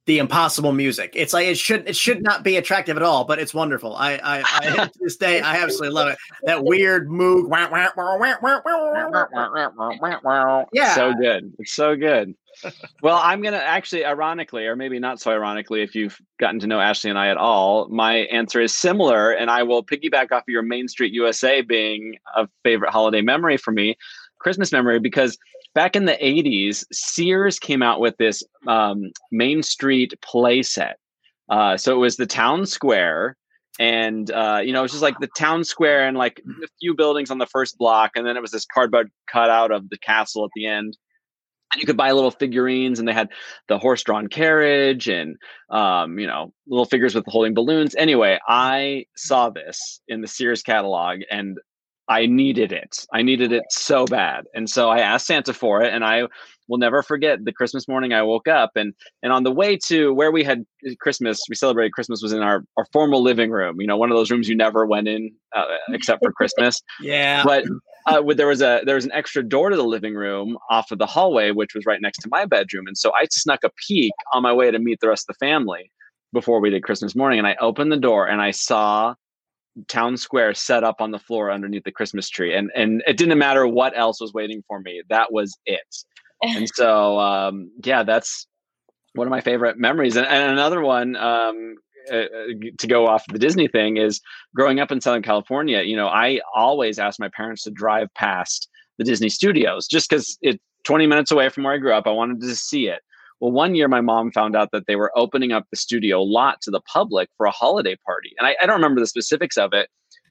the 0.08 0.18
impossible 0.18 0.72
music. 0.72 1.12
It's 1.14 1.34
like 1.34 1.46
it 1.46 1.58
should 1.58 1.86
it 1.86 1.94
should 1.94 2.22
not 2.22 2.42
be 2.42 2.56
attractive 2.56 2.96
at 2.96 3.02
all, 3.02 3.24
but 3.24 3.38
it's 3.38 3.52
wonderful. 3.52 3.94
I 3.94 4.14
I, 4.14 4.42
I 4.42 4.60
to 4.86 4.90
this 5.00 5.16
day 5.16 5.42
I 5.42 5.58
absolutely 5.58 5.90
love 5.90 6.08
it. 6.08 6.18
That 6.44 6.64
weird 6.64 7.08
moog. 7.10 7.46
Yeah, 10.72 10.94
so 10.94 11.12
good. 11.12 11.52
It's 11.58 11.74
so 11.74 11.94
good. 11.94 12.34
well, 13.02 13.20
I'm 13.22 13.42
gonna 13.42 13.58
actually, 13.58 14.06
ironically, 14.06 14.64
or 14.64 14.76
maybe 14.76 14.98
not 14.98 15.20
so 15.20 15.30
ironically, 15.30 15.82
if 15.82 15.94
you've 15.94 16.18
gotten 16.40 16.58
to 16.60 16.66
know 16.66 16.80
Ashley 16.80 17.10
and 17.10 17.18
I 17.18 17.28
at 17.28 17.36
all, 17.36 17.86
my 17.88 18.14
answer 18.14 18.62
is 18.62 18.74
similar, 18.74 19.32
and 19.32 19.50
I 19.50 19.62
will 19.62 19.84
piggyback 19.84 20.32
off 20.32 20.42
of 20.42 20.48
your 20.48 20.62
Main 20.62 20.88
Street 20.88 21.12
USA 21.12 21.60
being 21.60 22.16
a 22.34 22.48
favorite 22.64 22.92
holiday 22.92 23.20
memory 23.20 23.58
for 23.58 23.72
me, 23.72 23.98
Christmas 24.38 24.72
memory, 24.72 25.00
because 25.00 25.36
back 25.74 25.96
in 25.96 26.06
the 26.06 26.18
80s, 26.22 26.84
Sears 26.92 27.58
came 27.58 27.82
out 27.82 28.00
with 28.00 28.16
this 28.18 28.42
um, 28.66 29.10
Main 29.30 29.62
Street 29.62 30.14
play 30.22 30.62
set. 30.62 30.98
Uh, 31.48 31.76
so 31.76 31.94
it 31.94 31.98
was 31.98 32.16
the 32.16 32.26
town 32.26 32.66
square. 32.66 33.36
And, 33.80 34.30
uh, 34.30 34.60
you 34.62 34.72
know, 34.72 34.80
it 34.80 34.82
was 34.82 34.92
just 34.92 35.04
like 35.04 35.18
the 35.20 35.30
town 35.36 35.64
square 35.64 36.06
and 36.06 36.16
like 36.16 36.42
a 36.62 36.66
few 36.80 36.94
buildings 36.94 37.30
on 37.30 37.38
the 37.38 37.46
first 37.46 37.78
block. 37.78 38.12
And 38.16 38.26
then 38.26 38.36
it 38.36 38.42
was 38.42 38.50
this 38.50 38.66
cardboard 38.66 39.10
cutout 39.30 39.70
of 39.70 39.88
the 39.88 39.98
castle 39.98 40.44
at 40.44 40.50
the 40.56 40.66
end. 40.66 40.96
And 41.72 41.80
you 41.80 41.86
could 41.86 41.98
buy 41.98 42.12
little 42.12 42.30
figurines, 42.30 42.98
and 42.98 43.06
they 43.06 43.12
had 43.12 43.28
the 43.68 43.78
horse-drawn 43.78 44.28
carriage, 44.28 45.06
and 45.06 45.36
um, 45.68 46.18
you 46.18 46.26
know, 46.26 46.50
little 46.66 46.86
figures 46.86 47.14
with 47.14 47.26
holding 47.26 47.52
balloons. 47.52 47.94
Anyway, 47.94 48.38
I 48.48 49.04
saw 49.16 49.50
this 49.50 50.00
in 50.08 50.22
the 50.22 50.28
Sears 50.28 50.62
catalog, 50.62 51.20
and 51.30 51.58
I 52.08 52.26
needed 52.26 52.72
it. 52.72 53.04
I 53.12 53.22
needed 53.22 53.52
it 53.52 53.64
so 53.70 54.06
bad. 54.06 54.46
And 54.54 54.68
so 54.68 54.88
I 54.88 55.00
asked 55.00 55.26
Santa 55.26 55.52
for 55.52 55.82
it 55.82 55.92
and 55.92 56.04
I 56.04 56.24
will 56.66 56.78
never 56.78 57.02
forget 57.02 57.44
the 57.44 57.52
Christmas 57.52 57.86
morning 57.86 58.12
I 58.12 58.22
woke 58.22 58.48
up 58.48 58.72
and 58.76 58.94
and 59.22 59.32
on 59.32 59.42
the 59.42 59.50
way 59.50 59.78
to 59.88 60.14
where 60.14 60.30
we 60.30 60.42
had 60.42 60.64
Christmas, 61.00 61.40
we 61.48 61.54
celebrated 61.54 61.92
Christmas 61.92 62.22
was 62.22 62.32
in 62.32 62.42
our 62.42 62.64
our 62.76 62.86
formal 62.92 63.22
living 63.22 63.50
room. 63.50 63.80
You 63.80 63.86
know, 63.86 63.96
one 63.96 64.10
of 64.10 64.16
those 64.16 64.30
rooms 64.30 64.48
you 64.48 64.56
never 64.56 64.86
went 64.86 65.08
in 65.08 65.32
uh, 65.54 65.64
except 65.90 66.24
for 66.24 66.32
Christmas. 66.32 66.80
yeah. 67.00 67.44
But 67.44 67.64
uh, 68.06 68.22
there 68.34 68.46
was 68.46 68.62
a 68.62 68.80
there 68.84 68.94
was 68.94 69.04
an 69.04 69.12
extra 69.12 69.42
door 69.42 69.68
to 69.68 69.76
the 69.76 69.84
living 69.84 70.14
room 70.14 70.56
off 70.70 70.90
of 70.90 70.98
the 70.98 71.06
hallway, 71.06 71.50
which 71.50 71.74
was 71.74 71.84
right 71.84 72.00
next 72.00 72.18
to 72.18 72.28
my 72.30 72.46
bedroom, 72.46 72.86
and 72.86 72.96
so 72.96 73.12
I 73.14 73.26
snuck 73.30 73.60
a 73.64 73.70
peek 73.86 74.12
on 74.32 74.42
my 74.42 74.52
way 74.52 74.70
to 74.70 74.78
meet 74.78 75.00
the 75.00 75.08
rest 75.08 75.26
of 75.28 75.36
the 75.38 75.46
family 75.46 75.90
before 76.32 76.60
we 76.60 76.70
did 76.70 76.82
Christmas 76.82 77.14
morning, 77.14 77.38
and 77.38 77.46
I 77.46 77.56
opened 77.60 77.92
the 77.92 77.98
door 77.98 78.26
and 78.26 78.40
I 78.40 78.50
saw 78.50 79.14
town 79.86 80.16
square 80.16 80.54
set 80.54 80.84
up 80.84 80.96
on 81.00 81.10
the 81.10 81.18
floor 81.18 81.50
underneath 81.50 81.84
the 81.84 81.92
Christmas 81.92 82.28
tree, 82.28 82.54
and 82.54 82.70
and 82.74 83.02
it 83.06 83.16
didn't 83.16 83.38
matter 83.38 83.66
what 83.66 83.96
else 83.96 84.20
was 84.20 84.32
waiting 84.32 84.62
for 84.66 84.80
me. 84.80 85.02
That 85.08 85.32
was 85.32 85.56
it. 85.66 85.96
and 86.42 86.68
so 86.74 87.18
um, 87.18 87.70
yeah, 87.84 88.02
that's 88.02 88.46
one 89.14 89.26
of 89.26 89.30
my 89.30 89.40
favorite 89.40 89.78
memories. 89.78 90.16
And, 90.16 90.26
and 90.26 90.52
another 90.52 90.80
one 90.80 91.16
um, 91.16 91.74
uh, 92.10 92.24
to 92.78 92.86
go 92.86 93.06
off 93.06 93.24
the 93.32 93.38
Disney 93.38 93.68
thing 93.68 93.96
is 93.96 94.20
growing 94.54 94.80
up 94.80 94.90
in 94.90 95.00
Southern 95.00 95.22
California. 95.22 95.82
You 95.82 95.96
know, 95.96 96.08
I 96.08 96.40
always 96.54 96.98
asked 96.98 97.20
my 97.20 97.30
parents 97.34 97.62
to 97.64 97.70
drive 97.70 98.08
past 98.14 98.68
the 98.98 99.04
Disney 99.04 99.28
studios 99.28 99.86
just 99.86 100.08
because 100.08 100.38
it's 100.40 100.58
20 100.84 101.06
minutes 101.06 101.30
away 101.30 101.48
from 101.48 101.64
where 101.64 101.74
I 101.74 101.78
grew 101.78 101.92
up. 101.92 102.06
I 102.06 102.10
wanted 102.10 102.40
to 102.40 102.54
see 102.56 102.88
it. 102.88 103.00
Well, 103.40 103.52
one 103.52 103.74
year 103.74 103.88
my 103.88 104.00
mom 104.00 104.32
found 104.32 104.56
out 104.56 104.70
that 104.72 104.86
they 104.86 104.96
were 104.96 105.12
opening 105.16 105.52
up 105.52 105.66
the 105.70 105.76
studio 105.76 106.22
lot 106.22 106.60
to 106.62 106.70
the 106.70 106.80
public 106.80 107.28
for 107.36 107.46
a 107.46 107.50
holiday 107.50 107.96
party. 108.04 108.32
And 108.38 108.46
I, 108.46 108.56
I 108.60 108.66
don't 108.66 108.76
remember 108.76 109.00
the 109.00 109.06
specifics 109.06 109.56
of 109.56 109.72
it, 109.72 109.88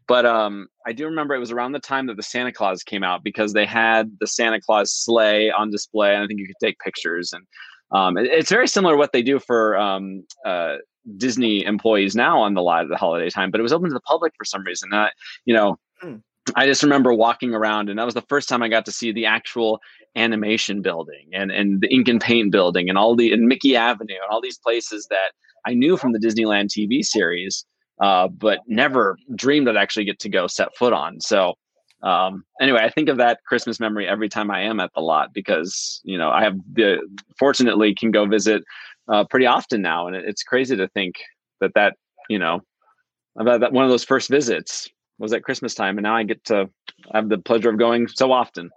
but 0.08 0.26
um, 0.26 0.68
I 0.86 0.94
do 0.94 1.06
remember 1.06 1.36
it 1.36 1.40
was 1.40 1.52
around 1.52 1.72
the 1.72 1.80
time 1.80 2.08
that 2.08 2.18
the 2.18 2.24
Santa 2.24 2.52
Claus 2.52 2.84
came 2.84 3.04
out 3.04 3.24
because 3.24 3.54
they 3.54 3.66
had 3.66 4.18
the 4.20 4.28
Santa 4.28 4.60
Claus 4.60 4.94
sleigh 4.94 5.52
on 5.52 5.72
display. 5.72 6.14
And 6.14 6.24
I 6.24 6.28
think 6.28 6.40
you 6.40 6.48
could 6.48 6.66
take 6.66 6.80
pictures. 6.80 7.34
And 7.34 7.46
um, 7.92 8.18
it, 8.18 8.26
it's 8.28 8.50
very 8.50 8.68
similar 8.68 8.94
to 8.94 8.98
what 8.98 9.14
they 9.14 9.22
do 9.22 9.40
for 9.40 9.78
um, 9.78 10.24
uh, 10.46 10.78
Disney 11.16 11.64
employees 11.64 12.16
now 12.16 12.40
on 12.40 12.54
the 12.54 12.62
lot 12.62 12.84
at 12.84 12.90
the 12.90 12.98
holiday 12.98 13.30
time, 13.30 13.52
but 13.52 13.60
it 13.60 13.64
was 13.64 13.74
open 13.74 13.90
to 13.90 13.94
the 13.94 14.02
public 14.02 14.34
for 14.38 14.44
some 14.44 14.64
reason. 14.64 14.92
Uh, 14.94 15.10
you 15.46 15.54
know, 15.54 15.78
mm. 16.04 16.22
I 16.56 16.66
just 16.66 16.84
remember 16.84 17.14
walking 17.14 17.54
around, 17.54 17.90
and 17.90 18.00
that 18.00 18.06
was 18.06 18.14
the 18.14 18.22
first 18.22 18.50
time 18.50 18.64
I 18.64 18.70
got 18.70 18.86
to 18.86 18.92
see 18.92 19.12
the 19.12 19.26
actual 19.26 19.80
animation 20.16 20.82
building 20.82 21.30
and 21.34 21.52
and 21.52 21.82
the 21.82 21.94
ink 21.94 22.08
and 22.08 22.20
paint 22.20 22.52
building 22.52 22.90
and 22.90 22.98
all 22.98 23.16
the 23.16 23.32
and 23.32 23.48
Mickey 23.48 23.76
Avenue 23.76 24.16
and 24.16 24.32
all 24.32 24.42
these 24.42 24.58
places 24.58 25.08
that 25.10 25.32
I 25.66 25.74
knew 25.74 25.98
from 25.98 26.14
the 26.14 26.20
Disneyland 26.20 26.70
TV 26.70 27.04
series, 27.04 27.66
uh, 28.02 28.28
but 28.28 28.60
never 28.68 29.18
dreamed 29.36 29.68
I'd 29.68 29.78
actually 29.78 30.06
get 30.06 30.20
to 30.20 30.30
go 30.30 30.48
set 30.48 30.76
foot 30.76 30.94
on. 30.94 31.20
So 31.22 31.56
um, 32.04 32.44
anyway, 32.62 32.82
I 32.84 32.90
think 32.90 33.10
of 33.10 33.18
that 33.18 33.40
Christmas 33.46 33.80
memory 33.80 34.08
every 34.08 34.30
time 34.30 34.52
I 34.52 34.62
am 34.62 34.80
at 34.80 34.92
the 34.96 35.02
lot 35.02 35.34
because 35.34 36.00
you 36.04 36.18
know 36.18 36.30
I 36.30 36.44
have 36.44 36.56
the 36.74 37.00
fortunately 37.40 37.94
can 37.94 38.12
go 38.12 38.26
visit 38.26 38.64
uh, 39.08 39.24
pretty 39.26 39.46
often 39.46 39.82
now, 39.82 40.08
and 40.08 40.16
it, 40.16 40.26
it's 40.26 40.44
crazy 40.44 40.76
to 40.76 40.88
think 40.90 41.16
that 41.60 41.72
that 41.76 41.96
you 42.30 42.40
know 42.40 42.62
about 43.38 43.62
that 43.62 43.74
one 43.74 43.84
of 43.84 43.92
those 43.92 44.04
first 44.04 44.30
visits 44.30 44.90
was 45.20 45.34
at 45.34 45.44
Christmas 45.44 45.76
time, 45.76 45.98
and 45.98 46.04
now 46.04 46.16
I 46.16 46.24
get 46.24 46.44
to 46.46 46.70
have 47.14 47.30
the 47.30 47.38
pleasure 47.38 47.70
of 47.70 47.78
going 47.78 48.08
so 48.08 48.32
often. 48.32 48.72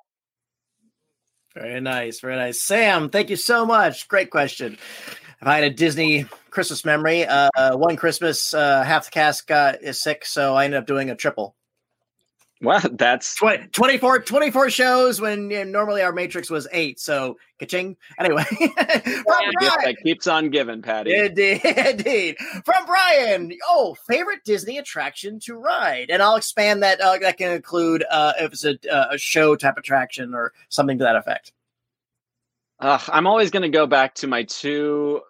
Very 1.54 1.80
nice, 1.80 2.20
very 2.20 2.36
nice, 2.36 2.60
Sam. 2.60 3.08
Thank 3.08 3.30
you 3.30 3.36
so 3.36 3.66
much. 3.66 4.08
Great 4.08 4.30
question. 4.30 4.78
If 5.40 5.48
I 5.48 5.56
had 5.56 5.64
a 5.64 5.70
Disney 5.70 6.26
Christmas 6.50 6.84
memory, 6.84 7.26
uh, 7.26 7.48
one 7.76 7.96
Christmas, 7.96 8.54
uh, 8.54 8.84
half 8.84 9.06
the 9.06 9.10
cast 9.10 9.46
got 9.46 9.82
is 9.82 10.00
sick, 10.00 10.24
so 10.24 10.54
I 10.54 10.64
ended 10.66 10.78
up 10.78 10.86
doing 10.86 11.10
a 11.10 11.16
triple. 11.16 11.56
Well, 12.62 12.80
that's 12.92 13.34
20, 13.36 13.68
24, 13.68 14.20
24 14.20 14.70
shows 14.70 15.20
when 15.20 15.50
you 15.50 15.58
know, 15.58 15.64
normally 15.64 16.02
our 16.02 16.12
matrix 16.12 16.50
was 16.50 16.68
eight. 16.72 17.00
So, 17.00 17.38
ka-ching. 17.58 17.96
Anyway, 18.18 18.44
that 18.50 19.96
keeps 20.02 20.26
on 20.26 20.50
giving, 20.50 20.82
Patty. 20.82 21.14
Indeed, 21.14 21.60
indeed. 21.64 22.36
From 22.64 22.86
Brian, 22.86 23.52
oh, 23.68 23.96
favorite 24.06 24.44
Disney 24.44 24.78
attraction 24.78 25.40
to 25.40 25.54
ride, 25.54 26.10
and 26.10 26.22
I'll 26.22 26.36
expand 26.36 26.82
that. 26.82 27.00
Uh, 27.00 27.18
that 27.18 27.38
can 27.38 27.52
include 27.52 28.04
uh, 28.10 28.34
if 28.38 28.52
it's 28.52 28.64
a, 28.64 28.76
uh, 28.92 29.08
a 29.12 29.18
show 29.18 29.56
type 29.56 29.78
attraction 29.78 30.34
or 30.34 30.52
something 30.68 30.98
to 30.98 31.04
that 31.04 31.16
effect. 31.16 31.52
Uh, 32.78 32.98
I'm 33.08 33.26
always 33.26 33.50
going 33.50 33.62
to 33.62 33.68
go 33.68 33.86
back 33.86 34.14
to 34.16 34.26
my 34.26 34.44
two 34.44 35.20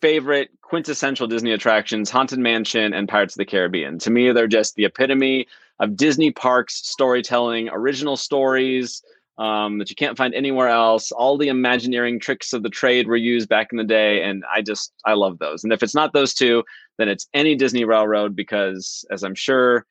favorite 0.00 0.50
quintessential 0.62 1.26
Disney 1.26 1.52
attractions, 1.52 2.10
Haunted 2.10 2.38
Mansion 2.38 2.92
and 2.92 3.08
Pirates 3.08 3.34
of 3.34 3.38
the 3.38 3.44
Caribbean. 3.44 3.98
To 4.00 4.10
me, 4.10 4.30
they're 4.32 4.46
just 4.46 4.74
the 4.76 4.84
epitome 4.84 5.46
of 5.78 5.96
Disney 5.96 6.30
parks 6.30 6.74
storytelling, 6.86 7.68
original 7.70 8.16
stories 8.16 9.02
um, 9.38 9.78
that 9.78 9.90
you 9.90 9.96
can't 9.96 10.16
find 10.16 10.34
anywhere 10.34 10.68
else. 10.68 11.12
All 11.12 11.36
the 11.36 11.48
Imagineering 11.48 12.20
tricks 12.20 12.52
of 12.52 12.62
the 12.62 12.70
trade 12.70 13.06
were 13.06 13.16
used 13.16 13.48
back 13.48 13.68
in 13.70 13.78
the 13.78 13.84
day, 13.84 14.22
and 14.22 14.44
I 14.52 14.62
just 14.62 14.92
I 15.04 15.12
love 15.14 15.38
those. 15.38 15.64
And 15.64 15.72
if 15.72 15.82
it's 15.82 15.94
not 15.94 16.12
those 16.12 16.32
two, 16.32 16.64
then 16.98 17.08
it's 17.08 17.28
any 17.34 17.54
Disney 17.54 17.84
Railroad 17.84 18.34
because, 18.34 19.04
as 19.10 19.22
I'm 19.22 19.34
sure 19.34 19.86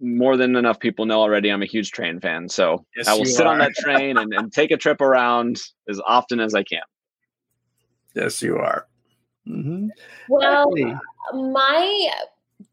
more 0.00 0.36
than 0.36 0.56
enough 0.56 0.80
people 0.80 1.06
know 1.06 1.20
already, 1.20 1.50
I'm 1.50 1.62
a 1.62 1.66
huge 1.66 1.90
train 1.92 2.20
fan. 2.20 2.48
So 2.48 2.84
yes, 2.96 3.08
I 3.08 3.14
will 3.14 3.24
sit 3.24 3.46
are. 3.46 3.52
on 3.52 3.58
that 3.60 3.74
train 3.76 4.18
and, 4.18 4.32
and 4.34 4.52
take 4.52 4.70
a 4.70 4.76
trip 4.76 5.00
around 5.00 5.60
as 5.88 6.00
often 6.06 6.40
as 6.40 6.54
I 6.54 6.64
can. 6.64 6.82
Yes, 8.14 8.42
you 8.42 8.56
are. 8.58 8.86
Mm-hmm. 9.48 9.88
Well, 10.28 10.72
my 11.32 12.10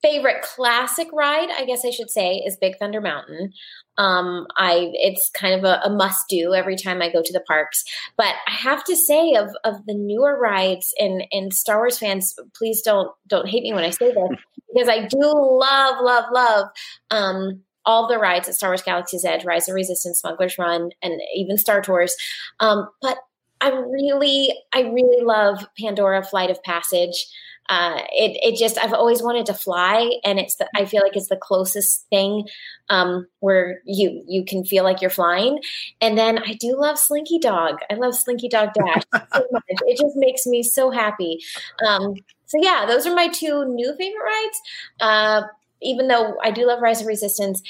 favorite 0.02 0.41
classic 0.41 1.08
ride, 1.13 1.50
I 1.50 1.65
guess 1.65 1.86
I 1.86 1.89
should 1.89 2.10
say, 2.10 2.36
is 2.38 2.58
Big 2.58 2.78
Thunder 2.78 3.02
Mountain. 3.02 3.54
Um, 3.98 4.48
I 4.58 4.89
it's 4.93 5.30
kind 5.32 5.54
of 5.54 5.63
a, 5.63 5.82
a, 5.86 5.89
must 5.89 6.28
do 6.28 6.54
every 6.54 6.76
time 6.76 7.02
I 7.02 7.12
go 7.12 7.22
to 7.22 7.34
the 7.34 7.41
parks. 7.41 7.84
But 8.17 8.34
I 8.48 8.52
have 8.52 8.84
to 8.86 8.96
say, 8.96 9.34
of 9.36 9.50
of 9.63 9.86
the 9.86 9.93
newer 9.93 10.39
rides, 10.39 10.93
and 10.98 11.24
and 11.32 11.54
Star 11.54 11.78
Wars 11.78 12.00
fans, 12.00 12.36
please 12.58 12.82
don't 12.82 13.12
don't 13.28 13.48
hate 13.48 13.63
me 13.63 13.74
when 13.74 13.84
I 13.84 13.91
say 13.91 14.12
this, 14.12 14.39
because 14.74 14.89
I 14.89 15.06
do 15.06 15.19
love 15.22 15.96
love 16.02 16.26
love. 16.32 16.67
Um, 17.12 17.62
all 17.86 18.08
the 18.08 18.17
rides 18.17 18.48
at 18.48 18.56
Star 18.56 18.69
Wars 18.69 18.82
Galaxy's 18.82 19.26
Edge, 19.26 19.43
Rise 19.43 19.67
of 19.67 19.76
Resistance, 19.76 20.22
Smuggler's 20.22 20.58
Run, 20.58 20.91
and 21.02 21.22
even 21.36 21.58
Star 21.58 21.82
Tours. 21.82 22.15
Um, 22.62 22.88
but 23.02 23.17
I 23.60 23.69
really, 23.69 24.54
I 24.74 24.82
really 24.82 25.24
love 25.24 25.65
Pandora 25.80 26.24
Flight 26.24 26.50
of 26.50 26.63
Passage 26.63 27.28
uh, 27.69 28.02
it 28.12 28.38
it 28.43 28.58
just 28.58 28.78
I've 28.78 28.93
always 28.93 29.21
wanted 29.21 29.45
to 29.47 29.54
fly, 29.54 30.12
and 30.23 30.39
it's 30.39 30.56
the, 30.58 30.67
I 30.76 30.86
feel 30.86 31.02
like 31.02 31.15
it's 31.15 31.30
the 31.30 31.38
closest 31.38 32.06
thing 32.10 32.45
um, 32.89 33.28
where 33.39 33.80
you 33.86 34.23
you 34.28 34.43
can 34.45 34.65
feel 34.65 34.84
like 34.84 35.02
you're 35.02 35.10
flying. 35.10 35.60
And 36.02 36.17
then 36.17 36.39
I 36.39 36.54
do 36.54 36.78
love 36.78 36.99
Slinky 36.99 37.39
Dog. 37.39 37.78
I 37.89 37.95
love 37.95 38.15
Slinky 38.15 38.49
Dog 38.49 38.69
Dash 38.73 39.04
so 39.34 39.47
much. 39.52 39.63
It 39.67 39.97
just 39.97 40.15
makes 40.15 40.45
me 40.45 40.63
so 40.63 40.91
happy. 40.91 41.39
Um, 41.88 42.15
so 42.45 42.58
yeah, 42.62 42.86
those 42.86 43.08
are 43.08 43.15
my 43.15 43.30
two 43.30 43.65
new 43.65 43.95
favorite 43.97 44.23
rides. 44.23 44.60
Uh, 44.99 45.41
even 45.82 46.08
though 46.08 46.38
I 46.41 46.52
do 46.52 46.67
love 46.67 46.82
Rise 46.82 47.02
of 47.02 47.08
Resistance, 47.08 47.62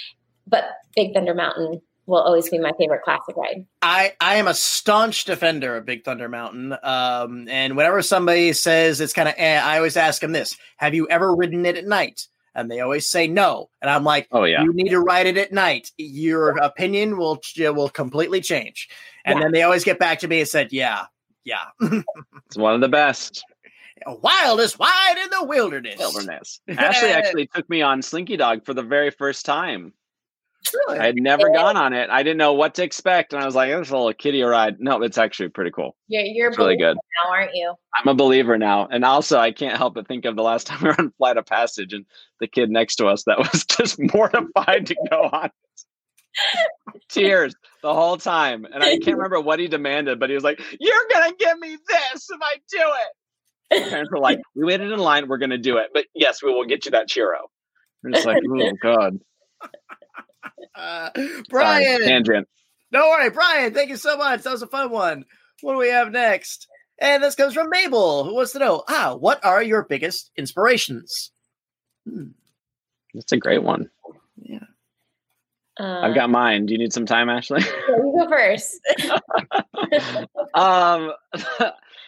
but 0.47 0.65
Big 0.95 1.13
Thunder 1.13 1.33
Mountain 1.33 1.81
will 2.05 2.21
always 2.21 2.49
be 2.49 2.59
my 2.59 2.71
favorite 2.77 3.01
classic 3.03 3.35
ride. 3.35 3.65
I, 3.81 4.13
I 4.19 4.35
am 4.35 4.47
a 4.47 4.53
staunch 4.53 5.25
defender 5.25 5.77
of 5.77 5.85
Big 5.85 6.03
Thunder 6.03 6.29
Mountain. 6.29 6.75
Um, 6.83 7.47
and 7.49 7.77
whenever 7.77 8.01
somebody 8.01 8.53
says 8.53 9.01
it's 9.01 9.13
kind 9.13 9.29
of, 9.29 9.35
eh, 9.37 9.59
I 9.59 9.77
always 9.77 9.97
ask 9.97 10.21
them 10.21 10.31
this: 10.31 10.57
Have 10.77 10.93
you 10.93 11.07
ever 11.09 11.35
ridden 11.35 11.65
it 11.65 11.77
at 11.77 11.85
night? 11.85 12.27
And 12.55 12.69
they 12.69 12.81
always 12.81 13.09
say 13.09 13.27
no. 13.27 13.69
And 13.81 13.89
I'm 13.89 14.03
like, 14.03 14.27
Oh 14.31 14.43
yeah, 14.43 14.63
you 14.63 14.73
need 14.73 14.89
to 14.89 14.99
ride 14.99 15.25
it 15.25 15.37
at 15.37 15.51
night. 15.51 15.91
Your 15.97 16.57
opinion 16.57 17.17
will 17.17 17.39
will 17.57 17.89
completely 17.89 18.41
change. 18.41 18.89
And 19.25 19.37
yeah. 19.37 19.45
then 19.45 19.51
they 19.53 19.63
always 19.63 19.83
get 19.83 19.99
back 19.99 20.19
to 20.19 20.27
me 20.27 20.39
and 20.39 20.47
said, 20.47 20.71
Yeah, 20.71 21.05
yeah, 21.43 21.65
it's 21.81 22.57
one 22.57 22.75
of 22.75 22.81
the 22.81 22.89
best. 22.89 23.43
Wildest 24.05 24.79
wide 24.79 25.15
in 25.23 25.29
the 25.29 25.45
wilderness. 25.45 25.97
Wilderness. 25.97 26.59
Ashley 26.67 27.09
actually 27.11 27.47
took 27.47 27.69
me 27.69 27.81
on 27.81 28.01
Slinky 28.01 28.35
Dog 28.35 28.65
for 28.65 28.73
the 28.73 28.83
very 28.83 29.11
first 29.11 29.45
time. 29.45 29.93
Really? 30.71 30.99
I 30.99 31.05
had 31.07 31.15
never 31.15 31.49
yeah. 31.49 31.55
gone 31.55 31.77
on 31.77 31.93
it. 31.93 32.09
I 32.09 32.23
didn't 32.23 32.37
know 32.37 32.53
what 32.53 32.75
to 32.75 32.83
expect, 32.83 33.33
and 33.33 33.41
I 33.41 33.45
was 33.45 33.55
like, 33.55 33.69
"It's 33.69 33.89
a 33.89 33.93
little 33.93 34.13
kiddie 34.13 34.41
ride." 34.43 34.79
No, 34.79 35.01
it's 35.01 35.17
actually 35.17 35.49
pretty 35.49 35.71
cool. 35.71 35.95
You're, 36.07 36.23
you're 36.23 36.51
really 36.51 36.77
good 36.77 36.95
now, 36.95 37.31
aren't 37.31 37.53
you? 37.53 37.73
I'm 37.95 38.07
a 38.07 38.15
believer 38.15 38.57
now, 38.57 38.87
and 38.89 39.03
also 39.03 39.39
I 39.39 39.51
can't 39.51 39.77
help 39.77 39.95
but 39.95 40.07
think 40.07 40.25
of 40.25 40.35
the 40.35 40.43
last 40.43 40.67
time 40.67 40.79
we 40.81 40.89
were 40.89 40.95
on 40.97 41.11
Flight 41.17 41.37
of 41.37 41.45
Passage, 41.45 41.93
and 41.93 42.05
the 42.39 42.47
kid 42.47 42.69
next 42.69 42.97
to 42.97 43.07
us 43.07 43.23
that 43.25 43.39
was 43.39 43.65
just 43.77 43.99
mortified 43.99 44.87
to 44.87 44.95
go 45.09 45.29
on. 45.31 45.49
Tears 47.09 47.53
the 47.81 47.93
whole 47.93 48.17
time, 48.17 48.65
and 48.65 48.83
I 48.83 48.97
can't 48.97 49.17
remember 49.17 49.39
what 49.39 49.59
he 49.59 49.67
demanded, 49.67 50.19
but 50.19 50.29
he 50.29 50.35
was 50.35 50.43
like, 50.43 50.61
"You're 50.79 51.07
gonna 51.11 51.33
give 51.37 51.59
me 51.59 51.77
this 51.87 52.29
if 52.29 52.39
I 52.41 52.55
do 52.69 52.79
it." 52.79 53.89
parents 53.89 54.11
were 54.11 54.19
like, 54.19 54.39
"We 54.55 54.65
waited 54.65 54.91
in 54.91 54.99
line. 54.99 55.27
We're 55.27 55.37
gonna 55.37 55.57
do 55.57 55.77
it, 55.77 55.89
but 55.93 56.05
yes, 56.13 56.41
we 56.41 56.53
will 56.53 56.65
get 56.65 56.85
you 56.85 56.91
that 56.91 57.09
churro." 57.09 57.39
And 58.03 58.15
it's 58.15 58.25
like, 58.25 58.41
"Oh 58.47 58.71
God." 58.81 59.19
Uh, 60.75 61.11
Brian. 61.49 61.97
Sorry, 61.97 62.05
tangent. 62.07 62.47
Don't 62.91 63.07
worry, 63.07 63.29
Brian. 63.29 63.75
Thank 63.75 63.89
you 63.89 63.95
so 63.95 64.17
much. 64.17 64.41
That 64.41 64.51
was 64.51 64.63
a 64.63 64.67
fun 64.67 64.89
one. 64.89 65.25
What 65.61 65.73
do 65.73 65.77
we 65.77 65.89
have 65.89 66.11
next? 66.11 66.67
And 66.99 67.23
this 67.23 67.35
comes 67.35 67.53
from 67.53 67.69
Mabel, 67.69 68.23
who 68.23 68.33
wants 68.33 68.53
to 68.53 68.59
know, 68.59 68.83
ah, 68.87 69.15
what 69.15 69.43
are 69.45 69.61
your 69.61 69.83
biggest 69.83 70.31
inspirations? 70.35 71.31
Hmm. 72.09 72.29
That's 73.13 73.31
a 73.31 73.37
great 73.37 73.61
one. 73.61 73.89
Yeah. 74.37 74.59
Uh, 75.79 76.01
I've 76.01 76.15
got 76.15 76.29
mine. 76.29 76.65
Do 76.65 76.73
you 76.73 76.79
need 76.79 76.93
some 76.93 77.05
time, 77.05 77.29
Ashley? 77.29 77.61
You 77.87 78.13
go 78.17 78.29
first. 78.29 78.79
um, 80.53 81.11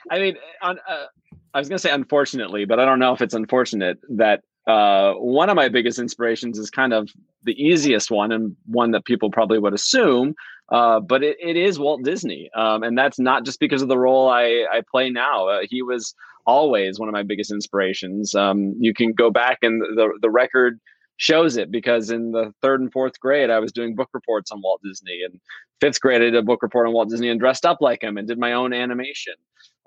I 0.10 0.20
mean, 0.20 0.36
on, 0.62 0.80
uh, 0.88 1.06
I 1.54 1.60
was 1.60 1.70
going 1.70 1.78
to 1.78 1.82
say 1.82 1.92
unfortunately, 1.92 2.66
but 2.66 2.80
I 2.80 2.86
don't 2.86 3.00
know 3.00 3.14
if 3.14 3.22
it's 3.22 3.34
unfortunate 3.34 4.00
that 4.10 4.42
uh, 4.68 5.14
one 5.14 5.50
of 5.50 5.56
my 5.56 5.70
biggest 5.70 6.00
inspirations 6.00 6.58
is 6.58 6.70
kind 6.70 6.94
of 6.94 7.10
the 7.44 7.54
easiest 7.54 8.10
one 8.10 8.32
and 8.32 8.56
one 8.66 8.92
that 8.92 9.06
people 9.06 9.30
probably 9.30 9.60
would 9.60 9.74
assume, 9.74 10.34
uh, 10.70 11.00
but 11.00 11.24
it, 11.24 11.38
it 11.40 11.56
is 11.56 11.78
Walt 11.78 12.04
Disney. 12.04 12.50
Um, 12.56 12.82
and 12.84 12.98
that's 12.98 13.20
not 13.20 13.46
just 13.46 13.60
because 13.60 13.82
of 13.82 13.88
the 13.88 13.98
role 13.98 14.30
I, 14.30 14.66
I 14.72 14.82
play 14.90 15.10
now. 15.10 15.48
Uh, 15.48 15.60
he 15.70 15.82
was 15.82 16.16
always 16.48 17.00
one 17.00 17.10
of 17.10 17.14
my 17.14 17.24
biggest 17.24 17.52
inspirations. 17.52 18.34
Um, 18.34 18.76
you 18.80 18.94
can 18.94 19.14
go 19.14 19.30
back 19.30 19.60
and 19.62 19.82
the, 19.82 20.18
the 20.22 20.30
record 20.30 20.80
shows 21.18 21.58
it 21.58 21.72
because 21.72 22.10
in 22.10 22.32
the 22.32 22.52
third 22.62 22.82
and 22.82 22.92
fourth 22.92 23.20
grade, 23.20 23.50
I 23.50 23.60
was 23.60 23.72
doing 23.72 23.96
book 23.96 24.10
reports 24.14 24.52
on 24.52 24.62
Walt 24.64 24.82
Disney. 24.84 25.22
And 25.24 25.40
fifth 25.80 26.02
grade, 26.02 26.22
I 26.22 26.26
did 26.26 26.36
a 26.36 26.42
book 26.42 26.62
report 26.62 26.88
on 26.88 26.94
Walt 26.94 27.10
Disney 27.10 27.30
and 27.30 27.40
dressed 27.40 27.66
up 27.66 27.78
like 27.82 28.04
him 28.04 28.18
and 28.18 28.28
did 28.28 28.40
my 28.40 28.54
own 28.54 28.74
animation. 28.74 29.36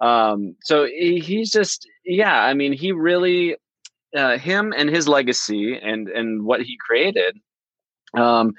Um, 0.01 0.55
so 0.62 0.87
he, 0.87 1.18
he's 1.18 1.51
just, 1.51 1.87
yeah, 2.05 2.41
I 2.41 2.55
mean, 2.55 2.72
he 2.72 2.93
really 2.93 3.57
uh, 4.16 4.38
him 4.38 4.72
and 4.76 4.88
his 4.88 5.09
legacy 5.09 5.78
and 5.80 6.09
and 6.09 6.44
what 6.44 6.62
he 6.62 6.76
created 6.78 7.38
um, 8.16 8.54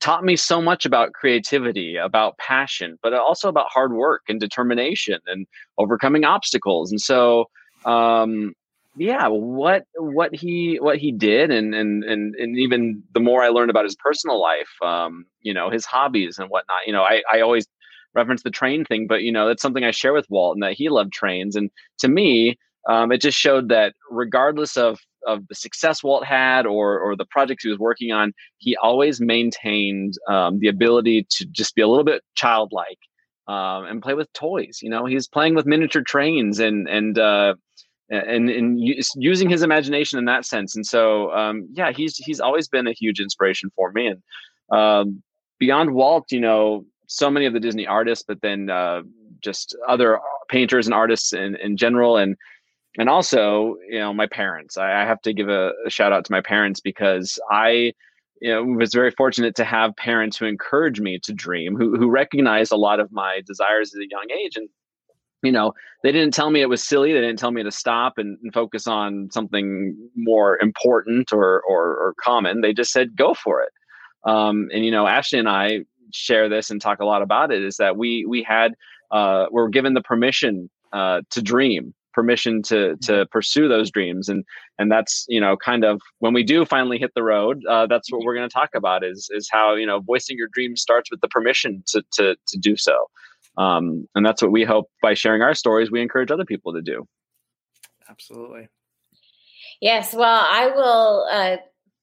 taught 0.00 0.24
me 0.24 0.36
so 0.36 0.60
much 0.60 0.86
about 0.86 1.12
creativity, 1.12 1.96
about 1.96 2.38
passion, 2.38 2.98
but 3.02 3.12
also 3.12 3.48
about 3.48 3.66
hard 3.70 3.92
work 3.92 4.22
and 4.28 4.40
determination 4.40 5.18
and 5.26 5.46
overcoming 5.78 6.24
obstacles. 6.24 6.90
And 6.90 7.00
so, 7.00 7.46
um, 7.84 8.54
yeah, 8.96 9.26
what 9.26 9.84
what 9.96 10.32
he 10.34 10.76
what 10.80 10.98
he 10.98 11.10
did, 11.10 11.50
and 11.50 11.74
and 11.74 12.04
and 12.04 12.34
and 12.36 12.56
even 12.58 13.02
the 13.12 13.20
more 13.20 13.42
I 13.42 13.48
learned 13.48 13.70
about 13.70 13.84
his 13.84 13.96
personal 13.96 14.40
life, 14.40 14.70
um, 14.82 15.24
you 15.42 15.52
know, 15.52 15.68
his 15.68 15.84
hobbies 15.84 16.38
and 16.38 16.48
whatnot. 16.48 16.86
You 16.86 16.92
know, 16.92 17.02
I 17.02 17.22
I 17.32 17.40
always 17.40 17.66
reference 18.14 18.44
the 18.44 18.50
train 18.50 18.84
thing, 18.84 19.08
but 19.08 19.22
you 19.22 19.32
know, 19.32 19.48
that's 19.48 19.62
something 19.62 19.82
I 19.82 19.90
share 19.90 20.12
with 20.12 20.30
Walt, 20.30 20.54
and 20.54 20.62
that 20.62 20.74
he 20.74 20.88
loved 20.90 21.12
trains. 21.12 21.56
And 21.56 21.70
to 21.98 22.08
me, 22.08 22.56
um, 22.88 23.12
it 23.12 23.20
just 23.20 23.38
showed 23.38 23.68
that 23.68 23.94
regardless 24.10 24.76
of 24.76 24.98
of 25.26 25.46
the 25.48 25.54
success 25.54 26.02
Walt 26.02 26.24
had 26.24 26.66
or 26.66 26.98
or 26.98 27.16
the 27.16 27.24
projects 27.24 27.64
he 27.64 27.70
was 27.70 27.78
working 27.78 28.12
on, 28.12 28.32
he 28.58 28.76
always 28.76 29.20
maintained 29.20 30.14
um, 30.28 30.58
the 30.58 30.68
ability 30.68 31.26
to 31.30 31.46
just 31.46 31.74
be 31.74 31.82
a 31.82 31.88
little 31.88 32.04
bit 32.04 32.22
childlike 32.34 32.98
um, 33.46 33.84
and 33.86 34.02
play 34.02 34.14
with 34.14 34.32
toys. 34.32 34.80
You 34.82 34.90
know, 34.90 35.06
he's 35.06 35.28
playing 35.28 35.54
with 35.54 35.66
miniature 35.66 36.02
trains 36.02 36.60
and 36.60 36.88
and 36.88 37.18
uh, 37.18 37.54
and 38.10 38.50
and 38.50 38.78
using 39.16 39.48
his 39.48 39.62
imagination 39.62 40.18
in 40.18 40.26
that 40.26 40.44
sense. 40.44 40.76
And 40.76 40.86
so, 40.86 41.32
um, 41.32 41.68
yeah, 41.72 41.92
he's 41.92 42.16
he's 42.16 42.40
always 42.40 42.68
been 42.68 42.86
a 42.86 42.92
huge 42.92 43.20
inspiration 43.20 43.70
for 43.76 43.92
me. 43.92 44.08
And 44.08 44.22
um, 44.78 45.22
beyond 45.58 45.94
Walt, 45.94 46.30
you 46.30 46.40
know, 46.40 46.84
so 47.06 47.30
many 47.30 47.46
of 47.46 47.52
the 47.52 47.60
Disney 47.60 47.86
artists, 47.86 48.24
but 48.26 48.40
then 48.40 48.70
uh, 48.70 49.02
just 49.40 49.76
other 49.88 50.20
painters 50.48 50.86
and 50.86 50.94
artists 50.94 51.32
in 51.32 51.56
in 51.56 51.76
general, 51.76 52.16
and 52.16 52.36
and 52.98 53.08
also 53.08 53.76
you 53.88 53.98
know 53.98 54.12
my 54.12 54.26
parents 54.26 54.76
i, 54.76 55.02
I 55.02 55.06
have 55.06 55.20
to 55.22 55.32
give 55.32 55.48
a, 55.48 55.72
a, 55.86 55.90
shout 55.90 56.12
out 56.12 56.24
to 56.24 56.32
my 56.32 56.40
parents 56.40 56.80
because 56.80 57.38
i 57.50 57.92
you 58.44 58.50
know 58.50 58.62
was 58.62 58.92
very 58.92 59.10
fortunate 59.10 59.54
to 59.56 59.64
have 59.64 59.96
parents 59.96 60.36
who 60.36 60.44
encouraged 60.44 61.00
me 61.00 61.18
to 61.20 61.32
dream 61.32 61.76
who, 61.76 61.96
who 61.96 62.10
recognized 62.10 62.72
a 62.72 62.76
lot 62.76 63.00
of 63.00 63.10
my 63.10 63.40
desires 63.46 63.94
at 63.94 64.02
a 64.02 64.08
young 64.10 64.26
age. 64.30 64.56
And 64.56 64.68
you 65.42 65.50
know 65.50 65.72
they 66.02 66.12
didn't 66.12 66.34
tell 66.34 66.50
me 66.50 66.60
it 66.60 66.68
was 66.68 66.84
silly. 66.84 67.12
They 67.12 67.22
didn't 67.22 67.38
tell 67.38 67.50
me 67.50 67.62
to 67.62 67.70
stop 67.70 68.18
and, 68.18 68.36
and 68.42 68.52
focus 68.52 68.86
on 68.86 69.30
something 69.32 69.96
more 70.14 70.58
important 70.60 71.32
or, 71.32 71.62
or, 71.62 71.96
or 71.96 72.14
common. 72.20 72.60
They 72.60 72.74
just 72.74 72.92
said 72.92 73.16
go 73.16 73.32
for 73.32 73.62
it. 73.62 73.70
Um, 74.28 74.68
and 74.72 74.84
you 74.84 74.90
know 74.90 75.06
ashley 75.06 75.38
and 75.38 75.48
i 75.48 75.80
share 76.12 76.48
this 76.48 76.70
and 76.70 76.80
talk 76.80 77.00
a 77.00 77.04
lot 77.04 77.22
about 77.22 77.50
it 77.50 77.62
is 77.62 77.76
that 77.78 77.96
we 77.96 78.24
we 78.26 78.42
had 78.42 78.74
uh, 79.10 79.46
we're 79.50 79.68
given 79.68 79.94
the 79.94 80.00
permission 80.00 80.70
uh, 80.92 81.22
to 81.30 81.42
dream 81.42 81.94
permission 82.14 82.62
to 82.62 82.96
to 83.02 83.12
mm-hmm. 83.12 83.28
pursue 83.30 83.68
those 83.68 83.90
dreams. 83.90 84.28
And 84.28 84.44
and 84.78 84.90
that's 84.90 85.24
you 85.28 85.40
know 85.40 85.56
kind 85.56 85.84
of 85.84 86.00
when 86.20 86.32
we 86.32 86.42
do 86.42 86.64
finally 86.64 86.98
hit 86.98 87.12
the 87.14 87.22
road 87.22 87.62
uh, 87.68 87.86
that's 87.86 88.10
what 88.10 88.22
we're 88.22 88.34
going 88.34 88.48
to 88.48 88.52
talk 88.52 88.70
about 88.74 89.04
is 89.04 89.28
is 89.32 89.48
how 89.50 89.74
you 89.74 89.86
know 89.86 90.00
voicing 90.00 90.36
your 90.38 90.48
dreams 90.52 90.80
starts 90.80 91.10
with 91.10 91.20
the 91.20 91.28
permission 91.28 91.82
to 91.88 92.02
to 92.12 92.36
to 92.46 92.58
do 92.58 92.76
so. 92.76 93.06
Um, 93.56 94.08
and 94.14 94.26
that's 94.26 94.42
what 94.42 94.50
we 94.50 94.64
hope 94.64 94.90
by 95.00 95.14
sharing 95.14 95.42
our 95.42 95.54
stories 95.54 95.90
we 95.90 96.02
encourage 96.02 96.30
other 96.30 96.44
people 96.44 96.72
to 96.72 96.82
do. 96.82 97.06
Absolutely. 98.08 98.68
Yes 99.80 100.14
well 100.14 100.46
i 100.50 100.68
will 100.68 101.26
uh, 101.30 101.56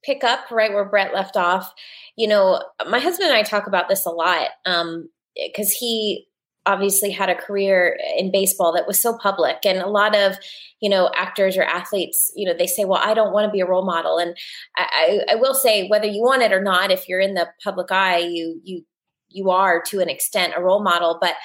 pick 0.04 0.24
up 0.24 0.52
right 0.52 0.74
where 0.74 0.86
Bret 0.86 1.14
left 1.14 1.38
off. 1.38 1.74
You 2.18 2.28
know 2.28 2.62
my 2.90 3.00
husband 3.00 3.30
and 3.30 3.38
i 3.38 3.44
talk 3.44 3.68
about 3.68 3.88
this 3.90 4.06
a 4.06 4.10
lot 4.10 4.50
um 4.66 5.10
because 5.36 5.72
he 5.72 6.28
obviously 6.66 7.12
had 7.12 7.30
a 7.30 7.36
career 7.36 7.98
in 8.18 8.32
baseball 8.32 8.74
that 8.74 8.88
was 8.88 9.02
so 9.02 9.18
public. 9.18 9.58
And 9.66 9.80
a 9.80 9.88
lot 9.88 10.16
of 10.16 10.38
you 10.80 10.90
know 10.90 11.10
actors 11.16 11.58
or 11.58 11.64
athletes 11.64 12.32
you 12.36 12.48
know 12.48 12.58
they 12.58 12.66
say 12.66 12.86
well 12.86 13.00
i 13.04 13.14
don't 13.14 13.34
want 13.34 13.46
to 13.46 13.52
be 13.52 13.62
a 13.62 13.68
role 13.68 13.86
model. 13.86 14.18
And 14.18 14.36
I, 14.78 15.22
I, 15.32 15.36
will 15.36 15.54
say 15.54 15.88
whether 15.88 16.08
you 16.08 16.22
want 16.22 16.42
it 16.42 16.52
or 16.52 16.62
not 16.62 16.92
if 16.92 17.08
you're 17.08 17.20
in 17.20 17.36
the 17.36 17.48
public 17.64 17.92
eye 17.92 18.18
you 18.18 18.60
you 18.64 18.84
you 19.30 19.50
are 19.50 19.82
to 19.88 20.00
an 20.00 20.10
extent 20.10 20.54
a 20.56 20.62
role 20.62 20.84
model. 20.84 21.18
But 21.20 21.36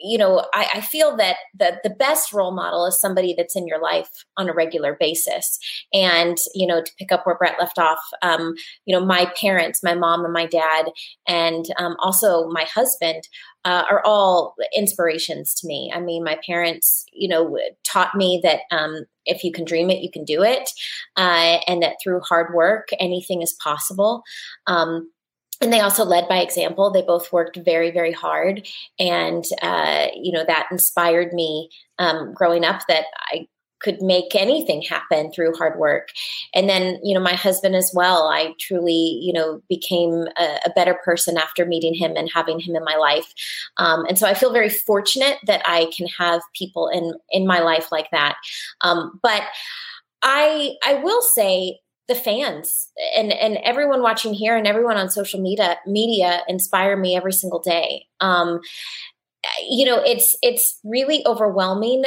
you 0.00 0.16
know, 0.18 0.46
I, 0.54 0.68
I, 0.74 0.80
feel 0.80 1.16
that 1.16 1.36
the 1.58 1.78
the 1.82 1.90
best 1.90 2.32
role 2.32 2.52
model 2.52 2.86
is 2.86 3.00
somebody 3.00 3.34
that's 3.36 3.56
in 3.56 3.66
your 3.66 3.80
life 3.80 4.08
on 4.36 4.48
a 4.48 4.54
regular 4.54 4.96
basis. 4.98 5.58
And 5.92 6.36
you 6.54 6.66
know, 6.66 6.82
to 6.82 6.92
pick 6.98 7.10
up 7.10 7.26
where 7.26 7.36
Bret 7.36 7.58
left 7.58 7.78
off, 7.78 7.98
um, 8.22 8.54
you 8.84 8.96
know, 8.96 9.04
my 9.04 9.30
parents, 9.40 9.82
my 9.82 9.94
mom 9.94 10.24
and 10.24 10.32
my 10.32 10.46
dad, 10.46 10.86
and 11.26 11.64
um, 11.78 11.96
also 11.98 12.48
my 12.48 12.64
husband 12.64 13.24
uh, 13.64 13.84
are 13.90 14.02
all 14.04 14.54
inspirations 14.74 15.52
to 15.54 15.66
me. 15.66 15.92
I 15.94 16.00
mean, 16.00 16.22
my 16.22 16.38
parents, 16.46 17.04
you 17.12 17.28
know, 17.28 17.58
taught 17.84 18.14
me 18.14 18.40
that 18.42 18.60
um, 18.70 19.04
if 19.26 19.42
you 19.42 19.52
can 19.52 19.64
dream 19.64 19.90
it, 19.90 20.02
you 20.02 20.10
can 20.10 20.24
do 20.24 20.42
it, 20.42 20.70
uh, 21.16 21.58
and 21.66 21.82
that 21.82 21.96
through 22.02 22.20
hard 22.20 22.54
work, 22.54 22.88
anything 23.00 23.42
is 23.42 23.56
possible. 23.62 24.22
Um, 24.66 25.10
and 25.60 25.72
they 25.72 25.80
also 25.80 26.04
led 26.04 26.28
by 26.28 26.38
example. 26.38 26.90
They 26.90 27.02
both 27.02 27.32
worked 27.32 27.56
very, 27.56 27.90
very 27.90 28.12
hard, 28.12 28.66
and 28.98 29.44
uh, 29.62 30.08
you 30.14 30.32
know 30.32 30.44
that 30.46 30.68
inspired 30.70 31.32
me 31.32 31.70
um, 31.98 32.32
growing 32.34 32.64
up. 32.64 32.82
That 32.88 33.04
I 33.32 33.48
could 33.80 34.02
make 34.02 34.34
anything 34.34 34.82
happen 34.82 35.30
through 35.30 35.54
hard 35.54 35.78
work. 35.78 36.08
And 36.54 36.68
then, 36.68 36.98
you 37.02 37.14
know, 37.14 37.20
my 37.20 37.34
husband 37.34 37.76
as 37.76 37.92
well. 37.94 38.28
I 38.28 38.54
truly, 38.58 39.18
you 39.22 39.32
know, 39.32 39.62
became 39.68 40.26
a, 40.36 40.58
a 40.66 40.70
better 40.74 40.94
person 41.04 41.38
after 41.38 41.64
meeting 41.64 41.94
him 41.94 42.14
and 42.16 42.30
having 42.32 42.58
him 42.58 42.74
in 42.74 42.84
my 42.84 42.96
life. 42.96 43.32
Um, 43.76 44.04
and 44.06 44.18
so 44.18 44.26
I 44.26 44.34
feel 44.34 44.52
very 44.52 44.68
fortunate 44.68 45.38
that 45.46 45.62
I 45.64 45.90
can 45.96 46.08
have 46.18 46.42
people 46.54 46.88
in 46.88 47.14
in 47.30 47.46
my 47.46 47.60
life 47.60 47.92
like 47.92 48.10
that. 48.10 48.36
Um, 48.80 49.20
but 49.22 49.42
I 50.22 50.74
I 50.84 50.94
will 50.94 51.22
say 51.22 51.78
the 52.08 52.14
fans 52.14 52.90
and 53.16 53.32
and 53.32 53.58
everyone 53.64 54.02
watching 54.02 54.34
here 54.34 54.56
and 54.56 54.66
everyone 54.66 54.96
on 54.96 55.10
social 55.10 55.40
media 55.40 55.76
media 55.86 56.42
inspire 56.48 56.96
me 56.96 57.16
every 57.16 57.32
single 57.32 57.60
day. 57.60 58.06
Um 58.20 58.60
you 59.68 59.84
know 59.84 60.00
it's 60.04 60.36
it's 60.42 60.80
really 60.84 61.24
overwhelming 61.26 62.04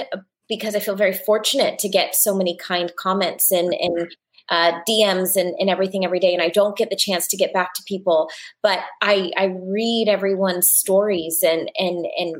because 0.49 0.76
i 0.76 0.80
feel 0.80 0.95
very 0.95 1.14
fortunate 1.14 1.80
to 1.80 1.88
get 1.88 2.16
so 2.16 2.36
many 2.36 2.58
kind 2.58 2.91
comments 2.97 3.52
and 3.52 3.74
and 3.74 4.14
uh, 4.50 4.74
DMs 4.88 5.36
and, 5.36 5.56
and 5.60 5.70
everything 5.70 6.06
every 6.06 6.20
day, 6.20 6.34
and 6.34 6.42
I 6.42 6.50
don't 6.50 6.78
get 6.78 6.89
the 6.89 6.96
chance 6.96 7.28
to 7.28 7.38
get 7.38 7.54
back 7.54 7.74
to 7.76 7.84
people. 7.84 8.30
But 8.62 8.80
I, 9.02 9.32
I 9.38 9.56
read 9.62 10.08
everyone's 10.08 10.70
stories 10.70 11.44
and 11.44 11.72
and 11.78 12.06
and 12.18 12.36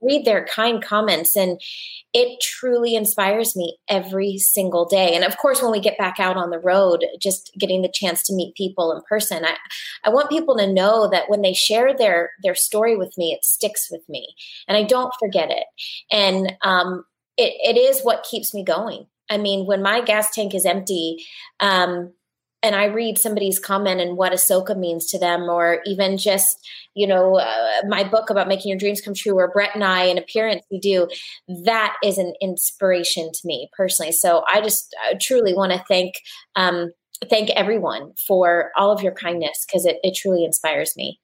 read 0.00 0.24
their 0.24 0.44
kind 0.46 0.82
comments, 0.82 1.36
and 1.36 1.60
it 2.12 2.40
truly 2.40 2.94
inspires 2.94 3.56
me 3.56 3.78
every 3.88 4.38
single 4.38 4.84
day. 4.84 5.14
And 5.14 5.24
of 5.24 5.36
course, 5.38 5.62
when 5.62 5.72
we 5.72 5.80
get 5.80 5.98
back 5.98 6.20
out 6.20 6.36
on 6.36 6.50
the 6.50 6.58
road, 6.58 7.04
just 7.20 7.50
getting 7.58 7.82
the 7.82 7.92
chance 7.92 8.22
to 8.24 8.34
meet 8.34 8.54
people 8.54 8.92
in 8.92 9.02
person, 9.08 9.44
I 9.44 9.56
I 10.04 10.10
want 10.10 10.30
people 10.30 10.56
to 10.56 10.72
know 10.72 11.08
that 11.10 11.28
when 11.28 11.42
they 11.42 11.54
share 11.54 11.96
their 11.96 12.30
their 12.42 12.54
story 12.54 12.96
with 12.96 13.16
me, 13.16 13.32
it 13.32 13.44
sticks 13.44 13.88
with 13.90 14.06
me, 14.08 14.34
and 14.68 14.76
I 14.76 14.82
don't 14.82 15.12
forget 15.18 15.50
it. 15.50 15.64
And 16.10 16.52
um, 16.62 17.04
it, 17.36 17.76
it 17.76 17.78
is 17.78 18.02
what 18.02 18.26
keeps 18.28 18.54
me 18.54 18.64
going 18.64 19.06
I 19.30 19.38
mean, 19.38 19.66
when 19.66 19.82
my 19.82 20.00
gas 20.02 20.34
tank 20.34 20.54
is 20.54 20.66
empty, 20.66 21.24
um, 21.60 22.12
and 22.62 22.74
I 22.74 22.86
read 22.86 23.18
somebody's 23.18 23.58
comment 23.58 24.00
and 24.00 24.16
what 24.16 24.32
Ahsoka 24.32 24.76
means 24.76 25.06
to 25.10 25.18
them, 25.18 25.42
or 25.42 25.80
even 25.84 26.16
just, 26.16 26.66
you 26.94 27.06
know, 27.06 27.36
uh, 27.36 27.82
my 27.88 28.04
book 28.04 28.30
about 28.30 28.48
making 28.48 28.70
your 28.70 28.78
dreams 28.78 29.02
come 29.02 29.12
true, 29.12 29.38
or 29.38 29.52
Bret 29.52 29.74
and 29.74 29.84
I, 29.84 30.04
an 30.04 30.16
appearance 30.16 30.64
we 30.70 30.80
do, 30.80 31.06
that 31.64 31.94
is 32.02 32.16
an 32.16 32.32
inspiration 32.40 33.30
to 33.32 33.40
me 33.44 33.68
personally. 33.76 34.12
So 34.12 34.44
I 34.52 34.62
just 34.62 34.96
uh, 35.10 35.16
truly 35.20 35.52
want 35.52 35.72
to 35.72 35.84
thank 35.86 36.14
um, 36.56 36.92
thank 37.28 37.50
everyone 37.50 38.12
for 38.26 38.70
all 38.76 38.90
of 38.90 39.02
your 39.02 39.12
kindness 39.12 39.64
because 39.66 39.84
it, 39.84 39.98
it 40.02 40.14
truly 40.14 40.44
inspires 40.44 40.96
me. 40.96 41.20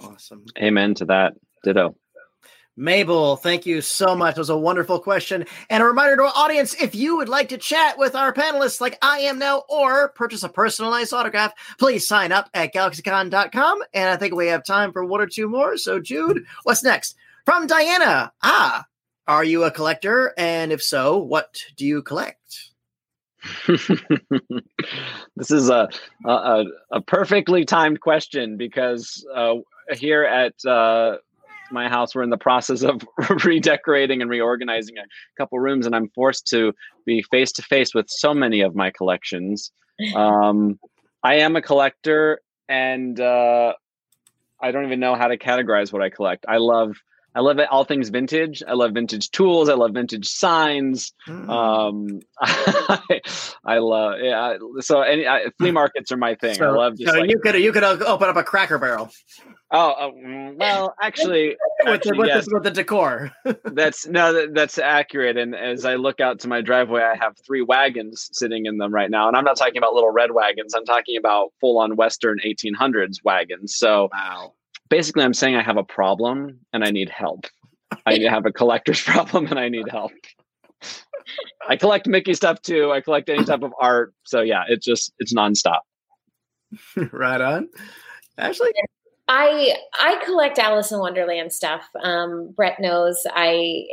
Awesome. 0.00 0.44
Amen 0.58 0.94
to 0.94 1.04
that. 1.06 1.34
Ditto. 1.64 1.96
Mabel, 2.76 3.36
thank 3.36 3.64
you 3.64 3.80
so 3.80 4.14
much. 4.14 4.36
It 4.36 4.40
was 4.40 4.50
a 4.50 4.56
wonderful 4.56 5.00
question. 5.00 5.46
And 5.70 5.82
a 5.82 5.86
reminder 5.86 6.16
to 6.16 6.22
our 6.24 6.32
audience 6.34 6.74
if 6.74 6.94
you 6.94 7.16
would 7.16 7.28
like 7.28 7.48
to 7.48 7.58
chat 7.58 7.96
with 7.96 8.14
our 8.14 8.34
panelists 8.34 8.80
like 8.80 8.98
I 9.00 9.20
am 9.20 9.38
now 9.38 9.62
or 9.70 10.10
purchase 10.10 10.42
a 10.42 10.48
personalized 10.50 11.14
autograph, 11.14 11.52
please 11.78 12.06
sign 12.06 12.32
up 12.32 12.50
at 12.52 12.74
galaxycon.com. 12.74 13.82
And 13.94 14.10
I 14.10 14.16
think 14.16 14.34
we 14.34 14.48
have 14.48 14.62
time 14.62 14.92
for 14.92 15.04
one 15.04 15.22
or 15.22 15.26
two 15.26 15.48
more. 15.48 15.78
So, 15.78 16.00
Jude, 16.00 16.44
what's 16.64 16.84
next? 16.84 17.16
From 17.46 17.66
Diana. 17.66 18.32
Ah, 18.42 18.84
are 19.26 19.44
you 19.44 19.64
a 19.64 19.70
collector? 19.70 20.34
And 20.36 20.70
if 20.70 20.82
so, 20.82 21.16
what 21.16 21.56
do 21.76 21.86
you 21.86 22.02
collect? 22.02 22.72
this 25.36 25.50
is 25.50 25.70
a, 25.70 25.88
a, 26.26 26.64
a 26.90 27.00
perfectly 27.00 27.64
timed 27.64 28.00
question 28.00 28.56
because 28.56 29.26
uh, 29.34 29.54
here 29.94 30.24
at 30.24 30.54
uh, 30.66 31.16
my 31.70 31.88
house. 31.88 32.14
We're 32.14 32.22
in 32.22 32.30
the 32.30 32.36
process 32.36 32.82
of 32.82 33.02
redecorating 33.44 34.20
and 34.22 34.30
reorganizing 34.30 34.96
a 34.98 35.04
couple 35.36 35.58
rooms, 35.58 35.86
and 35.86 35.94
I'm 35.94 36.08
forced 36.10 36.46
to 36.48 36.72
be 37.04 37.22
face 37.22 37.52
to 37.52 37.62
face 37.62 37.94
with 37.94 38.06
so 38.08 38.34
many 38.34 38.60
of 38.60 38.74
my 38.74 38.90
collections. 38.90 39.70
Um, 40.14 40.78
I 41.22 41.36
am 41.36 41.56
a 41.56 41.62
collector, 41.62 42.40
and 42.68 43.18
uh, 43.18 43.72
I 44.60 44.70
don't 44.70 44.84
even 44.84 45.00
know 45.00 45.14
how 45.14 45.28
to 45.28 45.36
categorize 45.36 45.92
what 45.92 46.02
I 46.02 46.10
collect. 46.10 46.44
I 46.48 46.58
love. 46.58 46.96
I 47.36 47.40
love 47.40 47.58
it, 47.58 47.68
all 47.70 47.84
things 47.84 48.08
vintage. 48.08 48.62
I 48.66 48.72
love 48.72 48.92
vintage 48.92 49.30
tools. 49.30 49.68
I 49.68 49.74
love 49.74 49.92
vintage 49.92 50.26
signs. 50.26 51.12
Mm. 51.28 51.50
Um, 51.50 52.20
I, 52.40 53.20
I, 53.62 53.78
love 53.78 54.14
yeah. 54.22 54.56
So 54.80 55.02
any 55.02 55.28
I, 55.28 55.50
flea 55.58 55.70
markets 55.70 56.10
are 56.10 56.16
my 56.16 56.34
thing. 56.34 56.54
So, 56.54 56.66
I 56.66 56.70
love. 56.70 56.96
Just 56.96 57.12
so 57.12 57.20
like, 57.20 57.28
you 57.28 57.38
could 57.38 57.54
you 57.56 57.72
could 57.72 57.84
open 57.84 58.28
up 58.28 58.36
a 58.36 58.42
Cracker 58.42 58.78
Barrel. 58.78 59.10
Oh, 59.70 59.90
uh, 59.90 60.10
well, 60.56 60.94
actually, 61.02 61.56
with, 61.84 61.96
actually, 61.96 62.12
the, 62.12 62.18
with, 62.18 62.28
yes. 62.28 62.44
the, 62.46 62.54
with 62.54 62.62
the 62.62 62.70
decor. 62.70 63.32
that's 63.64 64.06
no, 64.06 64.32
that, 64.32 64.54
that's 64.54 64.78
accurate. 64.78 65.36
And 65.36 65.54
as 65.54 65.84
I 65.84 65.96
look 65.96 66.20
out 66.20 66.40
to 66.40 66.48
my 66.48 66.62
driveway, 66.62 67.02
I 67.02 67.16
have 67.16 67.34
three 67.44 67.62
wagons 67.62 68.30
sitting 68.32 68.64
in 68.64 68.78
them 68.78 68.94
right 68.94 69.10
now. 69.10 69.28
And 69.28 69.36
I'm 69.36 69.44
not 69.44 69.58
talking 69.58 69.76
about 69.76 69.92
little 69.92 70.10
red 70.10 70.30
wagons. 70.30 70.72
I'm 70.74 70.84
talking 70.84 71.16
about 71.16 71.52
full 71.60 71.78
on 71.78 71.96
Western 71.96 72.38
1800s 72.44 73.24
wagons. 73.24 73.74
So, 73.74 74.08
wow. 74.12 74.54
Basically, 74.88 75.24
I'm 75.24 75.34
saying 75.34 75.56
I 75.56 75.62
have 75.62 75.76
a 75.76 75.84
problem 75.84 76.60
and 76.72 76.84
I 76.84 76.90
need 76.90 77.08
help. 77.08 77.46
I 78.04 78.18
have 78.30 78.46
a 78.46 78.52
collector's 78.52 79.00
problem 79.02 79.46
and 79.46 79.58
I 79.58 79.68
need 79.68 79.88
help. 79.90 80.12
I 81.68 81.76
collect 81.76 82.06
Mickey 82.06 82.34
stuff 82.34 82.62
too. 82.62 82.92
I 82.92 83.00
collect 83.00 83.28
any 83.28 83.44
type 83.44 83.62
of 83.62 83.72
art. 83.80 84.14
So 84.24 84.40
yeah, 84.40 84.64
it's 84.68 84.84
just 84.84 85.12
it's 85.18 85.34
nonstop. 85.34 85.80
right 87.12 87.40
on. 87.40 87.68
Ashley. 88.38 88.70
I 89.28 89.74
I 89.98 90.22
collect 90.24 90.58
Alice 90.58 90.92
in 90.92 91.00
Wonderland 91.00 91.52
stuff. 91.52 91.88
Um, 92.00 92.52
Bret 92.54 92.78
knows 92.78 93.16
I. 93.34 93.84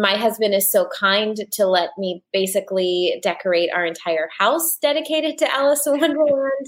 my 0.00 0.16
husband 0.16 0.54
is 0.54 0.70
so 0.70 0.88
kind 0.96 1.36
to 1.52 1.66
let 1.66 1.90
me 1.98 2.22
basically 2.32 3.18
decorate 3.22 3.70
our 3.74 3.84
entire 3.84 4.28
house 4.38 4.78
dedicated 4.80 5.36
to 5.38 5.52
Alice 5.52 5.86
in 5.86 5.98
Wonderland. 5.98 6.52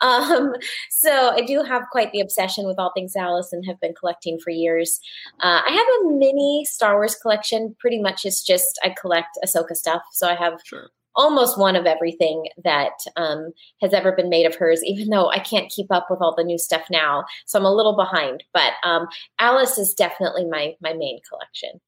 Um, 0.00 0.54
so 0.90 1.30
I 1.30 1.42
do 1.42 1.62
have 1.62 1.82
quite 1.92 2.10
the 2.12 2.20
obsession 2.20 2.66
with 2.66 2.76
all 2.78 2.90
things 2.92 3.14
Alice 3.14 3.52
and 3.52 3.64
have 3.66 3.80
been 3.80 3.94
collecting 3.94 4.38
for 4.38 4.50
years. 4.50 5.00
Uh, 5.40 5.60
I 5.64 5.70
have 5.70 5.86
a 6.10 6.16
mini 6.16 6.64
Star 6.64 6.94
Wars 6.94 7.14
collection. 7.14 7.76
Pretty 7.78 8.00
much, 8.00 8.24
it's 8.24 8.42
just 8.42 8.80
I 8.82 8.94
collect 9.00 9.38
Ahsoka 9.44 9.76
stuff. 9.76 10.02
So 10.10 10.28
I 10.28 10.34
have 10.34 10.60
sure 10.64 10.88
almost 11.14 11.58
one 11.58 11.76
of 11.76 11.86
everything 11.86 12.48
that 12.64 12.92
um, 13.16 13.52
has 13.80 13.92
ever 13.92 14.12
been 14.12 14.28
made 14.28 14.46
of 14.46 14.54
hers, 14.54 14.82
even 14.84 15.08
though 15.08 15.30
I 15.30 15.38
can't 15.38 15.70
keep 15.70 15.86
up 15.90 16.06
with 16.10 16.20
all 16.20 16.34
the 16.34 16.44
new 16.44 16.58
stuff 16.58 16.82
now. 16.90 17.24
So 17.46 17.58
I'm 17.58 17.64
a 17.64 17.74
little 17.74 17.96
behind. 17.96 18.44
But 18.52 18.72
um, 18.84 19.06
Alice 19.38 19.78
is 19.78 19.94
definitely 19.94 20.46
my 20.46 20.74
my 20.80 20.92
main 20.92 21.20
collection. 21.28 21.80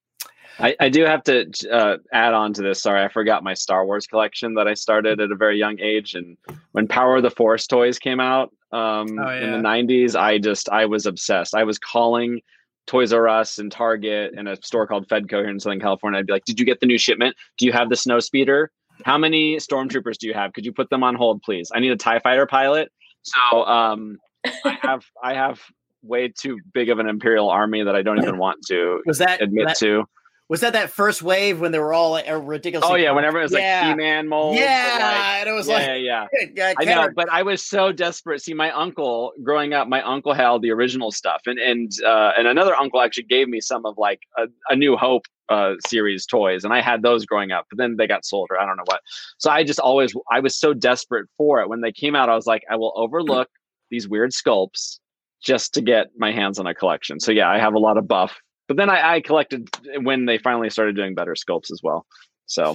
I, 0.59 0.77
I 0.79 0.89
do 0.89 1.05
have 1.05 1.25
to 1.25 1.51
uh, 1.71 1.97
add 2.13 2.33
on 2.33 2.53
to 2.55 2.63
this. 2.63 2.81
Sorry, 2.81 3.03
I 3.03 3.09
forgot 3.09 3.43
my 3.43 3.55
Star 3.55 3.85
Wars 3.85 4.07
collection 4.07 4.55
that 4.55 4.69
I 4.69 4.75
started 4.75 5.21
at 5.21 5.33
a 5.33 5.37
very 5.37 5.59
young 5.59 5.81
age. 5.81 6.15
And 6.15 6.37
when 6.73 6.87
Power 6.87 7.17
of 7.17 7.23
the 7.23 7.31
Force 7.31 7.67
toys 7.67 7.99
came 7.99 8.21
out 8.21 8.51
um, 8.73 9.19
oh, 9.19 9.31
yeah. 9.31 9.45
in 9.45 9.51
the 9.51 9.69
'90s, 9.69 10.15
I 10.15 10.39
just 10.39 10.69
I 10.69 10.87
was 10.87 11.07
obsessed. 11.07 11.55
I 11.55 11.65
was 11.65 11.79
calling 11.79 12.41
Toys 12.87 13.13
R 13.13 13.29
Us 13.29 13.59
and 13.59 13.73
Target 13.73 14.35
and 14.37 14.49
a 14.49 14.57
store 14.63 14.87
called 14.87 15.09
Fedco 15.09 15.41
here 15.41 15.49
in 15.49 15.59
Southern 15.59 15.81
California. 15.81 16.21
I'd 16.21 16.27
be 16.27 16.33
like, 16.33 16.45
"Did 16.45 16.61
you 16.61 16.67
get 16.67 16.81
the 16.81 16.87
new 16.87 16.99
shipment? 16.99 17.35
Do 17.59 17.67
you 17.67 17.73
have 17.73 17.89
the 17.89 17.97
snow 17.97 18.21
speeder?" 18.21 18.71
How 19.05 19.19
many 19.19 19.57
stormtroopers 19.57 20.19
do 20.19 20.27
you 20.27 20.35
have? 20.35 20.53
Could 20.53 20.65
you 20.65 20.73
put 20.73 20.91
them 20.91 21.03
on 21.03 21.15
hold, 21.15 21.43
please? 21.43 21.71
I 21.75 21.81
need 21.81 21.93
a 21.93 21.97
Tie 21.97 22.21
Fighter 22.21 22.47
pilot. 22.47 22.91
So 23.23 23.65
um, 23.65 24.19
I 24.65 24.79
have 24.83 25.05
I 25.23 25.35
have 25.35 25.61
way 26.03 26.29
too 26.29 26.59
big 26.73 26.91
of 26.91 26.99
an 26.99 27.09
imperial 27.09 27.49
army 27.49 27.83
that 27.83 27.97
I 27.97 28.03
don't 28.03 28.19
even 28.19 28.39
want 28.39 28.59
to 28.69 29.01
was 29.07 29.19
that, 29.19 29.41
admit 29.41 29.69
that, 29.69 29.77
to. 29.79 30.05
Was 30.51 30.61
that 30.61 30.75
that 30.75 30.91
first 30.91 31.23
wave 31.23 31.59
when 31.59 31.73
they 31.73 31.79
were 31.79 31.95
all 31.95 32.11
like, 32.11 32.27
ridiculous? 32.29 32.87
Oh 32.89 32.97
yeah, 32.97 33.13
whenever 33.13 33.41
it 33.41 33.45
was 33.45 33.53
yeah. 33.53 33.81
like 33.81 33.91
He-Man 33.91 34.29
mold. 34.29 34.57
Yeah, 34.57 34.99
like, 35.01 35.41
and 35.41 35.49
it 35.49 35.53
was 35.53 35.67
yeah, 35.67 35.75
like 35.75 36.03
yeah, 36.03 36.27
yeah. 36.55 36.75
I 36.79 36.85
know, 36.85 37.09
but 37.17 37.31
I 37.31 37.43
was 37.43 37.65
so 37.67 37.93
desperate. 37.93 38.43
See, 38.43 38.53
my 38.53 38.71
uncle 38.71 39.33
growing 39.43 39.73
up, 39.73 39.89
my 39.89 40.03
uncle 40.03 40.35
had 40.35 40.45
all 40.45 40.61
the 40.61 40.71
original 40.71 41.11
stuff, 41.11 41.43
and 41.47 41.59
and 41.59 41.91
uh, 42.07 42.33
and 42.37 42.47
another 42.47 42.77
uncle 42.77 43.01
actually 43.01 43.25
gave 43.25 43.49
me 43.49 43.61
some 43.61 43.87
of 43.87 43.97
like 43.97 44.21
a, 44.37 44.45
a 44.69 44.77
New 44.77 44.97
Hope 44.99 45.25
uh, 45.49 45.75
series 45.87 46.27
toys, 46.27 46.65
and 46.65 46.73
I 46.73 46.81
had 46.81 47.03
those 47.03 47.27
growing 47.27 47.53
up. 47.53 47.67
But 47.71 47.79
then 47.79 47.97
they 47.97 48.07
got 48.07 48.25
sold, 48.25 48.49
or 48.51 48.61
I 48.61 48.67
don't 48.67 48.77
know 48.77 48.85
what. 48.87 49.01
So 49.39 49.51
I 49.51 49.65
just 49.65 49.81
always 49.81 50.15
I 50.31 50.41
was 50.41 50.57
so 50.57 50.75
desperate 50.75 51.27
for 51.37 51.61
it 51.61 51.69
when 51.69 51.81
they 51.81 51.93
came 51.93 52.15
out. 52.15 52.29
I 52.29 52.35
was 52.35 52.47
like, 52.47 52.65
I 52.71 52.77
will 52.77 52.93
overlook 52.97 53.49
these 53.91 54.09
weird 54.09 54.31
sculpts 54.33 54.99
just 55.43 55.75
to 55.75 55.83
get 55.83 56.09
my 56.17 56.33
hands 56.33 56.59
on 56.59 56.67
a 56.67 56.75
collection. 56.75 57.21
So 57.21 57.33
yeah, 57.33 57.51
I 57.51 57.59
have 57.59 57.75
a 57.75 57.79
lot 57.79 57.99
of 57.99 58.09
buff 58.09 58.41
but 58.67 58.77
then 58.77 58.91
I, 58.91 59.15
I 59.15 59.21
collected 59.21 59.69
when 60.03 60.27
they 60.27 60.39
finally 60.39 60.71
started 60.71 60.97
doing 60.97 61.15
better 61.15 61.35
sculpts 61.35 61.71
as 61.71 61.81
well. 61.83 62.07
So 62.47 62.75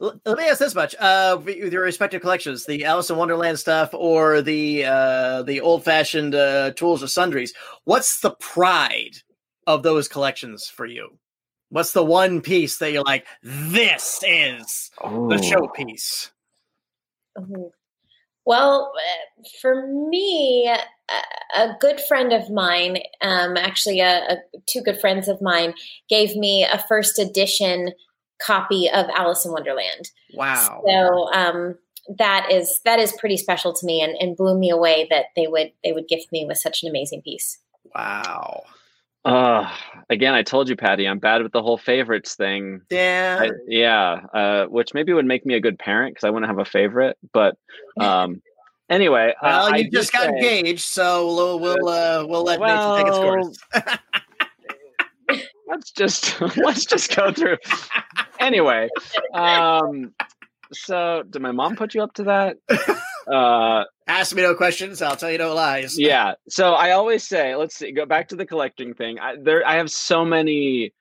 let 0.00 0.38
me 0.38 0.44
ask 0.44 0.58
this 0.58 0.74
much: 0.74 0.94
uh, 0.98 1.38
with 1.42 1.72
your 1.72 1.82
respective 1.82 2.20
collections, 2.20 2.66
the 2.66 2.84
Alice 2.84 3.10
in 3.10 3.16
Wonderland 3.16 3.58
stuff 3.58 3.90
or 3.92 4.42
the 4.42 4.84
uh, 4.84 5.42
the 5.42 5.60
old 5.60 5.84
fashioned 5.84 6.34
uh, 6.34 6.72
tools 6.72 7.02
or 7.02 7.06
sundries, 7.06 7.52
what's 7.84 8.20
the 8.20 8.32
pride 8.32 9.16
of 9.66 9.82
those 9.82 10.08
collections 10.08 10.66
for 10.66 10.84
you? 10.84 11.16
What's 11.74 11.90
the 11.90 12.04
one 12.04 12.40
piece 12.40 12.78
that 12.78 12.92
you're 12.92 13.02
like, 13.02 13.26
this 13.42 14.22
is 14.24 14.92
oh. 15.02 15.28
the 15.28 15.34
showpiece? 15.34 16.30
Oh. 17.36 17.72
Well, 18.46 18.92
for 19.60 19.84
me, 20.08 20.72
a 21.56 21.68
good 21.80 22.00
friend 22.00 22.32
of 22.32 22.48
mine, 22.48 22.98
um, 23.22 23.56
actually, 23.56 23.98
a, 23.98 24.18
a, 24.18 24.36
two 24.66 24.82
good 24.82 25.00
friends 25.00 25.26
of 25.26 25.42
mine, 25.42 25.74
gave 26.08 26.36
me 26.36 26.62
a 26.62 26.78
first 26.78 27.18
edition 27.18 27.90
copy 28.40 28.88
of 28.88 29.06
Alice 29.16 29.44
in 29.44 29.50
Wonderland. 29.50 30.12
Wow! 30.32 30.80
So 30.86 31.32
um, 31.32 31.76
that 32.18 32.52
is 32.52 32.82
that 32.84 33.00
is 33.00 33.12
pretty 33.18 33.36
special 33.36 33.72
to 33.72 33.84
me, 33.84 34.00
and, 34.00 34.14
and 34.20 34.36
blew 34.36 34.56
me 34.56 34.70
away 34.70 35.08
that 35.10 35.26
they 35.34 35.48
would 35.48 35.72
they 35.82 35.90
would 35.90 36.06
gift 36.06 36.30
me 36.30 36.44
with 36.46 36.58
such 36.58 36.84
an 36.84 36.88
amazing 36.88 37.22
piece. 37.22 37.58
Wow! 37.96 38.62
Uh, 39.24 39.70
again, 40.10 40.34
I 40.34 40.42
told 40.42 40.68
you, 40.68 40.76
Patty, 40.76 41.06
I'm 41.08 41.18
bad 41.18 41.42
with 41.42 41.52
the 41.52 41.62
whole 41.62 41.78
favorites 41.78 42.34
thing. 42.34 42.82
Yeah. 42.90 43.38
I, 43.40 43.50
yeah. 43.66 44.20
Uh, 44.34 44.66
which 44.66 44.92
maybe 44.94 45.12
would 45.12 45.24
make 45.24 45.46
me 45.46 45.54
a 45.54 45.60
good 45.60 45.78
parent 45.78 46.14
because 46.14 46.24
I 46.26 46.30
wouldn't 46.30 46.50
have 46.50 46.58
a 46.58 46.64
favorite. 46.64 47.16
But 47.32 47.56
um, 47.98 48.42
anyway, 48.90 49.34
well, 49.42 49.72
uh, 49.72 49.76
you 49.76 49.90
just 49.90 50.12
got 50.12 50.22
say, 50.22 50.28
engaged, 50.28 50.84
so 50.84 51.34
we'll 51.34 51.58
we'll 51.58 51.88
uh, 51.88 52.24
we'll 52.26 52.44
let 52.44 52.60
well, 52.60 52.96
Nathan 52.96 53.04
take 53.04 53.08
its 53.08 53.18
course. 53.18 53.98
let's 55.68 55.90
just 55.90 56.40
let's 56.56 56.84
just 56.84 57.14
go 57.16 57.32
through. 57.32 57.56
anyway, 58.40 58.88
um, 59.32 60.12
so 60.72 61.22
did 61.28 61.40
my 61.40 61.52
mom 61.52 61.76
put 61.76 61.94
you 61.94 62.02
up 62.02 62.12
to 62.14 62.24
that? 62.24 62.56
Uh, 63.26 63.84
Ask 64.06 64.34
me 64.34 64.42
no 64.42 64.54
questions. 64.54 65.00
I'll 65.00 65.16
tell 65.16 65.30
you 65.30 65.38
no 65.38 65.54
lies. 65.54 65.94
yeah. 65.98 66.34
So 66.48 66.72
I 66.72 66.92
always 66.92 67.22
say, 67.26 67.56
let's 67.56 67.76
see, 67.76 67.92
go 67.92 68.04
back 68.04 68.28
to 68.28 68.36
the 68.36 68.44
collecting 68.44 68.94
thing. 68.94 69.18
I, 69.18 69.36
there, 69.42 69.66
I 69.66 69.76
have 69.76 69.90
so 69.90 70.24
many 70.24 70.92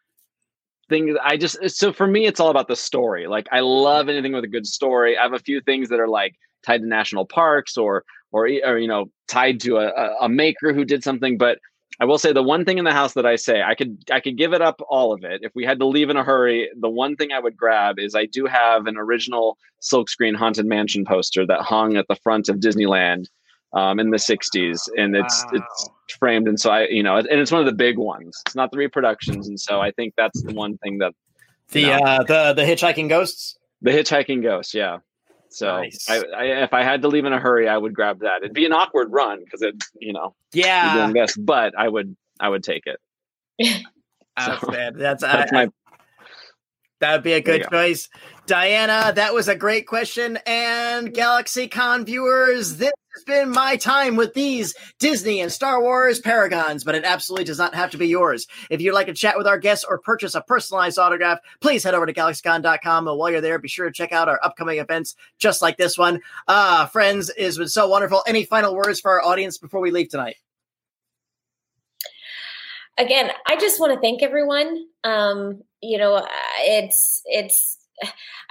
things. 0.90 1.18
I 1.22 1.38
just 1.38 1.58
so 1.70 1.92
for 1.92 2.08
me, 2.08 2.26
it's 2.26 2.40
all 2.40 2.50
about 2.50 2.68
the 2.68 2.76
story. 2.76 3.28
Like 3.28 3.48
I 3.52 3.60
love 3.60 4.08
anything 4.10 4.34
with 4.34 4.44
a 4.44 4.50
good 4.50 4.66
story. 4.66 5.18
I 5.18 5.24
have 5.24 5.34
a 5.34 5.40
few 5.40 5.60
things 5.62 5.90
that 5.90 6.00
are 6.00 6.08
like 6.08 6.36
tied 6.66 6.82
to 6.82 6.88
national 6.88 7.26
parks 7.26 7.78
or 7.78 8.06
or 8.32 8.48
or 8.64 8.78
you 8.78 8.88
know 8.88 9.08
tied 9.28 9.60
to 9.62 9.78
a, 9.78 10.16
a 10.22 10.30
maker 10.30 10.74
who 10.74 10.86
did 10.86 11.04
something, 11.04 11.38
but 11.38 11.60
I 12.00 12.06
will 12.06 12.18
say 12.18 12.34
the 12.34 12.44
one 12.44 12.66
thing 12.66 12.78
in 12.78 12.86
the 12.86 12.92
house 12.92 13.14
that 13.14 13.26
I 13.26 13.36
say 13.36 13.62
I 13.62 13.76
could 13.76 13.98
I 14.12 14.20
could 14.20 14.38
give 14.38 14.54
it 14.54 14.62
up 14.62 14.82
all 14.90 15.14
of 15.14 15.24
it 15.24 15.42
if 15.44 15.54
we 15.56 15.64
had 15.64 15.80
to 15.80 15.86
leave 15.86 16.10
in 16.10 16.18
a 16.18 16.24
hurry. 16.24 16.70
The 16.80 16.90
one 16.90 17.16
thing 17.16 17.32
I 17.32 17.40
would 17.40 17.56
grab 17.56 18.00
is 18.00 18.16
I 18.16 18.26
do 18.26 18.46
have 18.46 18.88
an 18.88 18.98
original 18.98 19.58
silkscreen 19.82 20.36
haunted 20.36 20.66
mansion 20.66 21.06
poster 21.06 21.46
that 21.46 21.62
hung 21.62 21.96
at 21.98 22.08
the 22.08 22.16
front 22.16 22.50
of 22.50 22.58
Disneyland 22.58 23.26
um, 23.74 24.00
in 24.00 24.10
the 24.10 24.18
'60s, 24.18 24.90
and 24.98 25.16
it's 25.16 25.46
wow. 25.46 25.52
it's 25.54 25.92
framed, 26.18 26.48
and 26.48 26.60
so 26.60 26.72
I 26.72 26.88
you 26.88 27.04
know, 27.04 27.18
and 27.18 27.28
it's 27.28 27.52
one 27.52 27.62
of 27.62 27.68
the 27.68 27.74
big 27.74 27.98
ones. 27.98 28.42
It's 28.46 28.56
not 28.56 28.72
the 28.72 28.78
reproductions, 28.78 29.48
and 29.48 29.60
so 29.60 29.82
I 29.82 29.92
think 29.92 30.14
that's 30.18 30.42
the 30.44 30.54
one 30.54 30.78
thing 30.80 30.98
that 31.00 31.14
the 31.72 31.84
know, 31.84 31.98
uh, 31.98 32.24
the 32.24 32.54
the 32.54 32.64
hitchhiking 32.64 33.10
ghosts. 33.10 33.58
The 33.82 33.92
hitchhiking 33.92 34.42
ghost, 34.42 34.74
yeah. 34.74 35.00
So 35.54 35.78
nice. 35.78 36.10
I, 36.10 36.24
I, 36.36 36.44
if 36.64 36.74
I 36.74 36.84
had 36.84 37.02
to 37.04 37.08
leave 37.08 37.26
in 37.26 37.34
a 37.34 37.40
hurry, 37.40 37.70
I 37.70 37.78
would 37.78 37.94
grab 37.94 38.20
that. 38.22 38.38
It'd 38.44 38.54
be 38.54 38.66
an 38.66 38.74
awkward 38.74 39.12
run 39.12 39.44
because 39.44 39.62
it, 39.62 39.76
you 40.00 40.14
know, 40.14 40.36
yeah, 40.52 40.96
doing 40.96 41.14
this, 41.14 41.38
but 41.38 41.74
I 41.78 41.88
would, 41.88 42.16
I 42.40 42.50
would 42.50 42.64
take 42.64 42.84
it. 42.86 43.00
So, 44.36 44.58
that's, 44.72 45.22
that's 45.22 45.54
I, 45.54 45.66
my 45.66 45.68
that 47.04 47.12
would 47.12 47.24
be 47.24 47.34
a 47.34 47.42
good 47.42 47.68
choice. 47.70 48.08
Diana, 48.46 49.12
that 49.14 49.34
was 49.34 49.50
a 49.50 49.56
great 49.56 49.88
question. 49.88 50.40
And 50.48 51.14
GalaxyCon 51.14 52.06
viewers, 52.06 52.78
this 52.78 52.94
has 53.16 53.24
been 53.24 53.50
my 53.50 53.76
time 53.76 54.16
with 54.16 54.34
these 54.34 54.74
Disney 55.00 55.42
and 55.42 55.52
Star 55.52 55.82
Wars 55.82 56.20
paragons, 56.20 56.84
but 56.84 56.96
it 56.96 57.04
absolutely 57.04 57.46
does 57.46 57.58
not 57.58 57.76
have 57.76 57.92
to 57.92 57.98
be 57.98 58.08
yours. 58.08 58.48
If 58.70 58.82
you'd 58.82 58.94
like 58.94 59.08
to 59.08 59.14
chat 59.14 59.38
with 59.38 59.48
our 59.48 59.58
guests 59.58 59.86
or 59.88 60.00
purchase 60.00 60.36
a 60.36 60.42
personalized 60.42 60.98
autograph, 60.98 61.40
please 61.62 61.84
head 61.84 61.94
over 61.94 62.06
to 62.06 62.14
galaxycon.com. 62.14 63.08
And 63.08 63.18
while 63.18 63.30
you're 63.30 63.42
there, 63.42 63.60
be 63.60 63.68
sure 63.68 63.86
to 63.86 63.92
check 63.92 64.12
out 64.12 64.30
our 64.30 64.40
upcoming 64.44 64.80
events 64.80 65.16
just 65.38 65.62
like 65.62 65.78
this 65.78 65.98
one. 65.98 66.22
Ah, 66.48 66.84
uh, 66.84 66.86
friends, 66.88 67.32
it's 67.38 67.58
been 67.58 67.68
so 67.68 67.88
wonderful. 67.88 68.24
Any 68.28 68.46
final 68.46 68.76
words 68.76 69.00
for 69.00 69.12
our 69.12 69.24
audience 69.24 69.58
before 69.58 69.80
we 69.82 69.92
leave 69.92 70.10
tonight? 70.10 70.38
Again, 72.98 73.32
I 73.48 73.56
just 73.56 73.80
want 73.80 73.94
to 73.94 74.00
thank 74.00 74.22
everyone. 74.22 74.86
Um, 75.04 75.62
you 75.82 75.98
know, 75.98 76.28
it's 76.60 77.24
it's 77.26 77.80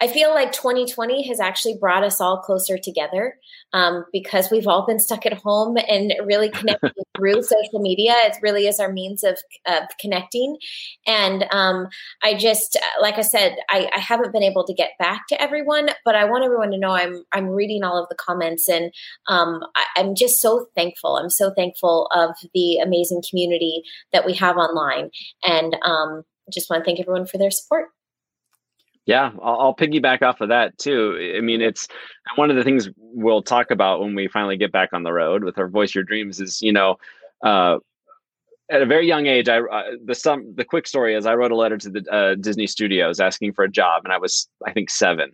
I 0.00 0.06
feel 0.08 0.30
like 0.30 0.52
2020 0.52 1.26
has 1.28 1.40
actually 1.40 1.76
brought 1.78 2.04
us 2.04 2.20
all 2.20 2.38
closer 2.38 2.78
together 2.78 3.38
um, 3.72 4.04
because 4.12 4.50
we've 4.50 4.66
all 4.66 4.86
been 4.86 4.98
stuck 4.98 5.26
at 5.26 5.34
home 5.34 5.76
and 5.88 6.14
really 6.24 6.48
connecting 6.54 6.90
through 7.16 7.42
social 7.42 7.80
media. 7.80 8.14
It 8.24 8.36
really 8.42 8.66
is 8.66 8.80
our 8.80 8.92
means 8.92 9.24
of, 9.24 9.38
of 9.66 9.84
connecting. 10.00 10.56
And 11.06 11.44
um, 11.50 11.88
I 12.22 12.34
just, 12.34 12.78
like 13.00 13.18
I 13.18 13.22
said, 13.22 13.56
I, 13.68 13.90
I, 13.94 14.00
haven't 14.00 14.32
been 14.32 14.42
able 14.42 14.64
to 14.64 14.74
get 14.74 14.90
back 14.98 15.26
to 15.28 15.40
everyone, 15.40 15.90
but 16.04 16.14
I 16.14 16.24
want 16.24 16.44
everyone 16.44 16.70
to 16.72 16.78
know 16.78 16.90
I'm 16.90 17.24
I'm 17.32 17.48
reading 17.48 17.84
all 17.84 18.02
of 18.02 18.08
the 18.08 18.16
comments 18.16 18.68
and 18.68 18.92
um, 19.28 19.60
I, 19.76 19.84
I'm 19.96 20.14
just 20.14 20.40
so 20.40 20.66
thankful. 20.74 21.16
I'm 21.16 21.30
so 21.30 21.52
thankful 21.54 22.08
of 22.14 22.34
the 22.54 22.78
amazing 22.78 23.22
community 23.28 23.82
that 24.12 24.26
we 24.26 24.34
have 24.34 24.56
online, 24.56 25.10
and 25.44 25.76
um, 25.82 26.24
just 26.52 26.68
want 26.68 26.82
to 26.82 26.84
thank 26.84 27.00
everyone 27.00 27.26
for 27.26 27.38
their 27.38 27.50
support. 27.50 27.88
Yeah, 29.04 29.32
I'll, 29.42 29.60
I'll, 29.60 29.74
piggyback 29.74 30.22
off 30.22 30.40
of 30.40 30.50
that 30.50 30.78
too. 30.78 31.34
I 31.36 31.40
mean, 31.40 31.60
it's 31.60 31.88
one 32.36 32.50
of 32.50 32.56
the 32.56 32.62
things 32.62 32.88
we'll 32.96 33.42
talk 33.42 33.72
about 33.72 34.00
when 34.00 34.14
we 34.14 34.28
finally 34.28 34.56
get 34.56 34.70
back 34.70 34.90
on 34.92 35.02
the 35.02 35.12
road 35.12 35.42
with 35.42 35.58
our 35.58 35.68
Voice 35.68 35.92
Your 35.92 36.04
Dreams 36.04 36.40
is, 36.40 36.62
you 36.62 36.72
know, 36.72 36.98
uh, 37.42 37.78
at 38.70 38.80
a 38.80 38.86
very 38.86 39.06
young 39.06 39.26
age, 39.26 39.48
I 39.48 39.60
uh, 39.60 39.82
the 40.04 40.14
some 40.14 40.54
the 40.54 40.64
quick 40.64 40.86
story 40.86 41.14
is 41.14 41.26
I 41.26 41.34
wrote 41.34 41.52
a 41.52 41.56
letter 41.56 41.76
to 41.76 41.90
the 41.90 42.12
uh, 42.12 42.34
Disney 42.36 42.66
Studios 42.66 43.20
asking 43.20 43.52
for 43.52 43.64
a 43.64 43.70
job, 43.70 44.02
and 44.04 44.12
I 44.12 44.18
was 44.18 44.48
I 44.66 44.72
think 44.72 44.88
seven, 44.88 45.32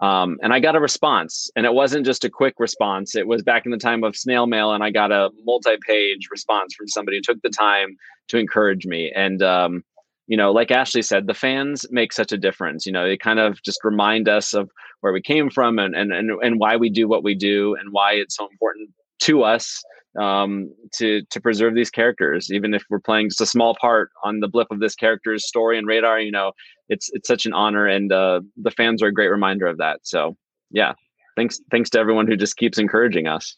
um, 0.00 0.38
and 0.42 0.52
I 0.52 0.58
got 0.58 0.74
a 0.74 0.80
response, 0.80 1.50
and 1.54 1.64
it 1.64 1.72
wasn't 1.72 2.04
just 2.04 2.24
a 2.24 2.30
quick 2.30 2.54
response. 2.58 3.14
It 3.14 3.28
was 3.28 3.42
back 3.42 3.64
in 3.64 3.70
the 3.70 3.78
time 3.78 4.02
of 4.02 4.16
snail 4.16 4.46
mail, 4.46 4.72
and 4.72 4.82
I 4.82 4.90
got 4.90 5.12
a 5.12 5.30
multi-page 5.44 6.28
response 6.32 6.74
from 6.74 6.88
somebody 6.88 7.18
who 7.18 7.22
took 7.22 7.40
the 7.42 7.50
time 7.50 7.96
to 8.28 8.38
encourage 8.38 8.86
me, 8.86 9.12
and 9.14 9.40
um, 9.40 9.84
you 10.30 10.36
know, 10.36 10.52
like 10.52 10.70
Ashley 10.70 11.02
said, 11.02 11.26
the 11.26 11.34
fans 11.34 11.84
make 11.90 12.12
such 12.12 12.30
a 12.30 12.38
difference. 12.38 12.86
You 12.86 12.92
know, 12.92 13.04
they 13.04 13.16
kind 13.16 13.40
of 13.40 13.60
just 13.62 13.80
remind 13.82 14.28
us 14.28 14.54
of 14.54 14.70
where 15.00 15.12
we 15.12 15.20
came 15.20 15.50
from 15.50 15.80
and 15.80 15.92
and 15.96 16.12
and, 16.12 16.30
and 16.40 16.60
why 16.60 16.76
we 16.76 16.88
do 16.88 17.08
what 17.08 17.24
we 17.24 17.34
do 17.34 17.74
and 17.74 17.88
why 17.90 18.12
it's 18.12 18.36
so 18.36 18.48
important 18.48 18.90
to 19.22 19.42
us 19.42 19.82
um, 20.20 20.72
to 20.98 21.22
to 21.30 21.40
preserve 21.40 21.74
these 21.74 21.90
characters, 21.90 22.48
even 22.52 22.74
if 22.74 22.84
we're 22.88 23.00
playing 23.00 23.30
just 23.30 23.40
a 23.40 23.46
small 23.46 23.74
part 23.80 24.10
on 24.22 24.38
the 24.38 24.46
blip 24.46 24.68
of 24.70 24.78
this 24.78 24.94
character's 24.94 25.48
story 25.48 25.76
and 25.76 25.88
radar. 25.88 26.20
You 26.20 26.30
know, 26.30 26.52
it's 26.88 27.10
it's 27.12 27.26
such 27.26 27.44
an 27.44 27.52
honor, 27.52 27.88
and 27.88 28.12
uh, 28.12 28.40
the 28.56 28.70
fans 28.70 29.02
are 29.02 29.08
a 29.08 29.12
great 29.12 29.32
reminder 29.32 29.66
of 29.66 29.78
that. 29.78 29.98
So, 30.04 30.36
yeah, 30.70 30.92
thanks 31.34 31.60
thanks 31.72 31.90
to 31.90 31.98
everyone 31.98 32.28
who 32.28 32.36
just 32.36 32.56
keeps 32.56 32.78
encouraging 32.78 33.26
us. 33.26 33.56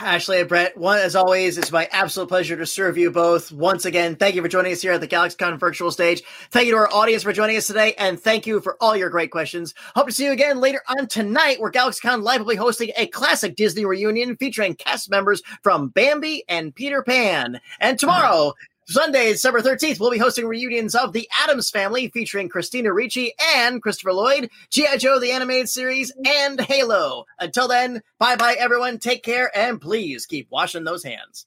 Ashley 0.00 0.40
and 0.40 0.48
Bret, 0.48 0.76
one 0.76 0.98
as 0.98 1.14
always, 1.14 1.56
it's 1.56 1.70
my 1.70 1.88
absolute 1.92 2.28
pleasure 2.28 2.56
to 2.56 2.66
serve 2.66 2.98
you 2.98 3.10
both. 3.10 3.52
Once 3.52 3.84
again, 3.84 4.16
thank 4.16 4.34
you 4.34 4.42
for 4.42 4.48
joining 4.48 4.72
us 4.72 4.82
here 4.82 4.92
at 4.92 5.00
the 5.00 5.08
GalaxyCon 5.08 5.58
virtual 5.58 5.90
stage. 5.90 6.22
Thank 6.50 6.66
you 6.66 6.72
to 6.72 6.78
our 6.78 6.92
audience 6.92 7.22
for 7.22 7.32
joining 7.32 7.56
us 7.56 7.66
today, 7.66 7.94
and 7.94 8.20
thank 8.20 8.46
you 8.46 8.60
for 8.60 8.76
all 8.80 8.96
your 8.96 9.10
great 9.10 9.30
questions. 9.30 9.74
Hope 9.94 10.06
to 10.06 10.12
see 10.12 10.24
you 10.24 10.32
again 10.32 10.60
later 10.60 10.82
on 10.88 11.06
tonight, 11.06 11.60
where 11.60 11.70
GalaxyCon 11.70 12.22
Live 12.22 12.40
will 12.40 12.48
be 12.48 12.56
hosting 12.56 12.90
a 12.96 13.06
classic 13.06 13.56
Disney 13.56 13.84
reunion 13.84 14.36
featuring 14.36 14.74
cast 14.74 15.10
members 15.10 15.42
from 15.62 15.88
Bambi 15.88 16.44
and 16.48 16.74
Peter 16.74 17.02
Pan. 17.02 17.60
And 17.80 17.98
tomorrow, 17.98 18.54
Sunday, 18.90 19.32
December 19.32 19.60
13th, 19.60 20.00
we'll 20.00 20.10
be 20.10 20.16
hosting 20.16 20.46
reunions 20.46 20.94
of 20.94 21.12
the 21.12 21.28
Addams 21.42 21.68
Family 21.68 22.08
featuring 22.08 22.48
Christina 22.48 22.90
Ricci 22.90 23.34
and 23.54 23.82
Christopher 23.82 24.14
Lloyd, 24.14 24.48
G.I. 24.70 24.96
Joe, 24.96 25.20
the 25.20 25.32
animated 25.32 25.68
series, 25.68 26.10
and 26.24 26.58
Halo. 26.58 27.26
Until 27.38 27.68
then, 27.68 28.02
bye 28.18 28.36
bye, 28.36 28.56
everyone. 28.58 28.98
Take 28.98 29.22
care, 29.22 29.54
and 29.54 29.78
please 29.78 30.24
keep 30.24 30.50
washing 30.50 30.84
those 30.84 31.04
hands. 31.04 31.44